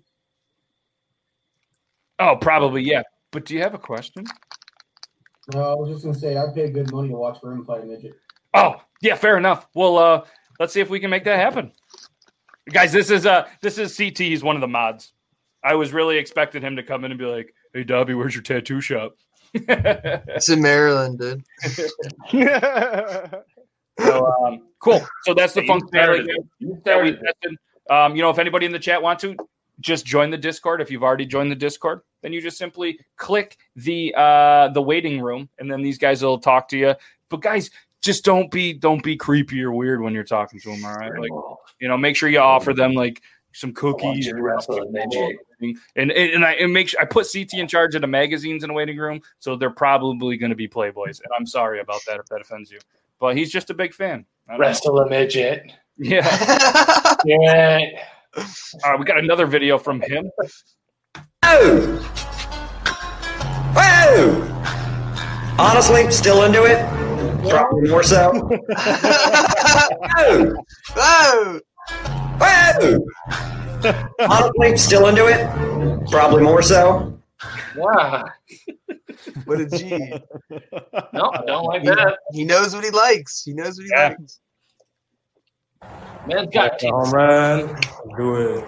Oh, 2.20 2.36
probably 2.36 2.84
yeah. 2.84 3.04
But 3.32 3.46
do 3.46 3.56
you 3.56 3.62
have 3.62 3.74
a 3.74 3.80
question? 3.80 4.26
No, 5.54 5.72
I 5.72 5.76
was 5.76 5.90
just 5.90 6.04
gonna 6.04 6.18
say 6.18 6.38
I 6.38 6.48
paid 6.54 6.74
good 6.74 6.92
money 6.92 7.10
to 7.10 7.16
watch 7.16 7.40
Room 7.42 7.66
fight 7.66 7.82
a 7.82 7.86
midget. 7.86 8.14
Oh, 8.54 8.76
yeah, 9.02 9.16
fair 9.16 9.38
enough. 9.38 9.68
Well, 9.74 9.98
uh, 9.98 10.26
let's 10.60 10.74
see 10.74 10.82
if 10.82 10.90
we 10.90 11.00
can 11.00 11.10
make 11.10 11.24
that 11.24 11.40
happen. 11.40 11.72
Guys, 12.72 12.92
this 12.92 13.10
is 13.10 13.26
uh 13.26 13.48
this 13.62 13.78
is 13.78 13.96
CT. 13.98 14.20
He's 14.20 14.44
one 14.44 14.56
of 14.56 14.62
the 14.62 14.68
mods. 14.68 15.14
I 15.64 15.76
was 15.76 15.94
really 15.94 16.18
expecting 16.18 16.62
him 16.62 16.76
to 16.76 16.84
come 16.84 17.04
in 17.06 17.12
and 17.12 17.20
be 17.20 17.26
like, 17.26 17.54
"Hey, 17.74 17.84
Dobby, 17.84 18.14
where's 18.14 18.36
your 18.36 18.44
tattoo 18.44 18.82
shop?" 18.82 19.16
It's 19.54 20.50
in 20.50 20.62
Maryland, 20.62 21.20
dude. 21.20 21.44
So 24.00 24.26
um, 24.26 24.68
cool. 24.80 25.02
So 25.24 25.34
that's 25.34 25.54
the 25.54 25.62
You 25.64 25.80
started 25.88 26.28
functionality 26.28 26.84
that 26.86 27.04
we 27.04 27.12
tested. 27.12 27.58
Um, 27.90 28.16
you 28.16 28.22
know, 28.22 28.30
if 28.30 28.40
anybody 28.40 28.66
in 28.66 28.72
the 28.72 28.80
chat 28.80 29.02
want 29.02 29.20
to, 29.20 29.36
just 29.80 30.06
join 30.06 30.30
the 30.30 30.38
Discord. 30.38 30.82
If 30.82 30.92
you've 30.92 31.04
already 31.04 31.26
joined 31.26 31.52
the 31.52 31.56
Discord, 31.56 32.02
then 32.22 32.32
you 32.34 32.42
just 32.42 32.58
simply 32.58 33.00
click 33.18 33.58
the 33.76 34.14
uh, 34.16 34.70
the 34.70 34.82
waiting 34.82 35.20
room, 35.20 35.50
and 35.60 35.70
then 35.70 35.82
these 35.82 35.98
guys 35.98 36.22
will 36.22 36.40
talk 36.40 36.68
to 36.70 36.78
you. 36.78 36.96
But 37.30 37.42
guys, 37.42 37.72
just 38.02 38.24
don't 38.24 38.50
be 38.52 38.74
don't 38.74 39.04
be 39.04 39.16
creepy 39.16 39.62
or 39.62 39.72
weird 39.72 40.02
when 40.02 40.14
you're 40.14 40.24
talking 40.24 40.60
to 40.60 40.70
them. 40.70 40.86
All 40.86 40.96
right, 40.96 41.12
like 41.20 41.32
you 41.80 41.88
know, 41.88 41.98
make 41.98 42.16
sure 42.16 42.30
you 42.30 42.40
offer 42.40 42.74
them 42.74 42.94
like 42.94 43.22
some 43.54 43.74
cookies 43.74 44.28
and 44.28 44.42
wrestle 44.42 44.82
and 44.82 45.82
and, 45.96 46.12
and 46.12 46.46
I 46.46 46.54
and 46.54 46.74
make 46.74 46.90
sure 46.90 47.02
I 47.02 47.06
put 47.06 47.28
CT 47.32 47.54
in 47.54 47.68
charge 47.68 47.96
of 47.96 48.02
the 48.02 48.08
magazines 48.08 48.64
in 48.64 48.70
the 48.70 48.74
waiting 48.74 48.98
room, 48.98 49.22
so 49.40 49.56
they're 49.56 49.70
probably 49.70 50.38
going 50.38 50.50
to 50.50 50.56
be 50.56 50.68
Playboys. 50.68 51.22
And 51.22 51.32
I'm 51.38 51.46
sorry 51.46 51.80
about 51.80 52.02
that 52.08 52.20
if 52.20 52.26
that 52.28 52.42
offends 52.42 52.72
you, 52.72 52.80
but 53.20 53.38
he's 53.38 53.52
just 53.52 53.70
a 53.70 53.74
big 53.74 53.94
fan. 53.94 54.26
Don't 54.48 54.58
know. 54.58 54.62
Wrestle 54.66 55.00
a 55.00 55.10
midget. 55.10 55.72
Yeah. 55.98 57.16
yeah. 57.26 57.80
All 58.38 58.92
right, 58.92 59.00
we 59.00 59.06
got 59.06 59.18
another 59.20 59.46
video 59.46 59.78
from 59.78 60.02
him. 60.02 60.32
Oh! 61.44 61.98
Whoa! 63.76 64.48
Honestly, 65.60 66.10
still 66.12 66.44
into 66.44 66.64
it. 66.64 66.80
Probably 67.50 67.90
more 67.90 68.04
so. 68.04 68.32
Whoa! 70.18 70.56
Whoa! 70.96 71.60
Whoa! 72.40 73.06
Honestly, 74.20 74.78
still 74.78 75.08
into 75.08 75.28
it. 75.28 76.10
Probably 76.10 76.44
more 76.44 76.62
so. 76.62 77.18
Wow. 77.76 78.26
What 79.46 79.62
a 79.62 79.66
G. 79.66 80.14
No, 81.14 81.32
I 81.34 81.44
don't 81.48 81.64
like 81.66 81.82
He- 81.84 81.88
that. 81.88 82.18
He 82.34 82.44
knows 82.44 82.76
what 82.76 82.84
he 82.84 82.90
likes. 82.92 83.44
He 83.44 83.54
knows 83.54 83.78
what 83.78 83.86
he 83.86 83.92
Yeah. 83.96 84.10
likes. 84.20 84.40
Man's 86.28 86.54
got 86.54 86.80
teeth. 86.80 86.92
Home 86.92 87.12
run. 87.12 87.80
Do 88.16 88.36
it. 88.36 88.66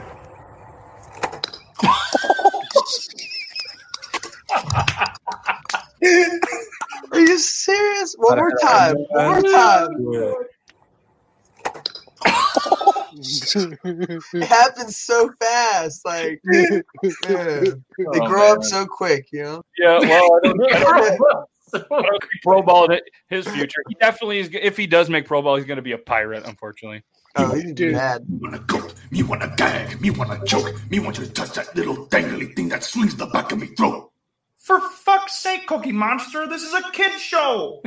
Are 7.12 7.20
you 7.20 7.38
serious? 7.38 8.16
One 8.18 8.38
more 8.38 8.52
time. 8.62 8.96
One 8.96 9.42
more 9.42 9.42
time. 9.42 9.90
It 13.16 14.44
happens 14.44 14.98
so 14.98 15.32
fast. 15.40 16.04
Like 16.06 16.42
man, 16.46 16.82
they 17.02 17.72
Oh, 18.08 18.28
grow 18.28 18.54
up 18.54 18.64
so 18.64 18.86
quick, 18.86 19.28
you 19.32 19.44
know. 19.44 19.64
Yeah, 19.78 20.00
well, 20.00 20.40
I 20.44 20.48
don't, 20.48 20.62
I 20.74 20.80
don't, 20.80 20.84
I 20.84 21.00
don't 21.00 21.18
see 21.18 21.53
pro 22.44 22.62
ball 22.62 22.88
his 23.30 23.48
future. 23.48 23.84
He 23.88 23.96
definitely 23.96 24.40
is. 24.40 24.50
If 24.54 24.78
he 24.78 24.88
does 24.88 25.10
make 25.10 25.26
pro 25.26 25.42
ball, 25.42 25.56
he's 25.56 25.66
going 25.66 25.78
to 25.78 25.84
be 25.84 25.94
a 25.94 25.98
pirate. 25.98 26.46
Unfortunately. 26.46 27.04
Oh, 27.36 27.56
he's 27.56 27.74
mad. 27.80 28.30
Me 28.30 28.38
wanna 28.42 28.60
goat, 28.60 28.94
me 29.10 29.24
wanna 29.24 29.52
gag, 29.58 30.00
me 30.00 30.12
wanna 30.12 30.40
choke, 30.46 30.80
me 30.92 31.00
want 31.00 31.18
you 31.18 31.26
to 31.26 31.32
touch 31.32 31.54
that 31.54 31.76
little 31.76 32.06
dangly 32.08 32.56
thing 32.56 32.70
that 32.70 32.84
swings 32.84 33.16
the 33.16 33.26
back 33.26 33.52
of 33.52 33.60
me 33.60 33.68
throat. 33.76 34.12
For 34.60 34.80
fuck's 34.80 35.34
sake, 35.40 35.66
Cookie 35.68 35.92
Monster, 35.92 36.48
this 36.48 36.62
is 36.62 36.74
a 36.74 36.84
kid 36.92 37.20
show. 37.20 37.82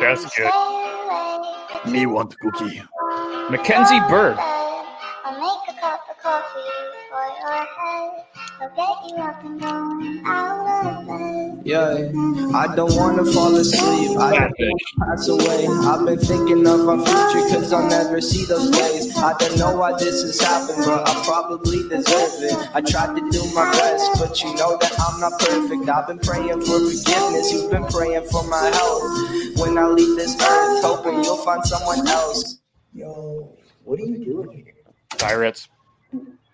That's 0.00 0.36
good. 0.36 0.50
Me 1.86 2.06
want 2.06 2.34
cookie. 2.40 2.82
Mackenzie 3.50 4.00
Bird. 4.08 4.36
I'll 4.38 5.32
make 5.38 5.76
a 5.76 5.80
cup 5.80 6.00
of 6.10 6.18
coffee 6.18 6.93
for 7.40 7.54
your 7.54 7.64
head. 7.64 8.24
I'll 8.60 8.68
get 8.76 9.10
you 9.10 9.22
up 9.22 9.44
and 9.44 9.60
going 9.60 10.22
out 10.26 10.86
of 10.86 11.06
bed. 11.06 11.62
Yeah, 11.64 12.12
I 12.54 12.74
don't 12.74 12.94
wanna 12.94 13.24
fall 13.24 13.54
asleep. 13.56 14.18
I 14.18 14.38
don't 14.38 14.52
wanna 14.58 15.16
pass 15.16 15.28
away. 15.28 15.66
I've 15.66 16.06
been 16.06 16.18
thinking 16.18 16.66
of 16.66 16.88
our 16.88 16.98
future 16.98 17.48
cause 17.48 17.72
I'll 17.72 17.88
never 17.88 18.20
see 18.20 18.44
those 18.44 18.70
days. 18.70 19.16
I 19.16 19.34
don't 19.38 19.58
know 19.58 19.76
why 19.76 19.92
this 19.98 20.22
has 20.22 20.40
happened, 20.40 20.84
but 20.84 21.08
I 21.08 21.24
probably 21.24 21.88
deserve 21.88 22.42
it. 22.42 22.70
I 22.74 22.80
tried 22.80 23.16
to 23.16 23.30
do 23.30 23.42
my 23.54 23.70
best, 23.72 24.20
but 24.20 24.42
you 24.42 24.54
know 24.54 24.76
that 24.80 24.94
I'm 25.00 25.20
not 25.20 25.38
perfect. 25.40 25.88
I've 25.88 26.06
been 26.06 26.18
praying 26.18 26.60
for 26.62 26.78
forgiveness, 26.78 27.52
you've 27.52 27.70
been 27.70 27.86
praying 27.86 28.24
for 28.30 28.46
my 28.48 28.70
health. 28.72 29.58
When 29.58 29.78
I 29.78 29.86
leave 29.88 30.16
this 30.16 30.34
earth, 30.40 30.84
hoping 30.84 31.24
you'll 31.24 31.38
find 31.38 31.64
someone 31.64 32.06
else. 32.06 32.60
Yo, 32.92 33.56
what 33.82 33.98
are 33.98 34.04
you 34.04 34.24
doing 34.24 34.50
here? 34.52 34.74
Pirates. 35.18 35.68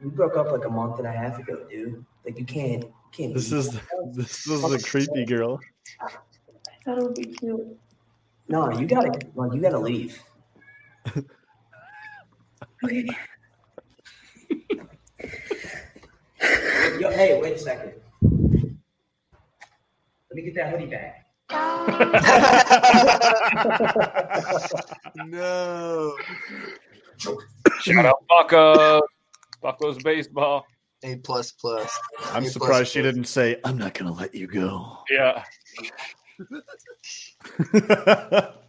We 0.03 0.11
broke 0.11 0.37
up 0.37 0.51
like 0.51 0.65
a 0.65 0.71
month 0.71 0.99
and 0.99 1.07
a 1.07 1.13
half 1.13 1.39
ago, 1.39 1.67
dude. 1.71 2.05
Like 2.25 2.39
you 2.39 2.45
can't, 2.45 2.85
can't. 3.13 3.35
This 3.35 3.53
is 3.53 3.73
this 4.13 4.47
is 4.47 4.63
the 4.63 4.83
creepy 4.83 5.27
girl. 5.27 5.61
I 6.01 6.09
thought 6.85 6.99
it 6.99 7.03
would 7.03 7.15
be 7.15 7.27
cute. 7.27 7.79
No, 8.49 8.71
you 8.79 8.87
gotta, 8.87 9.13
like, 9.35 9.55
you 9.55 9.61
gotta 9.61 9.79
leave. 9.79 10.21
Okay. 12.83 13.07
Yo, 16.99 17.11
hey, 17.11 17.39
wait 17.41 17.57
a 17.57 17.59
second. 17.59 17.93
Let 20.31 20.33
me 20.33 20.43
get 20.43 20.55
that 20.55 20.71
hoodie 20.71 20.87
back. 20.87 21.27
no. 25.27 26.17
Shout 27.83 28.07
out 28.07 28.25
Bucko. 28.29 29.03
Bucko's 29.63 30.03
baseball. 30.03 30.65
A 31.03 31.17
plus 31.17 31.53
plus. 31.53 31.99
I'm 32.19 32.25
A 32.25 32.31
plus 32.41 32.53
surprised 32.53 32.93
she 32.93 33.01
plus. 33.01 33.15
didn't 33.15 33.27
say, 33.27 33.57
"I'm 33.65 33.79
not 33.79 33.95
gonna 33.95 34.13
let 34.13 34.35
you 34.35 34.47
go." 34.47 34.99
Yeah. 35.11 35.43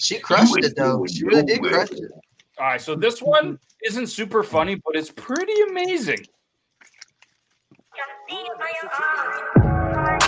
She 0.00 0.18
crushed 0.18 0.56
it 0.56 0.74
though. 0.76 1.04
She 1.06 1.24
really 1.24 1.42
did 1.42 1.62
crush 1.62 1.90
it. 1.90 2.10
All 2.58 2.66
right, 2.66 2.80
so 2.80 2.94
this 2.94 3.20
one 3.20 3.58
isn't 3.84 4.06
super 4.06 4.42
funny, 4.42 4.76
but 4.76 4.96
it's 4.96 5.10
pretty 5.10 5.52
amazing. 5.68 6.24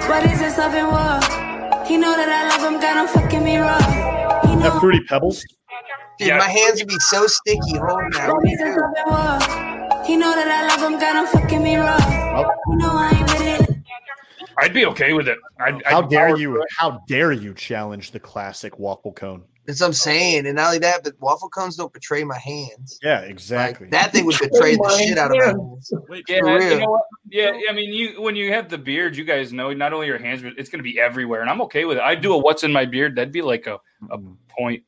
What 0.09 0.27
is 0.31 0.39
this 0.41 0.59
love 0.59 0.75
and 0.75 0.89
war? 0.89 1.85
He 1.87 1.97
know 1.97 2.15
that 2.15 2.29
I 2.29 2.49
love 2.49 2.71
him, 2.71 2.79
got 2.81 3.01
him 3.01 3.09
fucking 3.23 3.43
me 3.43 3.57
raw. 3.57 3.79
He 4.43 4.55
know 4.57 4.71
Have 4.71 4.81
fruity 4.81 5.01
pebbles. 5.09 5.43
Dude, 6.19 6.37
my 6.37 6.49
hands 6.49 6.81
would 6.81 6.89
be 6.89 6.99
so 7.01 7.27
sticky 7.27 7.77
holding 7.77 8.11
that. 8.11 8.33
what 8.33 8.47
is 8.47 8.59
this 8.59 8.77
love 8.77 8.93
and 8.97 9.81
war? 9.91 10.05
He 10.05 10.17
know 10.17 10.35
that 10.35 10.49
I 10.49 10.67
love 10.69 10.93
him, 10.93 10.99
got 10.99 11.17
him 11.17 11.41
fucking 11.41 11.63
me 11.63 11.77
raw. 11.77 11.97
Oh. 12.01 12.51
You 12.71 12.77
know 12.79 12.91
I 12.91 13.11
ain't 13.11 13.23
with 13.23 13.71
it. 13.71 13.77
I'd 14.59 14.75
be 14.75 14.87
okay 14.87 15.13
with 15.13 15.29
it. 15.29 15.39
I'd, 15.59 15.83
How 15.85 16.03
I'd 16.03 16.11
dare 16.11 16.37
you? 16.37 16.61
it. 16.61 16.69
How 16.77 17.03
dare 17.09 17.33
you 17.33 17.55
challenge 17.55 18.11
the 18.11 18.21
classic 18.21 18.79
waffle 18.79 19.13
cone? 19.13 19.43
That's 19.67 19.81
what 19.81 19.87
I'm 19.89 19.93
saying. 19.93 20.47
And 20.47 20.57
not 20.57 20.67
only 20.67 20.79
that, 20.81 21.05
but 21.05 21.15
waffle 21.21 21.49
cones 21.49 21.77
don't 21.77 21.93
betray 21.93 22.25
my 22.25 22.39
hands. 22.39 22.99
Yeah, 23.03 23.21
exactly. 23.21 23.89
That 23.89 24.13
thing 24.13 24.27
would 24.27 24.39
betray 24.39 24.75
the 24.75 24.97
shit 24.99 25.19
out 25.19 25.31
of 25.31 25.37
my 25.39 25.45
hands. 25.47 25.93
Yeah, 26.29 26.41
For 26.41 26.61
you 26.61 26.81
know 26.81 26.91
what? 26.91 27.03
Yeah, 27.31 27.53
I 27.71 27.73
mean, 27.73 27.93
you 27.93 28.21
when 28.21 28.35
you 28.35 28.53
have 28.53 28.69
the 28.69 28.79
beard, 28.79 29.17
you 29.17 29.25
guys 29.25 29.53
know 29.53 29.73
not 29.73 29.93
only 29.93 30.09
your 30.09 30.19
hands, 30.19 30.43
but 30.43 30.55
it's 30.59 30.69
going 30.69 30.81
to 30.81 30.85
be 30.85 31.01
everywhere, 31.01 31.41
and 31.41 31.49
I'm 31.49 31.63
okay 31.63 31.85
with 31.85 31.99
it. 31.99 32.03
I'd 32.03 32.21
do 32.21 32.35
a 32.35 32.39
what's 32.39 32.65
in 32.65 32.73
my 32.73 32.85
beard. 32.85 33.15
That'd 33.17 33.33
be 33.33 33.43
like 33.43 33.67
a 33.67 33.79
a 34.11 34.19
mm. 34.19 34.37
point. 34.49 34.83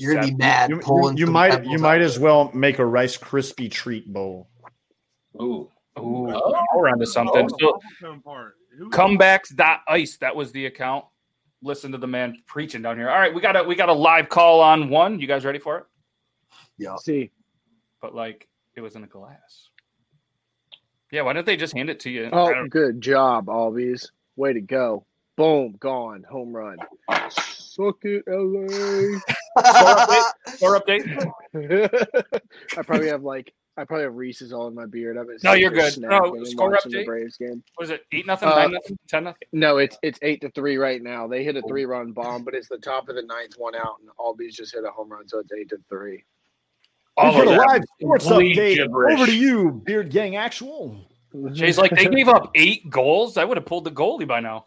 You're 0.00 0.14
gonna 0.14 0.26
be 0.26 0.30
seven. 0.32 0.38
mad 0.38 0.70
You, 0.70 0.76
you- 0.76 0.82
pulling. 0.82 1.16
you 1.16 1.26
some 1.26 1.32
might 1.32 1.64
you 1.64 1.78
might 1.78 2.00
as 2.00 2.18
well 2.18 2.50
make 2.54 2.78
a 2.78 2.84
Rice 2.86 3.16
Krispie 3.16 3.70
treat 3.70 4.12
bowl. 4.12 4.48
Ooh, 5.40 5.70
ooh, 5.98 6.26
now 6.28 6.64
we're 6.74 6.88
onto 6.88 7.06
something. 7.06 7.44
Oh, 7.44 7.48
So, 7.48 7.56
the 8.02 8.06
waffle 8.08 8.20
part. 8.22 8.54
Who- 8.78 8.90
comebacks.ice. 8.90 10.16
That 10.18 10.34
was 10.34 10.52
the 10.52 10.66
account. 10.66 11.04
Listen 11.62 11.92
to 11.92 11.98
the 11.98 12.06
man 12.06 12.36
preaching 12.46 12.80
down 12.82 12.96
here. 12.96 13.10
All 13.10 13.18
right, 13.18 13.34
we 13.34 13.40
got 13.40 13.54
a 13.56 13.62
we 13.64 13.74
got 13.74 13.88
a 13.90 13.92
live 13.92 14.28
call 14.28 14.60
on 14.60 14.88
one. 14.88 15.20
You 15.20 15.26
guys 15.26 15.44
ready 15.44 15.58
for 15.58 15.78
it? 15.78 15.84
Yeah. 16.78 16.96
See. 16.96 17.30
But 18.00 18.14
like 18.14 18.48
it 18.74 18.80
was 18.80 18.96
in 18.96 19.04
a 19.04 19.06
glass. 19.06 19.68
Yeah, 21.12 21.22
why 21.22 21.32
don't 21.32 21.44
they 21.44 21.56
just 21.56 21.74
hand 21.74 21.90
it 21.90 22.00
to 22.00 22.10
you? 22.10 22.30
Oh, 22.32 22.66
good 22.70 23.00
job, 23.00 23.46
Albies. 23.46 24.10
Way 24.36 24.52
to 24.54 24.60
go. 24.60 25.04
Boom, 25.36 25.74
gone. 25.80 26.24
Home 26.30 26.54
run. 26.56 26.78
Suck 27.80 27.98
it, 28.04 28.24
LA. 28.26 29.18
Score 30.54 30.80
update. 30.80 31.30
I 32.78 32.82
probably 32.82 33.08
have 33.08 33.22
like 33.22 33.52
I 33.76 33.84
probably 33.84 34.04
have 34.04 34.14
Reese's 34.14 34.52
all 34.52 34.68
in 34.68 34.74
my 34.74 34.84
beard. 34.86 35.16
I've 35.16 35.26
been 35.26 35.38
No, 35.42 35.52
you're 35.54 35.70
good. 35.70 35.96
No, 35.98 36.34
and 36.34 36.46
score 36.46 36.70
watching 36.70 36.92
the 36.92 36.98
update. 36.98 37.06
Braves 37.06 37.36
game. 37.36 37.62
What 37.76 37.84
is 37.84 37.90
it? 37.90 38.02
Eight 38.12 38.26
nothing, 38.26 38.48
Uh, 38.48 38.56
nine 38.56 38.72
nothing, 38.72 38.98
ten 39.08 39.24
nothing. 39.24 39.48
No, 39.52 39.78
it's 39.78 39.96
it's 40.02 40.18
eight 40.22 40.40
to 40.42 40.50
three 40.50 40.76
right 40.76 41.02
now. 41.02 41.26
They 41.26 41.42
hit 41.44 41.56
a 41.56 41.62
three 41.62 41.84
run 41.86 42.12
bomb, 42.12 42.44
but 42.44 42.54
it's 42.54 42.68
the 42.68 42.78
top 42.78 43.08
of 43.08 43.14
the 43.16 43.22
ninth 43.22 43.54
one 43.56 43.74
out, 43.74 43.96
and 44.00 44.10
Albies 44.18 44.52
just 44.52 44.74
hit 44.74 44.84
a 44.84 44.90
home 44.90 45.10
run, 45.10 45.26
so 45.28 45.38
it's 45.38 45.52
eight 45.52 45.68
to 45.70 45.78
three. 45.88 46.24
All 47.16 47.32
For 47.32 47.42
of 47.42 47.48
the 47.48 47.56
live 47.56 47.82
sports 48.00 48.26
update, 48.26 48.76
gibberish. 48.76 49.14
over 49.14 49.26
to 49.26 49.36
you, 49.36 49.72
Beard 49.84 50.10
Gang 50.10 50.36
Actual. 50.36 51.06
Jay's 51.52 51.78
like 51.78 51.92
they 51.92 52.06
gave 52.06 52.28
up 52.28 52.50
eight 52.56 52.90
goals. 52.90 53.36
I 53.36 53.44
would 53.44 53.56
have 53.56 53.66
pulled 53.66 53.84
the 53.84 53.90
goalie 53.90 54.26
by 54.26 54.40
now. 54.40 54.66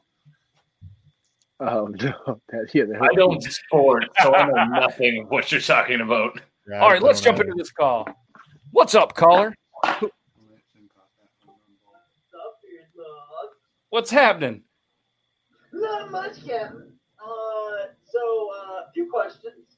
Oh 1.59 1.85
no, 2.01 2.41
that, 2.49 2.69
yeah, 2.73 2.83
that, 2.85 3.01
I 3.01 3.13
don't 3.15 3.41
sport, 3.43 4.05
so 4.21 4.33
I 4.35 4.45
know 4.47 4.79
nothing 4.79 5.23
of 5.23 5.29
what 5.29 5.51
you're 5.51 5.61
talking 5.61 6.01
about. 6.01 6.39
All 6.73 6.89
right, 6.89 7.01
let's 7.01 7.21
jump 7.21 7.39
into 7.39 7.53
this 7.55 7.71
call. 7.71 8.07
What's 8.71 8.95
up, 8.95 9.15
caller? 9.15 9.53
What's 13.89 14.09
happening? 14.09 14.63
Not 15.71 16.09
much, 16.09 16.43
Kevin. 16.43 16.93
Uh, 17.23 17.87
so, 18.03 18.49
uh, 18.57 18.87
a 18.87 18.91
few 18.93 19.07
questions. 19.11 19.77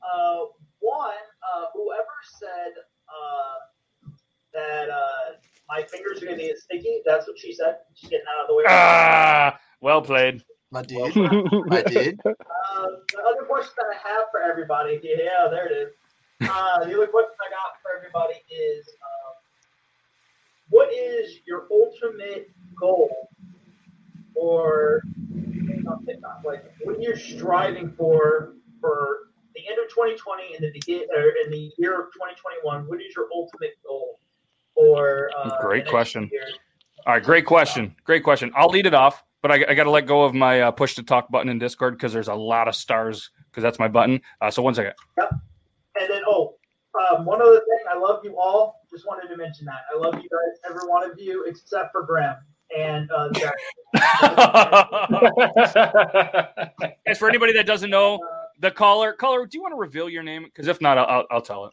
Uh, 0.00 0.44
one, 0.78 1.10
uh, 1.10 1.64
whoever 1.74 2.06
said 2.38 2.72
uh, 3.08 4.06
that 4.54 4.88
uh, 4.88 5.32
my 5.68 5.82
fingers 5.82 6.22
are 6.22 6.26
going 6.26 6.38
to 6.38 6.44
get 6.44 6.58
sticky, 6.58 7.02
that's 7.04 7.26
what 7.26 7.36
she 7.38 7.52
said. 7.52 7.78
She's 7.94 8.10
getting 8.10 8.26
out 8.38 8.44
of 8.44 8.48
the 8.48 8.54
way. 8.54 8.64
Ah, 8.68 9.58
well 9.80 10.00
played. 10.00 10.44
I 10.80 10.82
did. 10.82 10.98
I 11.70 11.82
did. 11.82 12.20
Uh, 12.26 12.34
the 13.12 13.22
other 13.26 13.44
question 13.48 13.72
that 13.78 13.86
I 13.94 14.08
have 14.08 14.26
for 14.30 14.40
everybody, 14.40 15.00
yeah, 15.02 15.48
there 15.50 15.66
it 15.66 15.72
is. 15.72 15.88
Uh, 16.42 16.84
the 16.84 16.94
other 16.94 17.06
question 17.06 17.32
I 17.40 17.50
got 17.50 17.80
for 17.82 17.96
everybody 17.96 18.42
is, 18.52 18.86
uh, 18.86 19.32
what 20.68 20.92
is 20.92 21.38
your 21.46 21.66
ultimate 21.72 22.50
goal, 22.78 23.30
or 24.34 25.02
not 25.86 26.04
TikTok, 26.04 26.42
like 26.44 26.64
what 26.82 27.00
you're 27.00 27.16
striving 27.16 27.92
for 27.96 28.52
for 28.80 29.30
the 29.54 29.62
end 29.68 29.78
of 29.82 29.88
2020 29.88 30.54
and 30.56 30.64
the 30.64 30.70
begin 30.72 31.06
or 31.16 31.32
in 31.44 31.50
the 31.50 31.72
year 31.78 32.00
of 32.00 32.06
2021? 32.12 32.86
What 32.86 33.00
is 33.00 33.14
your 33.16 33.28
ultimate 33.32 33.74
goal? 33.86 34.18
Or 34.74 35.30
uh, 35.38 35.62
Great 35.62 35.86
question. 35.86 36.28
year? 36.30 36.42
All 37.06 37.14
right, 37.14 37.22
great 37.22 37.46
question. 37.46 37.94
Great 38.04 38.24
question. 38.24 38.50
I'll 38.54 38.68
lead 38.68 38.84
it 38.84 38.92
off, 38.92 39.22
but 39.46 39.52
I, 39.52 39.70
I 39.70 39.74
got 39.74 39.84
to 39.84 39.90
let 39.90 40.06
go 40.06 40.24
of 40.24 40.34
my 40.34 40.60
uh, 40.60 40.72
push 40.72 40.96
to 40.96 41.04
talk 41.04 41.30
button 41.30 41.48
in 41.48 41.60
Discord 41.60 41.94
because 41.94 42.12
there's 42.12 42.26
a 42.26 42.34
lot 42.34 42.66
of 42.66 42.74
stars 42.74 43.30
because 43.48 43.62
that's 43.62 43.78
my 43.78 43.86
button. 43.86 44.20
Uh, 44.40 44.50
so 44.50 44.60
one 44.60 44.74
second. 44.74 44.94
Yep. 45.16 45.30
And 46.00 46.10
then, 46.10 46.22
oh, 46.26 46.56
um, 47.12 47.24
one 47.24 47.40
other 47.40 47.60
thing. 47.60 47.78
I 47.88 47.96
love 47.96 48.24
you 48.24 48.36
all. 48.36 48.82
Just 48.90 49.06
wanted 49.06 49.28
to 49.28 49.36
mention 49.36 49.64
that. 49.66 49.82
I 49.94 49.98
love 49.98 50.14
you 50.14 50.28
guys, 50.28 50.58
every 50.68 50.88
one 50.88 51.08
of 51.08 51.16
you, 51.16 51.44
except 51.44 51.92
for 51.92 52.02
Graham 52.02 52.34
and 52.76 53.08
uh, 53.12 53.32
Zach. 53.34 53.54
As 57.06 57.16
for 57.16 57.28
anybody 57.28 57.52
that 57.52 57.66
doesn't 57.66 57.90
know, 57.90 58.18
the 58.58 58.72
caller, 58.72 59.12
caller, 59.12 59.46
do 59.46 59.56
you 59.58 59.62
want 59.62 59.74
to 59.74 59.78
reveal 59.78 60.08
your 60.08 60.24
name? 60.24 60.42
Because 60.42 60.66
if 60.66 60.80
not, 60.80 60.98
I'll, 60.98 61.06
I'll, 61.06 61.26
I'll 61.30 61.42
tell 61.42 61.66
it. 61.66 61.72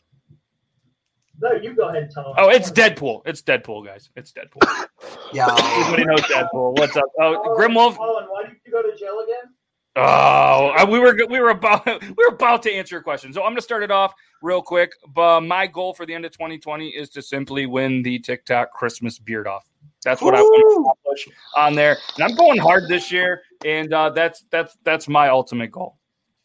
No, 1.39 1.51
you 1.53 1.75
go 1.75 1.89
ahead 1.89 2.03
and 2.03 2.11
tell 2.11 2.23
them. 2.25 2.33
Oh, 2.37 2.49
it's 2.49 2.71
Deadpool. 2.71 3.23
It's 3.25 3.41
Deadpool, 3.41 3.85
guys. 3.85 4.09
It's 4.15 4.31
Deadpool. 4.31 4.87
Yeah. 5.33 5.47
Everybody 5.49 6.05
knows 6.05 6.21
Deadpool. 6.21 6.77
What's 6.77 6.95
up? 6.95 7.05
Oh, 7.19 7.55
Grimwolf. 7.57 7.97
Colin, 7.97 8.25
why 8.29 8.43
did 8.43 8.55
you 8.63 8.71
go 8.71 8.83
to 8.83 8.95
jail 8.95 9.19
again? 9.23 9.51
Oh, 9.95 10.73
uh, 10.75 10.85
we 10.89 10.99
were 10.99 11.15
we 11.27 11.39
were 11.39 11.49
about 11.49 11.85
we 12.01 12.15
were 12.17 12.33
about 12.33 12.63
to 12.63 12.71
answer 12.71 12.95
your 12.95 13.01
question. 13.01 13.33
So 13.33 13.41
I'm 13.41 13.47
going 13.47 13.57
to 13.57 13.61
start 13.63 13.83
it 13.83 13.91
off 13.91 14.13
real 14.41 14.61
quick. 14.61 14.91
But 15.13 15.41
my 15.41 15.67
goal 15.67 15.93
for 15.93 16.05
the 16.05 16.13
end 16.13 16.25
of 16.25 16.31
2020 16.31 16.89
is 16.89 17.09
to 17.11 17.21
simply 17.21 17.65
win 17.65 18.01
the 18.01 18.19
TikTok 18.19 18.71
Christmas 18.71 19.19
beard 19.19 19.47
off. 19.47 19.67
That's 20.03 20.21
what 20.21 20.35
I 20.35 20.41
want 20.41 20.75
to 20.75 20.81
accomplish 20.81 21.27
on 21.55 21.75
there, 21.75 21.97
and 22.15 22.23
I'm 22.23 22.35
going 22.35 22.59
hard 22.59 22.87
this 22.87 23.11
year. 23.11 23.41
And 23.65 23.93
uh, 23.93 24.09
that's 24.09 24.45
that's 24.49 24.77
that's 24.83 25.07
my 25.07 25.29
ultimate 25.29 25.71
goal. 25.71 25.97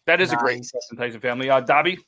That 0.07 0.21
is 0.21 0.33
a 0.33 0.37
great 0.37 0.67
question, 0.71 0.97
Tyson 0.97 1.21
family. 1.21 1.51
Uh, 1.51 1.61
Dobby. 1.61 1.99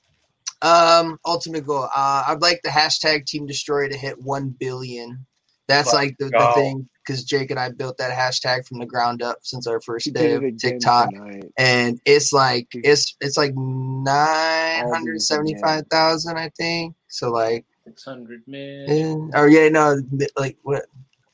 Um, 0.63 1.19
ultimate 1.25 1.67
goal. 1.67 1.89
Uh, 1.95 2.25
I'd 2.29 2.43
like 2.43 2.61
the 2.63 2.69
hashtag 2.69 3.27
Team 3.27 3.47
Destroy 3.47 3.89
to 3.89 3.97
hit 3.97 4.21
one 4.21 4.51
billion. 4.59 5.27
That's 5.69 5.93
Let's 5.93 5.95
like 5.95 6.17
the, 6.19 6.31
the 6.31 6.53
thing 6.55 6.89
because 7.07 7.25
Jake 7.25 7.51
and 7.51 7.59
I 7.59 7.71
built 7.71 7.97
that 7.99 8.11
hashtag 8.11 8.67
from 8.67 8.79
the 8.79 8.87
ground 8.87 9.23
up 9.23 9.39
since 9.43 9.67
our 9.67 9.81
first 9.81 10.13
day 10.13 10.33
of 10.33 10.43
TikTok, 10.59 11.11
tonight. 11.11 11.45
and 11.57 12.01
it's 12.05 12.33
like 12.33 12.67
it's 12.73 13.17
it's 13.21 13.37
like 13.37 13.53
nine 13.55 14.89
hundred 14.89 15.23
seventy 15.23 15.57
five 15.63 15.87
thousand, 15.87 16.37
I 16.37 16.51
think. 16.57 16.95
So 17.09 17.31
like, 17.31 17.65
600 17.85 18.43
eh, 18.53 19.15
or 19.35 19.49
yeah, 19.49 19.69
no, 19.69 20.01
like 20.37 20.57
what? 20.63 20.87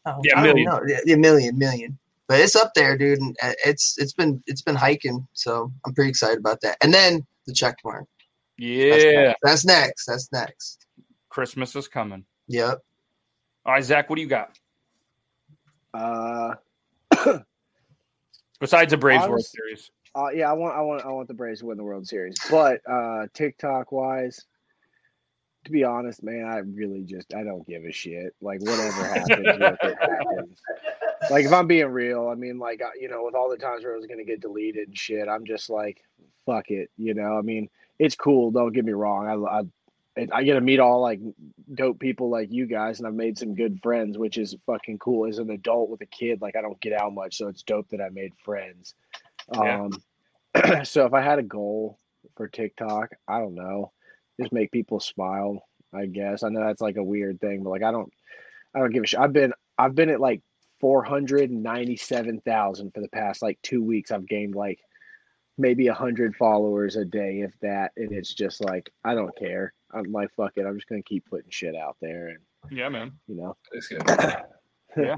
Oh, 0.07 0.21
Yeah, 0.23 0.39
I 0.39 0.43
million. 0.45 0.65
know. 0.65 0.81
Yeah, 0.87 1.01
yeah, 1.05 1.17
million, 1.17 1.59
million. 1.59 1.99
But 2.29 2.41
it's 2.41 2.57
up 2.57 2.73
there, 2.75 2.97
dude. 2.97 3.19
And 3.19 3.37
uh, 3.43 3.53
it's 3.65 3.97
it's 3.99 4.13
been 4.13 4.43
it's 4.47 4.63
been 4.63 4.77
hiking, 4.77 5.27
so 5.33 5.73
I'm 5.85 5.95
pretty 5.95 6.11
excited 6.11 6.39
about 6.39 6.61
that. 6.63 6.77
And 6.83 6.93
then 6.93 7.27
the 7.47 7.53
check 7.53 7.79
mark. 7.85 8.07
That's 8.59 9.05
Yeah, 9.05 9.23
next. 9.23 9.39
That's 9.43 9.65
next. 9.65 10.07
That's 10.07 10.33
next. 10.33 10.87
Christmas 11.29 11.75
is 11.77 11.89
coming. 11.89 12.25
Yep. 12.49 12.79
All 13.65 13.73
right, 13.73 13.85
Zach, 13.85 14.09
what 14.09 14.17
do 14.17 14.23
you 14.23 14.29
got? 14.29 14.59
Uh, 15.93 16.55
Besides 18.61 18.91
the 18.91 18.97
Braves 18.97 19.27
World 19.29 19.45
Series. 19.45 19.91
Uh, 20.15 20.29
yeah, 20.31 20.49
I 20.49 20.55
want, 20.55 20.75
I 20.77 20.81
want, 20.81 21.05
I 21.05 21.09
want 21.09 21.29
the 21.29 21.35
Braves 21.35 21.61
to 21.61 21.67
win 21.67 21.77
the 21.77 21.85
World 21.85 22.07
Series. 22.07 22.37
But 22.51 22.81
uh, 22.91 23.27
TikTok 23.35 23.93
wise, 23.93 24.47
to 25.67 25.71
be 25.71 25.85
honest, 25.85 26.23
man, 26.23 26.47
I 26.47 26.59
really 26.59 27.03
just 27.03 27.35
I 27.35 27.43
don't 27.43 27.67
give 27.67 27.85
a 27.85 27.93
shit. 27.93 28.35
Like 28.41 28.61
whatever 28.61 29.05
happens, 29.09 29.47
with 29.47 29.81
happens. 30.01 30.59
Like 31.31 31.45
if 31.45 31.53
I'm 31.53 31.67
being 31.67 31.89
real, 31.89 32.29
I 32.29 32.35
mean, 32.35 32.59
like 32.59 32.81
I- 32.81 32.99
you 32.99 33.09
know, 33.09 33.25
with 33.25 33.35
all 33.35 33.51
the 33.51 33.59
times 33.59 33.85
where 33.85 33.93
I 33.93 33.97
was 33.97 34.07
gonna 34.07 34.25
get 34.25 34.41
deleted 34.41 34.89
and 34.89 34.97
shit, 34.97 35.29
I'm 35.29 35.45
just 35.45 35.69
like, 35.69 36.03
fuck 36.47 36.71
it. 36.71 36.89
You 36.97 37.13
know, 37.15 37.37
I 37.37 37.43
mean, 37.43 37.69
it's 37.99 38.15
cool. 38.15 38.51
Don't 38.51 38.73
get 38.73 38.85
me 38.85 38.93
wrong. 38.93 39.27
I, 39.27 39.59
I 39.59 39.63
I 40.33 40.45
get 40.45 40.55
to 40.55 40.61
meet 40.61 40.81
all 40.81 41.03
like 41.03 41.21
dope 41.75 41.99
people 41.99 42.31
like 42.31 42.51
you 42.51 42.67
guys, 42.67 42.99
and 42.99 43.07
I've 43.07 43.15
made 43.15 43.39
some 43.39 43.55
good 43.55 43.81
friends, 43.83 44.17
which 44.17 44.39
is 44.39 44.57
fucking 44.65 44.99
cool. 44.99 45.27
As 45.29 45.39
an 45.39 45.51
adult 45.51 45.91
with 45.91 46.01
a 46.01 46.07
kid, 46.07 46.41
like 46.41 46.57
I 46.57 46.63
don't 46.63 46.81
get 46.81 46.95
out 46.95 47.13
much, 47.13 47.37
so 47.37 47.49
it's 47.49 47.63
dope 47.63 47.89
that 47.91 48.01
I 48.01 48.09
made 48.09 48.33
friends. 48.43 48.95
Yeah. 49.53 49.89
Um, 50.55 50.85
so 50.85 51.05
if 51.05 51.13
I 51.13 51.21
had 51.21 51.39
a 51.39 51.43
goal 51.43 51.99
for 52.37 52.49
TikTok, 52.49 53.11
I 53.29 53.41
don't 53.41 53.55
know, 53.55 53.93
just 54.41 54.53
make 54.53 54.73
people 54.73 55.01
smile. 55.01 55.67
I 55.93 56.07
guess 56.07 56.43
I 56.43 56.49
know 56.49 56.65
that's 56.65 56.81
like 56.81 56.97
a 56.97 57.05
weird 57.05 57.41
thing, 57.41 57.63
but 57.63 57.71
like 57.71 57.83
I 57.83 57.93
don't, 57.93 58.11
I 58.75 58.81
don't 58.81 58.93
give 58.93 59.05
a 59.05 59.07
shit. 59.07 59.21
I've 59.21 59.35
been, 59.35 59.53
I've 59.77 59.95
been 59.95 60.11
at 60.11 60.21
like 60.21 60.43
four 60.81 61.05
hundred 61.05 61.51
ninety-seven 61.51 62.41
thousand 62.41 62.93
for 62.95 63.03
the 63.03 63.09
past 63.09 63.43
like 63.43 63.59
two 63.63 63.83
weeks. 63.83 64.11
I've 64.11 64.27
gained 64.27 64.55
like 64.55 64.81
maybe 65.59 65.89
a 65.89 65.95
hundred 65.95 66.35
followers 66.37 66.97
a 66.97 67.05
day, 67.05 67.41
if 67.41 67.53
that, 67.63 67.93
and 67.97 68.13
it's 68.13 68.35
just 68.35 68.63
like 68.65 68.91
I 69.05 69.15
don't 69.15 69.37
care. 69.39 69.73
I'm 69.93 70.11
like, 70.13 70.31
fuck 70.37 70.53
it. 70.57 70.67
I'm 70.67 70.77
just 70.77 70.89
gonna 70.89 71.03
keep 71.03 71.25
putting 71.29 71.51
shit 71.51 71.75
out 71.77 71.97
there, 72.01 72.29
and 72.29 72.39
Yeah, 72.71 72.89
man. 72.89 73.13
you 73.27 73.37
know. 73.37 73.57
That's 73.73 73.89
good. 73.89 74.03
Yeah. 74.99 75.15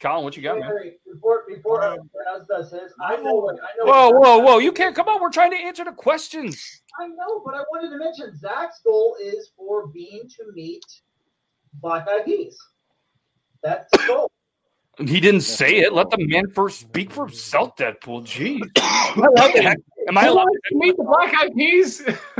Colin, 0.00 0.24
what 0.24 0.34
you 0.36 0.42
got, 0.42 0.58
man? 0.60 0.70
Wait, 0.74 1.00
Before 1.04 1.44
before 1.46 1.82
uh, 1.82 1.96
Raz 1.96 2.46
does 2.48 2.70
his, 2.70 2.92
I 3.02 3.16
know 3.16 3.34
what 3.34 3.56
I 3.56 3.84
know. 3.84 3.84
Whoa, 3.92 4.10
what- 4.10 4.22
whoa, 4.22 4.38
whoa! 4.38 4.58
You 4.58 4.72
can't 4.72 4.94
come 4.96 5.08
on. 5.08 5.20
We're 5.20 5.30
trying 5.30 5.50
to 5.50 5.56
answer 5.58 5.84
the 5.84 5.92
questions. 5.92 6.80
I 6.98 7.08
know, 7.08 7.42
but 7.44 7.54
I 7.54 7.60
wanted 7.70 7.90
to 7.90 7.98
mention 7.98 8.34
Zach's 8.38 8.80
goal 8.82 9.16
is 9.22 9.50
for 9.56 9.88
Bean 9.88 10.26
to 10.28 10.52
meet 10.54 10.84
Black 11.82 12.08
Eyed 12.08 12.24
Peas. 12.24 12.56
That's 13.62 13.90
the 13.92 14.04
goal. 14.06 14.30
He 14.98 15.20
didn't 15.20 15.42
say 15.42 15.78
it. 15.78 15.92
Let 15.92 16.10
the 16.10 16.18
man 16.18 16.50
first 16.50 16.80
speak 16.80 17.12
for 17.12 17.26
himself. 17.26 17.76
Deadpool. 17.76 18.24
Jeez. 18.24 18.60
Am 19.16 19.22
I 19.22 19.26
allowed 19.26 19.52
to 19.52 19.62
heck- 19.62 19.78
Am 20.08 20.18
I 20.18 20.26
allowed 20.26 20.44
to 20.46 20.76
meet 20.76 20.96
the 20.96 21.04
Black 21.04 21.32
Eyed 21.34 21.54
Peas? 21.54 22.02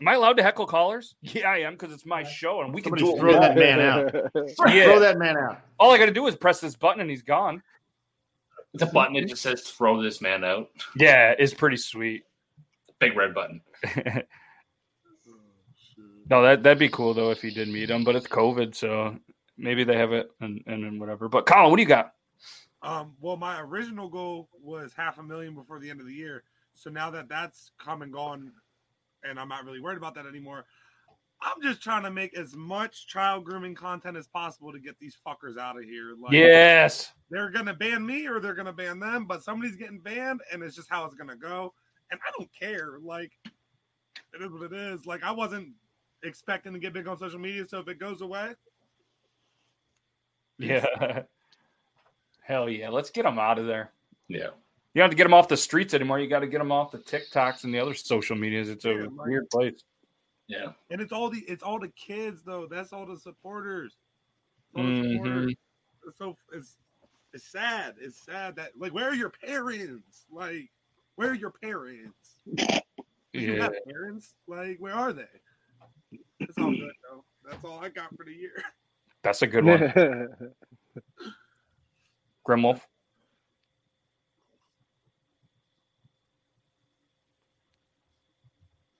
Am 0.00 0.08
I 0.08 0.14
allowed 0.14 0.36
to 0.38 0.42
heckle 0.42 0.66
callers? 0.66 1.14
Yeah, 1.22 1.48
I 1.48 1.58
am 1.58 1.74
because 1.74 1.92
it's 1.92 2.04
my 2.04 2.24
show 2.24 2.62
and 2.62 2.74
we 2.74 2.82
can 2.82 2.90
Somebody 2.98 3.04
do 3.04 3.16
it. 3.16 3.20
throw 3.20 3.32
that 3.40 3.56
man 3.56 3.80
out. 3.80 4.14
Yeah. 4.74 4.84
Throw 4.86 4.98
that 5.00 5.16
man 5.18 5.36
out. 5.38 5.60
All 5.78 5.92
I 5.92 5.98
got 5.98 6.06
to 6.06 6.12
do 6.12 6.26
is 6.26 6.34
press 6.34 6.60
this 6.60 6.74
button 6.74 7.00
and 7.00 7.08
he's 7.08 7.22
gone. 7.22 7.62
It's 8.74 8.82
a 8.82 8.86
button 8.86 9.14
that 9.14 9.28
just 9.28 9.42
says 9.42 9.60
"throw 9.62 10.02
this 10.02 10.20
man 10.22 10.44
out." 10.44 10.70
Yeah, 10.96 11.34
it's 11.38 11.52
pretty 11.54 11.76
sweet. 11.76 12.24
Big 12.98 13.16
red 13.16 13.34
button. 13.34 13.60
No, 16.30 16.40
that 16.42 16.62
that'd 16.62 16.78
be 16.78 16.88
cool 16.88 17.12
though 17.14 17.30
if 17.30 17.42
he 17.42 17.50
did 17.50 17.68
meet 17.68 17.90
him, 17.90 18.04
but 18.04 18.16
it's 18.16 18.26
COVID, 18.28 18.74
so 18.74 19.16
maybe 19.56 19.84
they 19.84 19.96
have 19.96 20.12
it 20.12 20.30
and 20.40 20.62
and, 20.66 20.84
and 20.84 21.00
whatever. 21.00 21.28
But 21.28 21.46
Colin, 21.46 21.70
what 21.70 21.76
do 21.76 21.82
you 21.82 21.88
got? 21.88 22.14
Um, 22.82 23.14
well, 23.20 23.36
my 23.36 23.60
original 23.60 24.08
goal 24.08 24.48
was 24.60 24.92
half 24.96 25.18
a 25.18 25.22
million 25.22 25.54
before 25.54 25.78
the 25.78 25.88
end 25.88 26.00
of 26.00 26.06
the 26.06 26.14
year. 26.14 26.42
So 26.74 26.90
now 26.90 27.10
that 27.10 27.28
that's 27.28 27.70
come 27.78 28.02
and 28.02 28.12
gone, 28.12 28.52
and 29.22 29.38
I'm 29.38 29.48
not 29.48 29.64
really 29.64 29.80
worried 29.80 29.98
about 29.98 30.14
that 30.16 30.26
anymore, 30.26 30.64
I'm 31.40 31.60
just 31.62 31.82
trying 31.82 32.02
to 32.04 32.10
make 32.10 32.36
as 32.36 32.54
much 32.54 33.06
child 33.06 33.44
grooming 33.44 33.74
content 33.74 34.16
as 34.16 34.26
possible 34.26 34.72
to 34.72 34.78
get 34.78 34.98
these 34.98 35.16
fuckers 35.26 35.58
out 35.58 35.76
of 35.76 35.84
here. 35.84 36.14
Like, 36.20 36.32
Yes. 36.32 37.12
they're 37.30 37.50
gonna 37.50 37.74
ban 37.74 38.04
me 38.04 38.26
or 38.26 38.40
they're 38.40 38.54
gonna 38.54 38.72
ban 38.72 38.98
them, 39.00 39.26
but 39.26 39.42
somebody's 39.42 39.76
getting 39.76 40.00
banned, 40.00 40.40
and 40.52 40.62
it's 40.62 40.76
just 40.76 40.88
how 40.88 41.04
it's 41.04 41.14
gonna 41.14 41.36
go. 41.36 41.74
And 42.10 42.20
I 42.26 42.30
don't 42.38 42.50
care. 42.52 42.98
Like, 43.00 43.32
it 44.34 44.42
is 44.42 44.50
what 44.52 44.62
it 44.62 44.72
is. 44.72 45.06
Like, 45.06 45.22
I 45.22 45.30
wasn't 45.30 45.74
expecting 46.22 46.72
to 46.72 46.78
get 46.78 46.92
big 46.92 47.08
on 47.08 47.18
social 47.18 47.40
media, 47.40 47.66
so 47.66 47.80
if 47.80 47.88
it 47.88 47.98
goes 47.98 48.20
away, 48.22 48.54
Yeah. 50.58 50.84
Hell 52.42 52.68
yeah. 52.68 52.88
Let's 52.90 53.10
get 53.10 53.22
them 53.24 53.38
out 53.38 53.58
of 53.58 53.66
there. 53.66 53.92
Yeah. 54.28 54.48
You 54.94 54.98
don't 55.00 55.04
have 55.04 55.10
to 55.10 55.16
get 55.16 55.24
them 55.24 55.34
off 55.34 55.48
the 55.48 55.56
streets 55.56 55.94
anymore. 55.94 56.18
You 56.20 56.28
got 56.28 56.40
to 56.40 56.46
get 56.46 56.58
them 56.58 56.72
off 56.72 56.90
the 56.90 56.98
TikToks 56.98 57.64
and 57.64 57.72
the 57.72 57.78
other 57.78 57.94
social 57.94 58.36
medias. 58.36 58.68
It's 58.68 58.84
a 58.84 58.90
Yeah, 58.90 59.00
like- 59.14 59.26
weird 59.26 59.50
place. 59.50 59.82
Yeah. 60.48 60.72
And 60.90 61.00
it's 61.00 61.12
all 61.12 61.30
the 61.30 61.38
it's 61.48 61.62
all 61.62 61.78
the 61.78 61.88
kids 61.88 62.42
though. 62.42 62.66
That's 62.66 62.92
all 62.92 63.06
the 63.06 63.16
supporters. 63.16 63.96
It's 64.74 64.76
all 64.78 64.82
the 64.82 64.90
Mhm. 64.90 65.12
supporters. 65.16 65.54
It's 66.08 66.18
so 66.18 66.36
it's 66.52 66.76
it's 67.32 67.44
sad. 67.44 67.94
It's 67.98 68.18
sad 68.18 68.56
that 68.56 68.72
like 68.76 68.92
where 68.92 69.08
are 69.08 69.14
your 69.14 69.30
parents? 69.30 70.26
Like 70.30 70.70
where 71.14 71.30
are 71.30 71.34
your 71.34 71.52
parents? 71.52 72.36
Do 72.54 72.54
you 73.32 73.62
have 73.62 73.72
parents? 73.88 74.34
Like 74.46 74.76
where 74.78 74.94
are 74.94 75.12
they? 75.14 75.24
It's 76.40 76.58
all 76.58 76.70
good 76.72 76.92
though. 77.08 77.24
That's 77.48 77.64
all 77.64 77.82
I 77.82 77.88
got 77.88 78.14
for 78.16 78.24
the 78.24 78.34
year. 78.34 78.62
That's 79.22 79.42
a 79.42 79.46
good 79.46 79.64
one. 79.64 79.80
Grimwolf. 82.46 82.80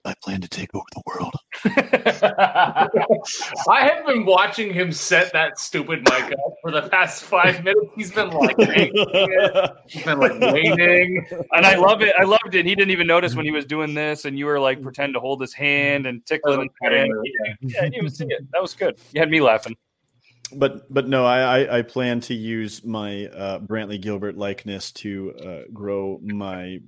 I 0.05 0.14
plan 0.20 0.41
to 0.41 0.49
take 0.49 0.75
over 0.75 0.85
the 0.93 1.03
world. 1.07 1.33
I 3.68 3.87
have 3.87 4.05
been 4.05 4.25
watching 4.25 4.73
him 4.73 4.91
set 4.91 5.33
that 5.33 5.61
stupid 5.61 6.01
mic 6.01 6.33
up 6.33 6.55
for 6.61 6.73
the 6.73 6.89
past 6.89 7.23
five 7.23 7.62
minutes. 7.62 7.87
He's 7.95 8.11
been 8.11 8.31
like, 8.31 8.57
he's 9.87 10.03
been 10.03 10.18
like 10.18 10.41
waiting. 10.41 11.25
And 11.53 11.64
I 11.64 11.77
love 11.77 12.03
it. 12.03 12.12
I 12.18 12.25
loved 12.25 12.57
it. 12.57 12.66
He 12.66 12.75
didn't 12.75 12.91
even 12.91 13.07
notice 13.07 13.37
when 13.37 13.45
he 13.45 13.53
was 13.53 13.64
doing 13.64 13.95
this, 13.95 14.25
and 14.25 14.37
you 14.37 14.47
were 14.47 14.59
like 14.59 14.83
pretend 14.83 15.14
to 15.14 15.20
hold 15.20 15.41
his 15.41 15.53
hand 15.53 16.07
and 16.07 16.27
tickling 16.27 16.62
his 16.62 16.70
hand. 16.91 17.12
Yeah, 17.25 17.55
yeah, 17.61 17.79
I 17.79 17.83
didn't 17.85 17.95
even 17.95 18.11
see 18.11 18.25
it. 18.25 18.45
That 18.53 18.61
was 18.61 18.75
good. 18.75 18.99
You 19.12 19.20
had 19.20 19.31
me 19.31 19.41
laughing. 19.41 19.77
But 20.55 20.92
but 20.92 21.09
no, 21.09 21.24
I 21.24 21.61
I, 21.61 21.78
I 21.78 21.82
plan 21.82 22.20
to 22.22 22.34
use 22.34 22.84
my 22.84 23.26
uh, 23.26 23.59
Brantley 23.61 24.00
Gilbert 24.00 24.36
likeness 24.36 24.92
to 24.92 25.34
uh, 25.34 25.61
grow 25.72 26.18
my 26.22 26.80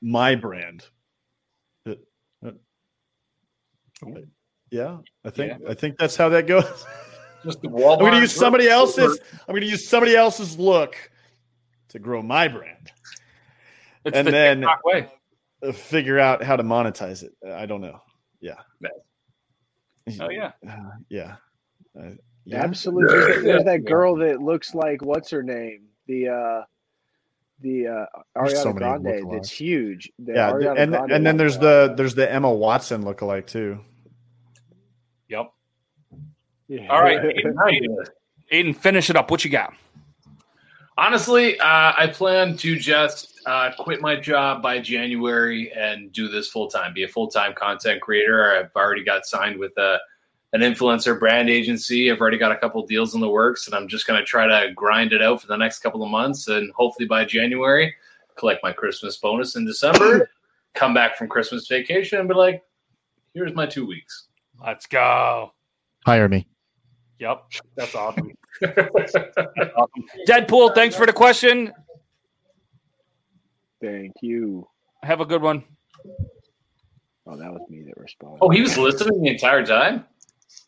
my 0.00 0.34
brand. 0.34 0.84
Uh, 1.86 1.94
uh, 2.44 2.50
yeah, 4.70 4.98
I 5.24 5.30
think 5.30 5.62
I 5.68 5.74
think 5.74 5.98
that's 5.98 6.16
how 6.16 6.28
that 6.30 6.46
goes. 6.46 6.64
Just 7.44 7.62
the 7.62 7.68
Walmart. 7.68 7.92
I'm 7.94 7.98
going 8.00 8.12
to 8.12 8.20
use 8.20 8.34
somebody 8.34 8.68
else's. 8.68 9.18
I'm 9.32 9.52
going 9.52 9.62
to 9.62 9.68
use 9.68 9.88
somebody 9.88 10.16
else's 10.16 10.58
look 10.58 10.96
to 11.90 11.98
grow 11.98 12.22
my 12.22 12.48
brand. 12.48 12.90
It's 14.04 14.16
and 14.16 14.26
the 14.26 14.32
then 14.32 14.66
way. 14.84 15.08
uh, 15.62 15.72
figure 15.72 16.18
out 16.18 16.42
how 16.42 16.56
to 16.56 16.62
monetize 16.62 17.22
it. 17.22 17.32
I 17.48 17.66
don't 17.66 17.80
know. 17.80 18.00
Yeah. 18.40 18.56
Oh 20.20 20.30
yeah. 20.30 20.52
Uh, 20.68 20.76
yeah. 21.08 21.36
Uh, 21.98 22.10
yeah. 22.46 22.62
Absolutely. 22.62 23.08
There's, 23.08 23.44
there's 23.44 23.64
that 23.64 23.84
girl 23.84 24.16
that 24.16 24.40
looks 24.40 24.74
like 24.74 25.02
what's 25.02 25.30
her 25.30 25.42
name? 25.42 25.82
The 26.06 26.28
uh 26.28 26.62
the 27.60 27.88
uh 27.88 28.06
There's 28.36 28.54
Ariana 28.54 28.62
so 28.62 28.72
many 28.72 28.78
Grande 28.78 29.04
lookalikes. 29.04 29.32
that's 29.32 29.50
huge. 29.50 30.12
The 30.20 30.34
Yeah, 30.34 30.52
Ariana 30.52 30.78
and 30.80 30.92
Grande 30.92 31.12
and 31.12 31.26
then 31.26 31.36
there's 31.36 31.58
the 31.58 31.92
there's 31.96 32.14
the 32.14 32.32
Emma 32.32 32.52
Watson 32.52 33.02
lookalike 33.02 33.46
too. 33.48 33.80
Yep. 35.28 35.52
Yeah. 36.68 36.86
All 36.88 37.02
right, 37.02 37.20
Aiden, 37.22 37.54
Aiden, 37.54 38.06
Aiden, 38.52 38.76
finish 38.76 39.10
it 39.10 39.16
up. 39.16 39.30
What 39.30 39.44
you 39.44 39.50
got? 39.50 39.74
Honestly, 40.98 41.58
uh, 41.60 41.92
I 41.96 42.06
plan 42.12 42.56
to 42.58 42.76
just 42.78 43.40
uh, 43.44 43.70
quit 43.78 44.00
my 44.00 44.16
job 44.16 44.62
by 44.62 44.78
January 44.78 45.72
and 45.72 46.12
do 46.12 46.28
this 46.28 46.48
full 46.48 46.68
time, 46.68 46.94
be 46.94 47.02
a 47.02 47.08
full 47.08 47.28
time 47.28 47.54
content 47.54 48.00
creator. 48.00 48.56
I've 48.56 48.74
already 48.76 49.04
got 49.04 49.26
signed 49.26 49.58
with 49.58 49.76
a, 49.78 49.98
an 50.52 50.60
influencer 50.60 51.18
brand 51.18 51.50
agency. 51.50 52.10
I've 52.10 52.20
already 52.20 52.38
got 52.38 52.52
a 52.52 52.56
couple 52.56 52.84
deals 52.86 53.14
in 53.14 53.20
the 53.20 53.28
works, 53.28 53.66
and 53.66 53.74
I'm 53.74 53.88
just 53.88 54.06
going 54.06 54.18
to 54.18 54.24
try 54.24 54.46
to 54.46 54.72
grind 54.72 55.12
it 55.12 55.22
out 55.22 55.40
for 55.40 55.46
the 55.46 55.56
next 55.56 55.80
couple 55.80 56.02
of 56.02 56.10
months. 56.10 56.48
And 56.48 56.72
hopefully 56.72 57.06
by 57.06 57.24
January, 57.24 57.94
collect 58.36 58.62
my 58.62 58.72
Christmas 58.72 59.16
bonus 59.16 59.56
in 59.56 59.66
December, 59.66 60.30
come 60.74 60.94
back 60.94 61.16
from 61.16 61.28
Christmas 61.28 61.66
vacation, 61.66 62.18
and 62.18 62.28
be 62.28 62.34
like, 62.34 62.62
here's 63.34 63.54
my 63.54 63.66
two 63.66 63.86
weeks. 63.86 64.28
Let's 64.64 64.86
go. 64.86 65.52
Hire 66.06 66.28
me. 66.28 66.46
Yep, 67.18 67.44
that's 67.76 67.94
awesome. 67.94 68.32
awesome. 68.62 69.24
Deadpool, 70.28 70.74
thanks 70.74 70.94
for 70.94 71.06
the 71.06 71.12
question. 71.12 71.72
Thank 73.80 74.12
you. 74.20 74.68
Have 75.02 75.20
a 75.20 75.24
good 75.24 75.42
one. 75.42 75.64
Oh, 77.26 77.36
that 77.36 77.52
was 77.52 77.62
me 77.68 77.82
that 77.82 77.96
responded. 77.96 78.38
Oh, 78.40 78.50
he 78.50 78.60
was 78.60 78.78
listening 78.78 79.22
the 79.22 79.30
entire 79.30 79.64
time? 79.64 80.04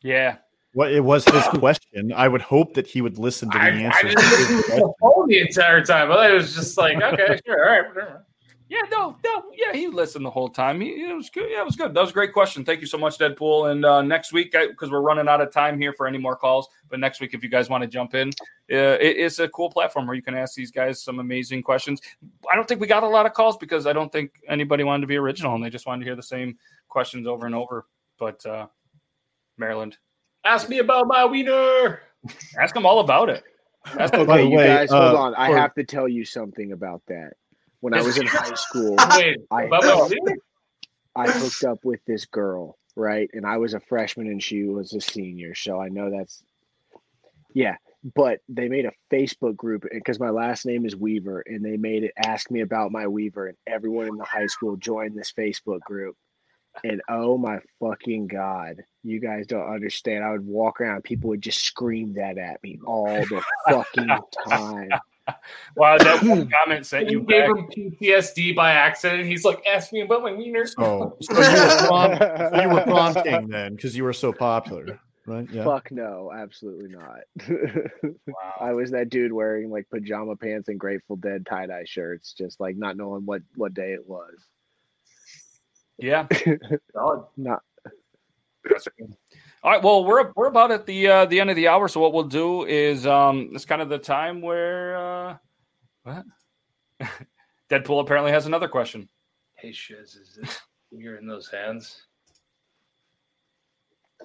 Yeah. 0.03 0.37
What 0.73 0.93
it 0.93 1.01
was 1.01 1.25
his 1.25 1.43
question. 1.59 2.13
I 2.13 2.29
would 2.29 2.43
hope 2.43 2.75
that 2.75 2.87
he 2.87 3.01
would 3.01 3.19
listen 3.19 3.51
to 3.51 3.59
the 3.59 3.65
I, 3.65 3.69
answer. 3.69 3.99
I 3.99 4.03
didn't 4.03 4.31
listen 4.31 4.57
to 4.57 4.77
the 4.77 4.93
phone 5.01 5.29
the 5.29 5.41
entire 5.41 5.85
time. 5.85 6.13
I 6.13 6.31
it 6.31 6.35
was 6.35 6.55
just 6.55 6.77
like, 6.77 7.03
okay, 7.03 7.41
sure, 7.47 7.65
all 7.65 7.73
right, 7.73 7.89
whatever. 7.89 8.25
Yeah, 8.69 8.83
no, 8.91 9.17
no, 9.25 9.45
yeah, 9.55 9.73
he 9.73 9.89
listened 9.89 10.27
the 10.27 10.31
whole 10.31 10.51
time. 10.51 10.83
He, 10.83 10.89
it 10.89 11.17
was 11.17 11.31
good. 11.31 11.51
Yeah, 11.51 11.63
it 11.63 11.65
was 11.65 11.75
good. 11.75 11.95
That 11.95 12.03
was 12.03 12.11
a 12.11 12.13
great 12.13 12.35
question. 12.35 12.67
Thank 12.67 12.83
you 12.83 12.87
so 12.87 12.99
much, 12.99 13.17
Deadpool. 13.17 13.71
And 13.71 13.83
uh, 13.83 14.03
next 14.03 14.31
week, 14.31 14.53
because 14.53 14.91
we're 14.91 15.01
running 15.01 15.27
out 15.27 15.41
of 15.41 15.51
time 15.51 15.81
here 15.81 15.95
for 15.95 16.07
any 16.07 16.19
more 16.19 16.37
calls, 16.37 16.69
but 16.91 17.01
next 17.01 17.19
week, 17.19 17.33
if 17.33 17.43
you 17.43 17.49
guys 17.49 17.71
want 17.71 17.83
to 17.83 17.89
jump 17.89 18.15
in, 18.15 18.29
uh, 18.71 19.01
it, 19.01 19.17
it's 19.17 19.39
a 19.39 19.49
cool 19.49 19.71
platform 19.71 20.07
where 20.07 20.15
you 20.15 20.21
can 20.21 20.35
ask 20.35 20.55
these 20.55 20.71
guys 20.71 21.03
some 21.03 21.19
amazing 21.19 21.63
questions. 21.63 22.03
I 22.53 22.55
don't 22.57 22.69
think 22.69 22.79
we 22.79 22.87
got 22.87 23.05
a 23.05 23.09
lot 23.09 23.25
of 23.25 23.33
calls 23.33 23.57
because 23.57 23.87
I 23.87 23.95
don't 23.95 24.13
think 24.13 24.33
anybody 24.47 24.85
wanted 24.85 25.01
to 25.01 25.07
be 25.07 25.17
original 25.17 25.55
and 25.55 25.65
they 25.65 25.71
just 25.71 25.87
wanted 25.87 26.01
to 26.01 26.05
hear 26.05 26.17
the 26.17 26.23
same 26.23 26.59
questions 26.89 27.27
over 27.27 27.47
and 27.47 27.55
over. 27.55 27.87
But 28.19 28.45
uh, 28.45 28.67
Maryland, 29.59 29.97
Ask 30.45 30.69
me 30.69 30.79
about 30.79 31.07
my 31.09 31.25
wiener. 31.25 32.01
ask 32.59 32.75
them 32.75 32.87
all 32.87 33.01
about 33.01 33.29
it. 33.29 33.43
Ask 33.99 34.13
them 34.13 34.23
Okay, 34.23 34.45
the 34.45 34.49
you 34.51 34.57
way, 34.57 34.67
guys, 34.67 34.91
hold 34.91 35.03
uh, 35.03 35.17
on. 35.21 35.35
I 35.35 35.49
for- 35.51 35.57
have 35.59 35.75
to 35.75 35.85
tell 35.85 36.09
you 36.09 36.25
something 36.25 36.73
about 36.73 37.03
that. 37.09 37.33
When 37.81 37.95
I 37.95 38.03
was 38.03 38.19
in 38.19 38.27
high 38.27 38.55
school, 38.55 38.97
Wait, 39.17 39.39
I, 39.51 39.65
about 39.65 39.85
my 39.85 40.07
wiener? 40.09 40.37
I 41.15 41.31
hooked 41.31 41.65
up 41.65 41.85
with 41.85 42.01
this 42.07 42.27
girl, 42.27 42.77
right? 42.97 43.29
And 43.33 43.45
I 43.47 43.59
was 43.59 43.75
a 43.75 43.81
freshman 43.81 44.27
and 44.29 44.43
she 44.43 44.65
was 44.65 44.93
a 44.95 45.01
senior. 45.01 45.55
So 45.55 45.81
I 45.81 45.89
know 45.89 46.11
that's, 46.11 46.43
yeah. 47.55 47.77
But 48.15 48.39
they 48.49 48.69
made 48.69 48.85
a 48.87 48.93
Facebook 49.13 49.57
group 49.57 49.85
because 49.91 50.19
my 50.21 50.31
last 50.31 50.65
name 50.67 50.87
is 50.87 50.97
Weaver 50.97 51.43
and 51.47 51.65
they 51.65 51.77
made 51.77 52.05
it 52.05 52.13
ask 52.17 52.51
me 52.51 52.61
about 52.63 52.93
my 52.93 53.07
Weaver. 53.09 53.49
And 53.49 53.57
everyone 53.67 54.07
in 54.09 54.17
the 54.17 54.25
high 54.25 54.47
school 54.47 54.77
joined 54.77 55.17
this 55.17 55.33
Facebook 55.33 55.81
group. 55.81 56.17
And 56.85 57.01
oh 57.09 57.39
my 57.39 57.59
fucking 57.81 58.29
God, 58.29 58.83
you 59.03 59.21
guys 59.21 59.47
don't 59.47 59.69
understand. 59.69 60.25
I 60.25 60.31
would 60.33 60.47
walk 60.47 60.81
around, 60.81 61.05
people 61.05 61.29
would 61.31 61.43
just 61.43 61.61
scream 61.63 62.15
that 62.15 62.39
at 62.39 62.63
me 62.63 62.79
all 62.85 63.07
the 63.07 63.43
fucking 63.69 64.09
time. 64.49 64.91
Wow, 65.77 65.99
that 65.99 66.23
one 66.23 66.49
comment 66.65 66.87
sent 66.87 67.11
You 67.11 67.21
you 67.21 67.27
gave 67.27 67.55
back. 67.55 67.77
him 67.77 67.93
PTSD 68.01 68.57
by 68.57 68.73
accident. 68.73 69.27
He's 69.27 69.45
like, 69.45 69.63
ask 69.67 69.93
me 69.93 70.01
about 70.01 70.23
my 70.23 70.33
wiener. 70.33 70.67
Oh, 70.79 71.19
so 71.21 71.35
you 71.35 71.39
were 71.39 71.77
prom, 71.87 72.17
so 72.19 72.63
you 72.63 72.69
were 72.71 72.81
prom 72.85 73.15
king 73.15 73.49
then 73.49 73.75
because 73.75 73.95
you 73.95 74.05
were 74.05 74.15
so 74.15 74.33
popular, 74.33 74.99
right? 75.27 75.47
Yeah. 75.53 75.65
Fuck 75.65 75.91
no, 75.93 76.33
absolutely 76.35 76.89
not. 76.89 77.21
I 78.59 78.73
was 78.73 78.91
that 78.93 79.11
dude 79.11 79.31
wearing 79.31 79.69
like 79.71 79.91
pajama 79.91 80.35
pants 80.35 80.69
and 80.71 80.81
Grateful 80.81 81.17
Dead 81.17 81.45
tie 81.45 81.67
dye 81.67 81.85
shirts, 81.85 82.33
just 82.33 82.59
like 82.59 82.79
not 82.79 82.97
knowing 82.97 83.27
what 83.27 83.43
what 83.55 83.75
day 83.75 83.93
it 83.93 84.09
was. 84.09 84.47
Yeah. 85.99 86.27
Not 87.37 87.63
All 89.63 89.73
right. 89.73 89.83
Well, 89.83 90.05
we're 90.05 90.33
we're 90.37 90.47
about 90.47 90.71
at 90.71 90.87
the 90.87 91.09
uh, 91.09 91.25
the 91.27 91.41
end 91.41 91.51
of 91.51 91.57
the 91.57 91.69
hour. 91.69 91.89
So 91.89 92.01
what 92.01 92.13
we'll 92.13 92.25
do 92.25 92.65
is 92.65 93.07
um, 93.07 93.51
it's 93.53 93.65
kind 93.65 93.83
of 93.83 93.89
the 93.89 93.99
time 93.99 94.41
where 94.41 94.97
uh, 94.97 95.37
what 96.05 96.25
Deadpool 97.71 98.01
apparently 98.01 98.33
has 98.33 98.47
another 98.47 98.69
question. 98.69 99.09
Hey, 99.55 99.73
Shiz, 99.73 100.15
is 100.15 100.39
this 100.41 100.61
you're 100.91 101.17
in 101.17 101.27
those 101.27 101.49
hands? 101.51 102.03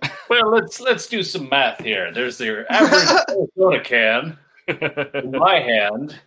Well, 0.29 0.49
let's 0.49 0.79
let's 0.79 1.07
do 1.07 1.21
some 1.21 1.49
math 1.49 1.79
here. 1.83 2.11
There's 2.11 2.39
your 2.39 2.65
average 2.71 3.49
soda 3.55 3.83
can 3.83 4.37
in 4.67 5.31
my 5.31 5.59
hand. 5.59 6.19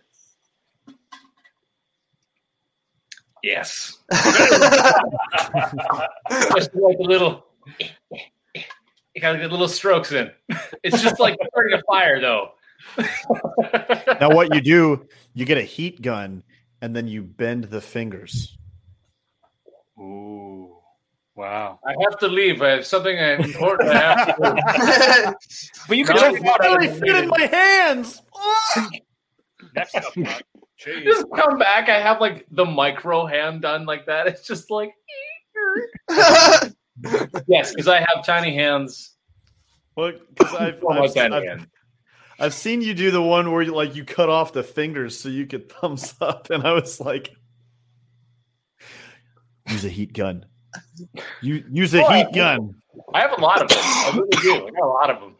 Yes. 3.43 3.97
just 6.55 6.75
like 6.75 6.97
a 6.99 7.03
little, 7.03 7.45
you 9.13 9.21
gotta 9.21 9.37
get 9.37 9.51
little 9.51 9.67
strokes 9.67 10.11
in. 10.11 10.31
It's 10.83 11.01
just 11.01 11.19
like 11.19 11.37
starting 11.49 11.77
a 11.77 11.81
fire, 11.83 12.19
though. 12.19 12.51
Now 14.19 14.29
what 14.29 14.53
you 14.53 14.61
do, 14.61 15.07
you 15.33 15.45
get 15.45 15.57
a 15.57 15.63
heat 15.63 16.01
gun 16.01 16.43
and 16.81 16.95
then 16.95 17.07
you 17.07 17.23
bend 17.23 17.65
the 17.65 17.81
fingers. 17.81 18.57
Ooh, 19.99 20.77
wow! 21.35 21.79
I 21.85 21.93
have 22.03 22.19
to 22.19 22.27
leave. 22.27 22.61
I 22.61 22.69
have 22.69 22.85
something 22.85 23.17
important 23.17 23.89
I 23.89 23.97
have 23.97 24.27
to 24.27 24.43
do. 24.43 25.33
But 25.87 25.97
you 25.97 26.05
can 26.05 26.15
it's 26.15 26.23
just 26.23 26.43
not 26.43 26.59
really 26.59 26.87
fit 26.87 27.15
in 27.15 27.27
my 27.29 27.41
hands. 27.41 28.21
Next 29.75 29.95
up, 29.95 30.15
Mark. 30.15 30.43
Jeez. 30.79 31.03
just 31.05 31.25
come 31.35 31.57
back. 31.57 31.89
I 31.89 31.99
have 31.99 32.21
like 32.21 32.45
the 32.51 32.65
micro 32.65 33.25
hand 33.25 33.61
done 33.63 33.85
like 33.85 34.05
that. 34.05 34.27
It's 34.27 34.45
just 34.45 34.69
like 34.69 34.93
yes, 37.47 37.71
because 37.73 37.87
I 37.87 37.99
have 37.99 38.25
tiny 38.25 38.53
hands. 38.55 39.13
Well, 39.97 40.11
because 40.35 40.53
I've, 40.53 40.83
Oh, 40.83 40.89
I've, 40.91 41.15
tiny 41.15 41.35
I've, 41.35 41.43
hand. 41.43 41.67
I've 42.39 42.53
seen 42.53 42.81
you 42.83 42.93
do 42.93 43.09
the 43.09 43.19
one 43.19 43.51
where 43.51 43.63
you 43.63 43.73
like 43.73 43.95
you 43.95 44.05
cut 44.05 44.29
off 44.29 44.53
the 44.53 44.61
fingers 44.61 45.19
so 45.19 45.27
you 45.27 45.47
could 45.47 45.71
thumbs 45.71 46.13
up, 46.21 46.51
and 46.51 46.61
I 46.67 46.73
was 46.73 46.99
like, 47.01 47.35
use 49.69 49.83
a 49.85 49.89
heat 49.89 50.13
gun. 50.13 50.45
You 51.41 51.63
use 51.71 51.95
a 51.95 52.03
Oh, 52.03 52.05
I- 52.05 52.17
heat 52.25 52.35
gun. 52.35 52.75
I 53.15 53.21
have 53.21 53.31
a 53.35 53.41
lot 53.41 53.63
of 53.63 53.69
them. 53.69 53.79
I 53.81 54.11
really 54.13 54.29
do. 54.43 54.67
I 54.67 54.69
got 54.69 54.83
a 54.83 54.85
lot 54.85 55.09
of 55.09 55.19
them. 55.19 55.35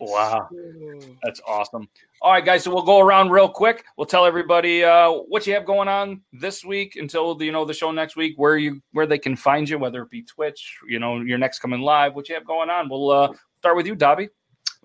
Wow, 0.00 0.48
that's 1.22 1.40
awesome. 1.46 1.88
All 2.22 2.32
right, 2.32 2.44
guys. 2.44 2.64
So 2.64 2.72
we'll 2.72 2.84
go 2.84 3.00
around 3.00 3.30
real 3.30 3.48
quick. 3.48 3.84
We'll 3.96 4.06
tell 4.06 4.24
everybody 4.24 4.82
uh, 4.82 5.10
what 5.10 5.46
you 5.46 5.52
have 5.54 5.66
going 5.66 5.88
on 5.88 6.22
this 6.32 6.64
week 6.64 6.96
until 6.96 7.34
the, 7.34 7.44
you 7.44 7.52
know 7.52 7.64
the 7.64 7.74
show 7.74 7.90
next 7.90 8.16
week, 8.16 8.34
where 8.36 8.56
you 8.56 8.80
where 8.92 9.06
they 9.06 9.18
can 9.18 9.36
find 9.36 9.68
you, 9.68 9.78
whether 9.78 10.02
it 10.02 10.10
be 10.10 10.22
Twitch, 10.22 10.78
you 10.88 10.98
know, 10.98 11.20
your 11.20 11.38
next 11.38 11.58
coming 11.58 11.80
live, 11.80 12.14
what 12.14 12.28
you 12.28 12.34
have 12.34 12.46
going 12.46 12.70
on. 12.70 12.88
We'll 12.88 13.10
uh, 13.10 13.32
start 13.58 13.76
with 13.76 13.86
you, 13.86 13.94
Dobby, 13.94 14.28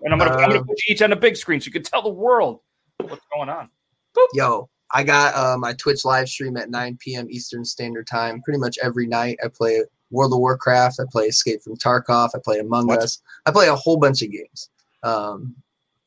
and 0.02 0.12
I'm 0.12 0.18
gonna, 0.18 0.32
I'm 0.32 0.50
gonna 0.50 0.60
Um, 0.60 0.66
put 0.66 0.78
you 0.86 0.92
each 0.92 1.02
on 1.02 1.12
a 1.12 1.16
big 1.16 1.36
screen 1.36 1.60
so 1.60 1.66
you 1.66 1.72
can 1.72 1.82
tell 1.82 2.02
the 2.02 2.10
world 2.10 2.60
what's 3.00 3.24
going 3.34 3.48
on. 3.48 3.70
Boop. 4.14 4.26
Yo, 4.34 4.68
I 4.92 5.02
got 5.02 5.34
uh, 5.34 5.56
my 5.56 5.72
Twitch 5.74 6.04
live 6.04 6.28
stream 6.28 6.56
at 6.56 6.68
9 6.68 6.98
p.m. 7.00 7.26
Eastern 7.30 7.64
Standard 7.64 8.06
Time. 8.06 8.42
Pretty 8.42 8.58
much 8.58 8.78
every 8.82 9.06
night, 9.06 9.38
I 9.42 9.48
play 9.48 9.82
World 10.10 10.32
of 10.32 10.38
Warcraft. 10.38 11.00
I 11.00 11.04
play 11.10 11.24
Escape 11.24 11.62
from 11.62 11.76
Tarkov. 11.76 12.30
I 12.34 12.38
play 12.44 12.58
Among 12.58 12.86
What? 12.86 13.02
Us. 13.02 13.20
I 13.46 13.50
play 13.50 13.68
a 13.68 13.74
whole 13.74 13.96
bunch 13.96 14.22
of 14.22 14.30
games. 14.30 14.70
Um, 15.02 15.54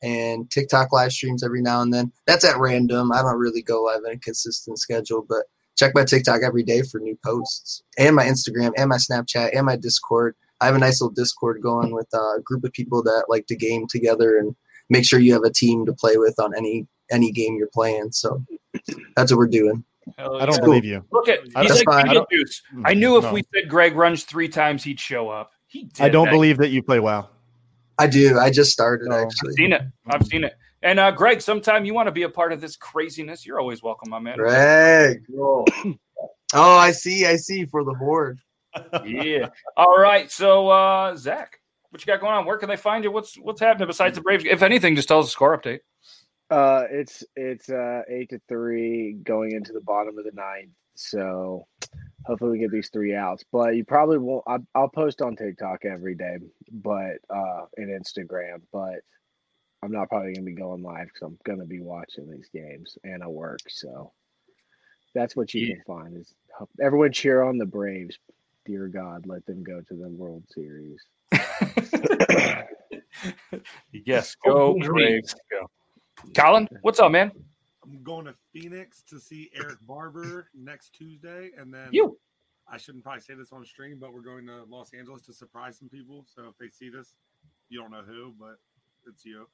and 0.02 0.50
TikTok 0.50 0.92
live 0.92 1.12
streams 1.12 1.44
every 1.44 1.60
now 1.60 1.82
and 1.82 1.92
then. 1.92 2.10
That's 2.26 2.44
at 2.44 2.58
random. 2.58 3.12
I 3.12 3.22
don't 3.22 3.38
really 3.38 3.62
go 3.62 3.82
live 3.82 4.00
in 4.06 4.12
a 4.12 4.18
consistent 4.18 4.78
schedule, 4.78 5.24
but 5.28 5.44
check 5.76 5.94
my 5.94 6.04
TikTok 6.04 6.42
every 6.42 6.62
day 6.62 6.82
for 6.82 7.00
new 7.00 7.18
posts, 7.24 7.82
and 7.98 8.16
my 8.16 8.24
Instagram, 8.24 8.72
and 8.76 8.88
my 8.88 8.96
Snapchat, 8.96 9.56
and 9.56 9.66
my 9.66 9.76
Discord. 9.76 10.34
I 10.60 10.66
have 10.66 10.74
a 10.74 10.78
nice 10.78 11.00
little 11.00 11.14
Discord 11.14 11.62
going 11.62 11.92
with 11.92 12.08
a 12.12 12.40
group 12.44 12.64
of 12.64 12.72
people 12.72 13.02
that 13.04 13.26
like 13.28 13.46
to 13.46 13.56
game 13.56 13.86
together 13.86 14.36
and 14.38 14.54
make 14.90 15.06
sure 15.06 15.18
you 15.18 15.32
have 15.32 15.44
a 15.44 15.52
team 15.52 15.86
to 15.86 15.92
play 15.92 16.16
with 16.16 16.38
on 16.38 16.54
any 16.54 16.86
any 17.10 17.32
game 17.32 17.56
you're 17.56 17.68
playing. 17.72 18.12
So 18.12 18.44
that's 19.16 19.32
what 19.32 19.38
we're 19.38 19.48
doing. 19.48 19.84
I 20.18 20.46
don't 20.46 20.62
believe 20.62 20.84
you. 20.84 21.04
Look 21.12 21.28
at 21.28 21.40
I 21.54 21.62
he's 21.62 21.82
don't- 21.82 21.86
like 21.86 22.08
I 22.08 22.14
don't- 22.14 22.28
Beetlejuice. 22.30 22.60
I 22.84 22.94
knew 22.94 23.16
if 23.18 23.24
No. 23.24 23.32
we 23.32 23.42
said 23.54 23.68
Greg 23.68 23.94
runs 23.96 24.24
three 24.24 24.48
times, 24.48 24.82
he'd 24.84 24.98
show 25.00 25.28
up. 25.28 25.52
He 25.66 25.84
did. 25.84 26.02
I 26.02 26.08
don't 26.08 26.26
that. 26.26 26.32
believe 26.32 26.56
that 26.58 26.68
you 26.70 26.82
play 26.82 26.98
WoW. 27.00 27.28
I 27.98 28.06
do. 28.06 28.38
I 28.38 28.50
just 28.50 28.72
started 28.72 29.08
Oh. 29.10 29.14
actually. 29.14 29.50
I've 29.50 29.54
seen 29.54 29.72
it. 29.72 29.82
I've 30.08 30.26
seen 30.26 30.44
it. 30.44 30.54
And 30.82 30.98
uh, 30.98 31.10
Greg, 31.10 31.42
sometime 31.42 31.84
you 31.84 31.92
want 31.94 32.06
to 32.06 32.12
be 32.12 32.22
a 32.22 32.28
part 32.30 32.52
of 32.52 32.60
this 32.60 32.74
craziness, 32.76 33.44
you're 33.44 33.60
always 33.60 33.82
welcome, 33.82 34.08
my 34.10 34.18
man. 34.18 34.36
Greg. 34.38 35.24
Oh, 35.36 35.64
I 36.54 36.90
see. 36.92 37.26
I 37.26 37.36
see 37.36 37.64
for 37.66 37.84
the 37.84 37.92
board. 37.94 38.40
yeah. 39.04 39.48
All 39.76 39.98
right. 39.98 40.30
So 40.30 40.68
uh 40.68 41.14
Zach, 41.16 41.60
what 41.90 42.00
you 42.00 42.06
got 42.06 42.20
going 42.20 42.32
on? 42.34 42.44
Where 42.46 42.56
can 42.56 42.68
they 42.68 42.76
find 42.76 43.04
you? 43.04 43.10
What's 43.10 43.34
what's 43.36 43.60
happening 43.60 43.86
besides 43.88 44.16
the 44.16 44.22
Braves? 44.22 44.44
If 44.44 44.62
anything, 44.62 44.96
just 44.96 45.08
tell 45.08 45.18
us 45.20 45.26
a 45.26 45.30
score 45.30 45.56
update. 45.56 45.80
Uh, 46.50 46.84
it's 46.90 47.22
it's 47.36 47.70
uh 47.70 48.02
eight 48.08 48.28
to 48.30 48.40
three 48.48 49.12
going 49.22 49.52
into 49.52 49.72
the 49.72 49.80
bottom 49.80 50.18
of 50.18 50.24
the 50.24 50.32
ninth. 50.34 50.70
So 50.96 51.66
hopefully 52.26 52.52
we 52.52 52.58
get 52.58 52.72
these 52.72 52.90
three 52.92 53.14
outs. 53.14 53.44
But 53.52 53.76
you 53.76 53.84
probably 53.84 54.18
won't. 54.18 54.44
I, 54.48 54.56
I'll 54.74 54.88
post 54.88 55.22
on 55.22 55.36
TikTok 55.36 55.84
every 55.84 56.14
day, 56.14 56.38
but 56.72 57.18
uh, 57.30 57.66
and 57.76 57.88
Instagram. 57.88 58.62
But 58.72 59.00
I'm 59.82 59.92
not 59.92 60.08
probably 60.08 60.34
gonna 60.34 60.44
be 60.44 60.54
going 60.54 60.82
live 60.82 61.06
because 61.06 61.22
I'm 61.22 61.38
gonna 61.44 61.66
be 61.66 61.80
watching 61.80 62.28
these 62.30 62.48
games 62.52 62.98
and 63.04 63.22
I 63.22 63.28
work. 63.28 63.60
So 63.68 64.12
that's 65.14 65.36
what 65.36 65.54
you 65.54 65.66
can 65.66 65.82
find 65.86 66.16
is 66.16 66.34
everyone 66.80 67.12
cheer 67.12 67.42
on 67.42 67.58
the 67.58 67.66
Braves. 67.66 68.18
Dear 68.66 68.88
God, 68.88 69.26
let 69.26 69.46
them 69.46 69.62
go 69.62 69.80
to 69.80 69.94
the 69.94 70.08
World 70.08 70.44
Series. 70.50 71.00
Yes, 73.92 74.34
go 74.44 74.78
Braves. 74.78 75.34
Go. 75.50 75.70
Colin, 76.36 76.68
what's 76.82 77.00
up, 77.00 77.12
man? 77.12 77.32
I'm 77.82 78.02
going 78.02 78.26
to 78.26 78.34
Phoenix 78.52 79.02
to 79.08 79.18
see 79.18 79.50
Eric 79.54 79.78
Barber 79.86 80.48
next 80.54 80.90
Tuesday, 80.90 81.50
and 81.58 81.72
then 81.72 81.88
You. 81.92 82.18
I 82.68 82.76
shouldn't 82.76 83.02
probably 83.02 83.22
say 83.22 83.34
this 83.34 83.52
on 83.52 83.64
stream, 83.64 83.98
but 84.00 84.12
we're 84.12 84.20
going 84.20 84.46
to 84.46 84.64
Los 84.68 84.92
Angeles 84.94 85.22
to 85.22 85.32
surprise 85.32 85.78
some 85.78 85.88
people. 85.88 86.24
So 86.32 86.44
if 86.48 86.56
they 86.58 86.68
see 86.68 86.88
this, 86.88 87.14
you 87.68 87.80
don't 87.80 87.90
know 87.90 88.02
who, 88.06 88.32
but 88.38 88.58
it's 89.08 89.24
you. 89.24 89.48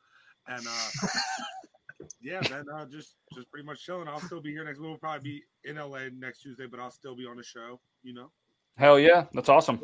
And 0.48 0.66
uh, 0.66 1.08
yeah, 2.20 2.40
then 2.40 2.66
uh, 2.74 2.84
just 2.86 3.14
just 3.34 3.50
pretty 3.50 3.64
much 3.66 3.84
chilling. 3.84 4.06
I'll 4.06 4.20
still 4.20 4.40
be 4.42 4.50
here 4.50 4.64
next. 4.64 4.78
Week. 4.78 4.88
We'll 4.88 4.98
probably 4.98 5.42
be 5.62 5.68
in 5.68 5.76
LA 5.76 6.08
next 6.16 6.42
Tuesday, 6.42 6.66
but 6.66 6.78
I'll 6.78 6.90
still 6.90 7.16
be 7.16 7.26
on 7.26 7.36
the 7.36 7.42
show. 7.42 7.80
You 8.02 8.14
know, 8.14 8.30
Hell 8.76 8.98
yeah, 8.98 9.24
that's 9.32 9.48
awesome. 9.48 9.80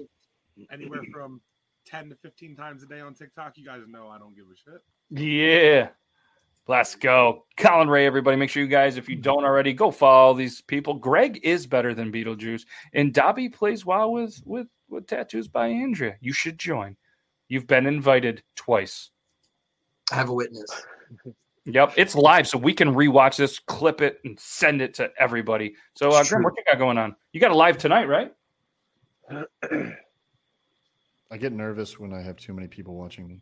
anywhere 0.71 1.01
from 1.13 1.41
ten 1.87 2.11
to 2.11 2.17
fifteen 2.17 2.55
times 2.55 2.83
a 2.83 2.87
day 2.87 3.01
on 3.01 3.15
TikTok. 3.15 3.57
You 3.57 3.65
guys 3.65 3.81
know 3.89 4.09
I 4.09 4.19
don't 4.19 4.37
give 4.37 4.45
a 4.45 4.57
shit. 4.57 4.83
Yeah. 5.11 5.89
Let's 6.69 6.95
go. 6.95 7.45
Colin 7.57 7.89
Ray, 7.89 8.07
everybody. 8.07 8.37
Make 8.37 8.51
sure 8.51 8.63
you 8.63 8.69
guys, 8.69 8.97
if 8.97 9.09
you 9.09 9.17
don't 9.17 9.45
already, 9.45 9.73
go 9.73 9.91
follow 9.91 10.33
these 10.33 10.61
people. 10.61 10.95
Greg 10.95 11.41
is 11.43 11.67
better 11.67 11.93
than 11.93 12.13
Beetlejuice. 12.13 12.65
And 12.95 13.13
Dobby 13.13 13.49
plays 13.49 13.85
well 13.85 14.13
with 14.13 14.41
with 14.45 14.69
with 14.89 15.07
tattoos 15.07 15.49
by 15.49 15.67
Andrea. 15.69 16.17
You 16.21 16.33
should 16.33 16.59
join. 16.59 16.97
You've 17.49 17.67
been 17.67 17.87
invited 17.87 18.43
twice. 18.55 19.11
I 20.13 20.15
have 20.15 20.29
a 20.29 20.35
witness. 20.35 20.71
Yep, 21.65 21.95
it's 21.97 22.15
live, 22.17 22.49
so 22.49 22.59
we 22.59 22.75
can 22.75 22.89
rewatch 22.93 23.37
this, 23.37 23.61
clip 23.61 24.01
it, 24.01 24.19
and 24.25 24.39
send 24.39 24.83
it 24.83 24.95
to 24.95 25.11
everybody. 25.17 25.75
So, 25.95 26.11
uh, 26.11 26.21
It's 26.21 26.29
Grim, 26.29 26.43
what 26.43 26.55
you 26.57 26.65
got 26.69 26.79
going 26.79 26.99
on? 26.99 27.15
You 27.33 27.41
got 27.41 27.53
a 27.53 27.57
live 27.57 27.79
tonight, 27.79 28.07
right? 28.07 28.35
I 31.31 31.37
get 31.39 31.53
nervous 31.53 32.01
when 32.01 32.13
I 32.13 32.21
have 32.21 32.37
too 32.37 32.53
many 32.53 32.67
people 32.67 32.95
watching 32.95 33.29
me. 33.29 33.41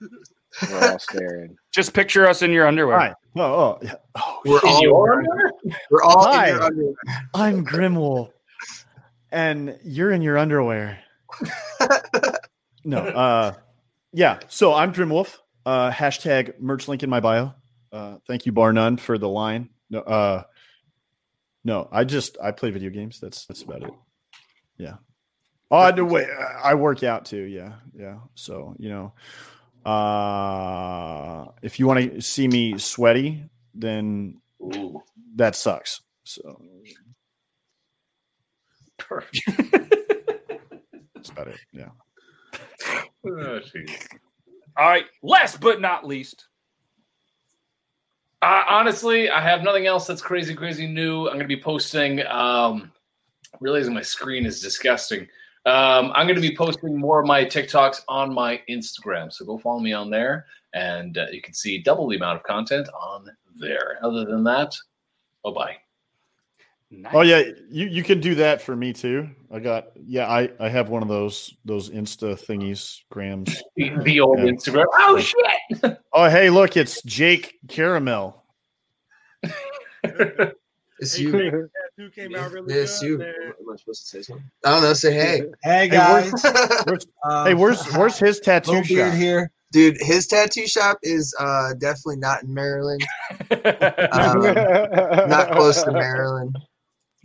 We're 0.70 0.90
all 0.92 0.98
staring. 0.98 1.56
Just 1.72 1.94
picture 1.94 2.26
us 2.26 2.42
in 2.42 2.50
your 2.50 2.66
underwear. 2.66 2.98
Hi. 2.98 3.14
Oh, 3.36 3.42
oh, 3.42 3.78
yeah. 3.82 3.94
oh 4.16 4.40
We're 4.44 4.60
shit. 4.60 4.68
all 4.70 4.82
your 4.82 5.24
We're 5.90 6.02
all 6.02 6.24
Hi. 6.24 6.48
in 6.48 6.54
your 6.54 6.62
underwear. 6.64 6.94
I'm 7.34 7.64
Grimwolf, 7.64 8.30
and 9.30 9.78
you're 9.84 10.10
in 10.10 10.22
your 10.22 10.38
underwear. 10.38 10.98
no, 12.84 12.98
uh, 12.98 13.54
yeah. 14.12 14.40
So 14.48 14.74
I'm 14.74 14.92
Grimwolf. 14.92 15.36
Uh, 15.66 15.90
hashtag 15.90 16.58
merch 16.58 16.88
link 16.88 17.02
in 17.02 17.10
my 17.10 17.20
bio. 17.20 17.52
Uh, 17.92 18.16
thank 18.26 18.46
you, 18.46 18.52
Bar 18.52 18.72
None, 18.72 18.96
for 18.96 19.18
the 19.18 19.28
line. 19.28 19.68
No, 19.90 20.00
uh, 20.00 20.42
no, 21.64 21.88
I 21.92 22.04
just 22.04 22.38
I 22.42 22.50
play 22.52 22.70
video 22.70 22.90
games. 22.90 23.20
That's 23.20 23.46
that's 23.46 23.62
about 23.62 23.82
it. 23.82 23.90
Yeah. 24.78 24.94
Oh, 25.70 25.76
I 25.78 25.90
do. 25.92 26.04
Wait, 26.06 26.26
I 26.64 26.74
work 26.74 27.02
out 27.02 27.26
too. 27.26 27.42
Yeah, 27.42 27.74
yeah. 27.94 28.18
So 28.34 28.74
you 28.78 28.88
know, 28.88 29.12
uh, 29.84 31.46
if 31.62 31.78
you 31.78 31.86
want 31.86 32.14
to 32.14 32.20
see 32.20 32.48
me 32.48 32.78
sweaty, 32.78 33.44
then 33.74 34.40
that 35.36 35.56
sucks. 35.56 36.00
So 36.24 36.60
that's 41.14 41.30
about 41.30 41.48
it. 41.48 41.58
Yeah. 41.72 41.88
Oh. 43.26 43.60
All 44.76 44.88
right. 44.88 45.04
Last 45.22 45.60
but 45.60 45.80
not 45.80 46.06
least, 46.06 46.46
Uh, 48.40 48.62
honestly, 48.68 49.28
I 49.30 49.40
have 49.40 49.62
nothing 49.62 49.86
else 49.86 50.06
that's 50.06 50.22
crazy, 50.22 50.54
crazy 50.54 50.86
new. 50.86 51.26
I'm 51.26 51.34
going 51.34 51.40
to 51.40 51.56
be 51.56 51.60
posting. 51.60 52.24
Um, 52.26 52.92
realizing 53.60 53.94
my 53.94 54.02
screen 54.02 54.46
is 54.46 54.60
disgusting. 54.60 55.26
Um, 55.68 56.12
I'm 56.14 56.26
going 56.26 56.40
to 56.40 56.40
be 56.40 56.56
posting 56.56 56.98
more 56.98 57.20
of 57.20 57.26
my 57.26 57.44
TikToks 57.44 58.00
on 58.08 58.32
my 58.32 58.62
Instagram. 58.70 59.30
So 59.30 59.44
go 59.44 59.58
follow 59.58 59.80
me 59.80 59.92
on 59.92 60.08
there, 60.08 60.46
and 60.72 61.18
uh, 61.18 61.26
you 61.30 61.42
can 61.42 61.52
see 61.52 61.78
double 61.78 62.08
the 62.08 62.16
amount 62.16 62.38
of 62.38 62.42
content 62.44 62.88
on 62.98 63.28
there. 63.56 63.98
Other 64.02 64.24
than 64.24 64.44
that, 64.44 64.74
bye 65.44 65.50
bye. 65.50 65.76
Oh 67.12 67.20
yeah, 67.20 67.42
you 67.70 67.86
you 67.86 68.02
can 68.02 68.18
do 68.18 68.34
that 68.36 68.62
for 68.62 68.74
me 68.74 68.94
too. 68.94 69.28
I 69.52 69.58
got 69.58 69.88
yeah, 69.94 70.26
I 70.26 70.48
I 70.58 70.70
have 70.70 70.88
one 70.88 71.02
of 71.02 71.08
those 71.08 71.54
those 71.66 71.90
Insta 71.90 72.32
thingies, 72.34 73.00
grams. 73.10 73.62
The, 73.76 73.90
the 74.02 74.20
old 74.20 74.38
Yeah. 74.38 74.46
Instagram. 74.46 74.86
Oh 74.94 75.18
shit! 75.18 75.98
Oh 76.14 76.30
hey, 76.30 76.48
look, 76.48 76.78
it's 76.78 77.02
Jake 77.02 77.58
Caramel. 77.68 78.42
It's 81.00 81.16
Hey, 81.16 81.22
you. 81.24 81.32
Jake, 81.32 81.52
that 81.52 81.68
tattoo 81.96 82.10
came 82.10 82.34
out 82.34 82.52
really 82.52 82.74
Yeah, 82.74 82.82
it's 82.82 83.00
good. 83.00 83.06
you. 83.08 83.18
man. 83.18 83.34
Am 83.38 83.72
I 83.72 83.76
supposed 83.76 84.02
to 84.02 84.08
say 84.08 84.22
something? 84.22 84.50
I 84.64 84.70
don't 84.70 84.82
know. 84.82 84.92
Say 84.94 85.12
hey. 85.12 85.42
Hey 85.62 85.70
Hey, 85.80 85.88
guys, 85.88 86.32
where's, 86.44 86.84
where's, 86.86 87.06
Um, 87.24 87.46
hey, 87.46 87.54
where's 87.54 87.84
where's 87.96 88.18
his 88.18 88.40
tattoo 88.40 88.82
shop? 88.84 89.14
here. 89.14 89.50
Dude, 89.70 89.96
his 90.00 90.26
tattoo 90.26 90.66
shop 90.66 90.98
is 91.02 91.34
uh, 91.38 91.74
definitely 91.74 92.16
not 92.16 92.42
in 92.42 92.54
Maryland. 92.54 93.04
Um, 93.50 94.42
not 95.28 95.50
close 95.52 95.82
to 95.82 95.92
Maryland. 95.92 96.56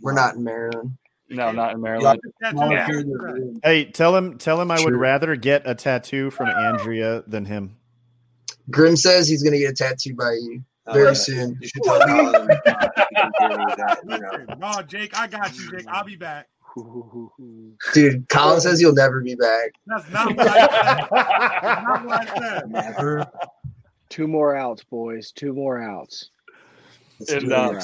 We're 0.02 0.12
not 0.12 0.34
in 0.34 0.44
Maryland. 0.44 0.96
no, 1.30 1.52
not 1.52 1.74
in 1.74 1.80
Maryland. 1.80 2.20
Yeah. 2.42 2.86
Hey, 3.62 3.86
tell 3.86 4.14
him 4.14 4.36
tell 4.38 4.60
him 4.60 4.70
I 4.70 4.82
would 4.84 4.94
rather 4.94 5.36
get 5.36 5.62
a 5.64 5.74
tattoo 5.74 6.30
from 6.30 6.48
Andrea 6.50 7.24
than 7.26 7.46
him. 7.46 7.76
Grim 8.70 8.96
says 8.96 9.26
he's 9.26 9.42
gonna 9.42 9.58
get 9.58 9.70
a 9.72 9.74
tattoo 9.74 10.14
by 10.14 10.32
you 10.32 10.62
very 10.92 11.14
soon. 11.16 11.56
You 11.60 11.68
should 11.68 11.82
tell 11.82 12.00
Colin, 12.06 12.48
he 12.50 13.16
can 13.16 13.32
give 13.40 13.58
me 13.58 13.64
that, 13.76 13.98
you 14.04 14.18
know. 14.18 14.54
No, 14.58 14.82
Jake, 14.82 15.18
I 15.18 15.26
got 15.26 15.56
you, 15.56 15.70
Jake. 15.70 15.86
I'll 15.88 16.04
be 16.04 16.16
back. 16.16 16.48
Dude, 17.94 18.28
Colin 18.28 18.60
says 18.60 18.80
he'll 18.80 18.92
never 18.94 19.20
be 19.20 19.34
back. 19.36 19.72
That's 19.86 20.10
not 20.10 20.36
what 20.36 20.46
I 20.48 20.60
said. 20.60 21.82
Not 21.84 22.04
what 22.04 22.28
I 22.28 22.38
said. 22.38 22.70
Never. 22.70 23.26
Two 24.08 24.26
more 24.26 24.56
outs, 24.56 24.82
boys. 24.84 25.32
Two 25.32 25.52
more 25.52 25.80
outs. 25.80 26.30
And, 27.28 27.52
uh, 27.52 27.80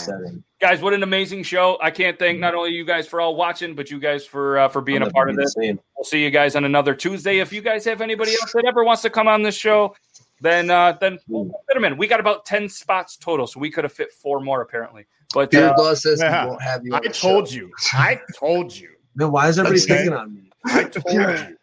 guys, 0.61 0.83
what 0.83 0.93
an 0.93 1.05
amazing 1.05 1.45
show! 1.45 1.79
I 1.81 1.93
can't 1.93 2.19
thank 2.19 2.41
not 2.41 2.57
only 2.57 2.73
you 2.73 2.85
guys 2.85 3.07
for 3.07 3.21
all 3.21 3.37
watching, 3.37 3.77
but 3.77 3.89
you 3.89 4.01
guys 4.01 4.27
for 4.27 4.59
uh, 4.59 4.69
for 4.69 4.81
being 4.81 5.03
I'll 5.03 5.09
a 5.09 5.13
part 5.13 5.31
of 5.31 5.37
be 5.37 5.43
the 5.43 5.43
this. 5.45 5.55
same. 5.55 5.79
We'll 5.97 6.05
see 6.05 6.23
you 6.23 6.31
guys 6.31 6.57
on 6.57 6.65
another 6.65 6.97
Tuesday. 6.97 7.39
If 7.39 7.53
you 7.53 7.61
guys 7.61 7.85
have 7.85 8.01
anybody 8.01 8.33
else 8.33 8.53
that 8.53 8.65
ever 8.67 8.83
wants 8.83 9.03
to 9.03 9.11
come 9.11 9.29
on 9.29 9.43
this 9.43 9.55
show, 9.55 9.95
then 10.41 10.71
uh, 10.71 10.97
then 11.01 11.19
we'll 11.29 11.45
fit 11.45 11.75
them 11.75 11.85
in. 11.85 11.97
We 11.97 12.07
got 12.07 12.21
about 12.21 12.45
ten 12.45 12.69
spots 12.69 13.17
total, 13.17 13.47
so 13.47 13.61
we 13.61 13.71
could 13.71 13.85
have 13.85 13.93
fit 13.93 14.13
four 14.13 14.41
more 14.41 14.63
apparently. 14.63 15.07
But 15.35 15.51
Beard 15.51 15.73
uh, 15.79 15.83
Law 15.83 15.95
says 15.95 16.21
yeah. 16.21 16.43
he 16.43 16.49
won't 16.49 16.63
have 16.63 16.85
you. 16.85 16.95
I 16.95 16.99
On 16.99 17.03
the 17.03 17.11
told 17.11 17.49
show. 17.49 17.57
you. 17.57 17.71
I 17.93 18.21
told 18.37 18.75
you. 18.75 18.91
Man, 19.15 19.33
why 19.33 19.49
is 19.49 19.59
everybody 19.59 19.83
Okay. 19.83 19.97
picking 19.97 20.13
on 20.13 20.35
me? 20.35 20.51
I 20.67 20.85
told 20.85 21.15
you. 21.15 21.57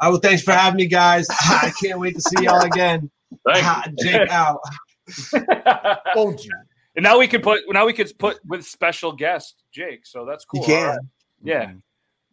I 0.00 0.08
well, 0.08 0.18
thanks 0.18 0.42
for 0.42 0.52
having 0.52 0.76
me, 0.76 0.86
guys. 0.86 1.26
I 1.30 1.72
can't 1.82 1.98
wait 1.98 2.14
to 2.14 2.20
see 2.20 2.44
y'all 2.44 2.64
again. 2.64 3.10
Thank 3.46 3.98
Jake 4.00 4.28
out. 4.30 4.60
Told 6.14 6.44
you. 6.44 6.50
and 6.96 7.02
now 7.02 7.18
we 7.18 7.26
can 7.26 7.40
put 7.40 7.60
now 7.68 7.86
we 7.86 7.92
could 7.92 8.10
put 8.18 8.38
with 8.46 8.64
special 8.64 9.12
guest 9.12 9.62
Jake. 9.72 10.04
So 10.04 10.24
that's 10.24 10.44
cool. 10.44 10.60
You 10.60 10.66
can. 10.66 10.84
All 10.84 10.90
right. 10.90 10.98
Yeah. 11.42 11.72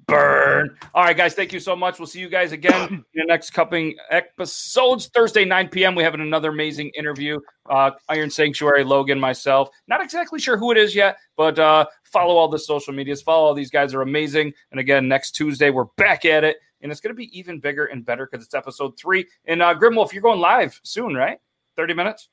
Burn. 0.07 0.77
All 0.93 1.03
right, 1.03 1.17
guys. 1.17 1.33
Thank 1.33 1.51
you 1.51 1.59
so 1.59 1.75
much. 1.75 1.99
We'll 1.99 2.07
see 2.07 2.19
you 2.19 2.29
guys 2.29 2.51
again 2.51 2.89
in 2.91 3.03
the 3.13 3.25
next 3.25 3.51
coming 3.51 3.95
episodes. 4.09 5.07
Thursday, 5.07 5.45
9 5.45 5.69
p.m. 5.69 5.95
We 5.95 6.03
have 6.03 6.13
another 6.13 6.49
amazing 6.49 6.91
interview. 6.97 7.39
Uh, 7.69 7.91
Iron 8.09 8.29
Sanctuary, 8.29 8.83
Logan, 8.83 9.19
myself. 9.19 9.69
Not 9.87 10.01
exactly 10.01 10.39
sure 10.39 10.57
who 10.57 10.71
it 10.71 10.77
is 10.77 10.95
yet, 10.95 11.17
but 11.35 11.57
uh, 11.57 11.85
follow 12.03 12.35
all 12.35 12.47
the 12.47 12.59
social 12.59 12.93
medias. 12.93 13.21
Follow 13.21 13.47
all 13.47 13.53
these 13.53 13.71
guys 13.71 13.93
are 13.93 14.01
amazing. 14.01 14.53
And 14.71 14.79
again, 14.79 15.07
next 15.07 15.31
Tuesday 15.31 15.69
we're 15.69 15.85
back 15.97 16.25
at 16.25 16.43
it, 16.43 16.57
and 16.81 16.91
it's 16.91 17.01
going 17.01 17.13
to 17.13 17.17
be 17.17 17.37
even 17.37 17.59
bigger 17.59 17.85
and 17.85 18.05
better 18.05 18.27
because 18.29 18.45
it's 18.45 18.53
episode 18.53 18.97
three. 18.97 19.25
And 19.45 19.61
uh, 19.61 19.73
Grimwolf, 19.75 20.13
you're 20.13 20.21
going 20.21 20.39
live 20.39 20.79
soon, 20.83 21.15
right? 21.15 21.39
30 21.77 21.93
minutes. 21.95 22.29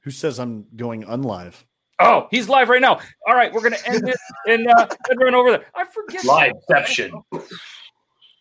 Who 0.00 0.10
says 0.10 0.38
I'm 0.38 0.66
going 0.76 1.04
unlive? 1.04 1.64
Oh, 2.00 2.26
he's 2.30 2.48
live 2.48 2.68
right 2.68 2.80
now. 2.80 2.98
All 3.26 3.34
right, 3.34 3.52
we're 3.52 3.62
gonna 3.62 3.76
end 3.86 4.08
it 4.08 4.16
and 4.48 4.66
uh, 4.68 4.86
and 5.08 5.20
run 5.20 5.34
over 5.34 5.50
there. 5.50 5.64
I 5.74 5.84
forget. 5.84 6.22
Liveception. 6.24 7.22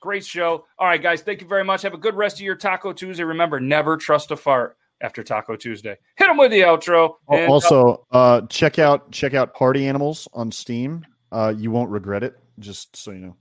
Great 0.01 0.25
show. 0.25 0.65
All 0.77 0.87
right, 0.87 1.01
guys, 1.01 1.21
thank 1.21 1.41
you 1.41 1.47
very 1.47 1.63
much. 1.63 1.81
Have 1.83 1.93
a 1.93 1.97
good 1.97 2.15
rest 2.15 2.37
of 2.37 2.41
your 2.41 2.55
Taco 2.55 2.91
Tuesday. 2.93 3.23
Remember, 3.23 3.59
never 3.59 3.95
trust 3.97 4.31
a 4.31 4.35
fart. 4.37 4.77
after 5.01 5.21
Taco 5.23 5.55
Tuesday. 5.57 5.97
Hit 6.15 6.27
them 6.27 6.37
with 6.37 6.51
the 6.51 6.61
outro. 6.61 7.15
And- 7.29 7.49
uh, 7.49 7.53
Also, 7.53 8.05
uh, 8.11 8.41
check 8.49 8.79
out 8.79 9.11
check 9.11 9.33
out 9.33 9.53
Party 9.53 9.85
Animals 9.87 10.27
on 10.33 10.51
Steam. 10.51 11.05
Uh, 11.31 11.53
you 11.57 11.71
won't 11.71 11.89
regret 11.89 12.23
it. 12.23 12.35
Just 12.59 12.95
so 12.95 13.11
you 13.11 13.19
know. 13.19 13.35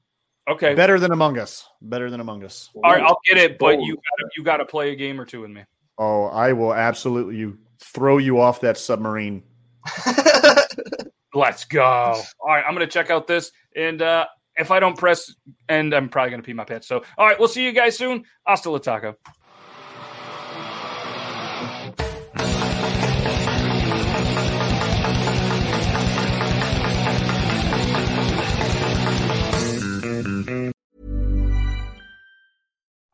Okay. 0.48 0.74
Better 0.74 0.98
than 0.98 1.12
Among 1.12 1.38
Us. 1.38 1.64
Better 1.82 2.10
than 2.10 2.18
Among 2.20 2.42
Us. 2.44 2.68
all 2.82 2.90
right, 2.92 3.02
I'll 3.02 3.18
get 3.28 3.36
it, 3.38 3.58
but 3.58 3.80
you 3.80 3.94
gotta, 3.94 4.30
you 4.36 4.42
got 4.42 4.56
to 4.56 4.64
play 4.64 4.90
a 4.90 4.96
game 4.96 5.20
or 5.20 5.24
two 5.24 5.40
with 5.42 5.50
me. 5.50 5.62
Oh, 5.98 6.24
I 6.24 6.52
will 6.52 6.74
absolutely 6.74 7.36
you 7.36 7.58
throw 7.78 8.18
you 8.18 8.40
off 8.40 8.60
that 8.62 8.76
submarine. 8.76 9.42
Let's 11.34 11.64
go. 11.64 11.82
All 11.82 12.24
right, 12.46 12.64
I'm 12.66 12.74
gonna 12.74 12.86
check 12.86 13.10
out 13.10 13.26
this, 13.26 13.50
and 13.74 14.02
uh, 14.02 14.26
if 14.56 14.70
I 14.70 14.80
don't 14.80 14.96
press, 14.96 15.34
and 15.68 15.94
I'm 15.94 16.08
probably 16.08 16.30
gonna 16.30 16.42
pee 16.42 16.52
my 16.52 16.64
pants. 16.64 16.86
So, 16.86 17.02
all 17.16 17.26
right, 17.26 17.38
we'll 17.38 17.48
see 17.48 17.64
you 17.64 17.72
guys 17.72 17.96
soon. 17.96 18.24
Hasta 18.46 18.70
la 18.70 18.78
taco. 18.78 19.16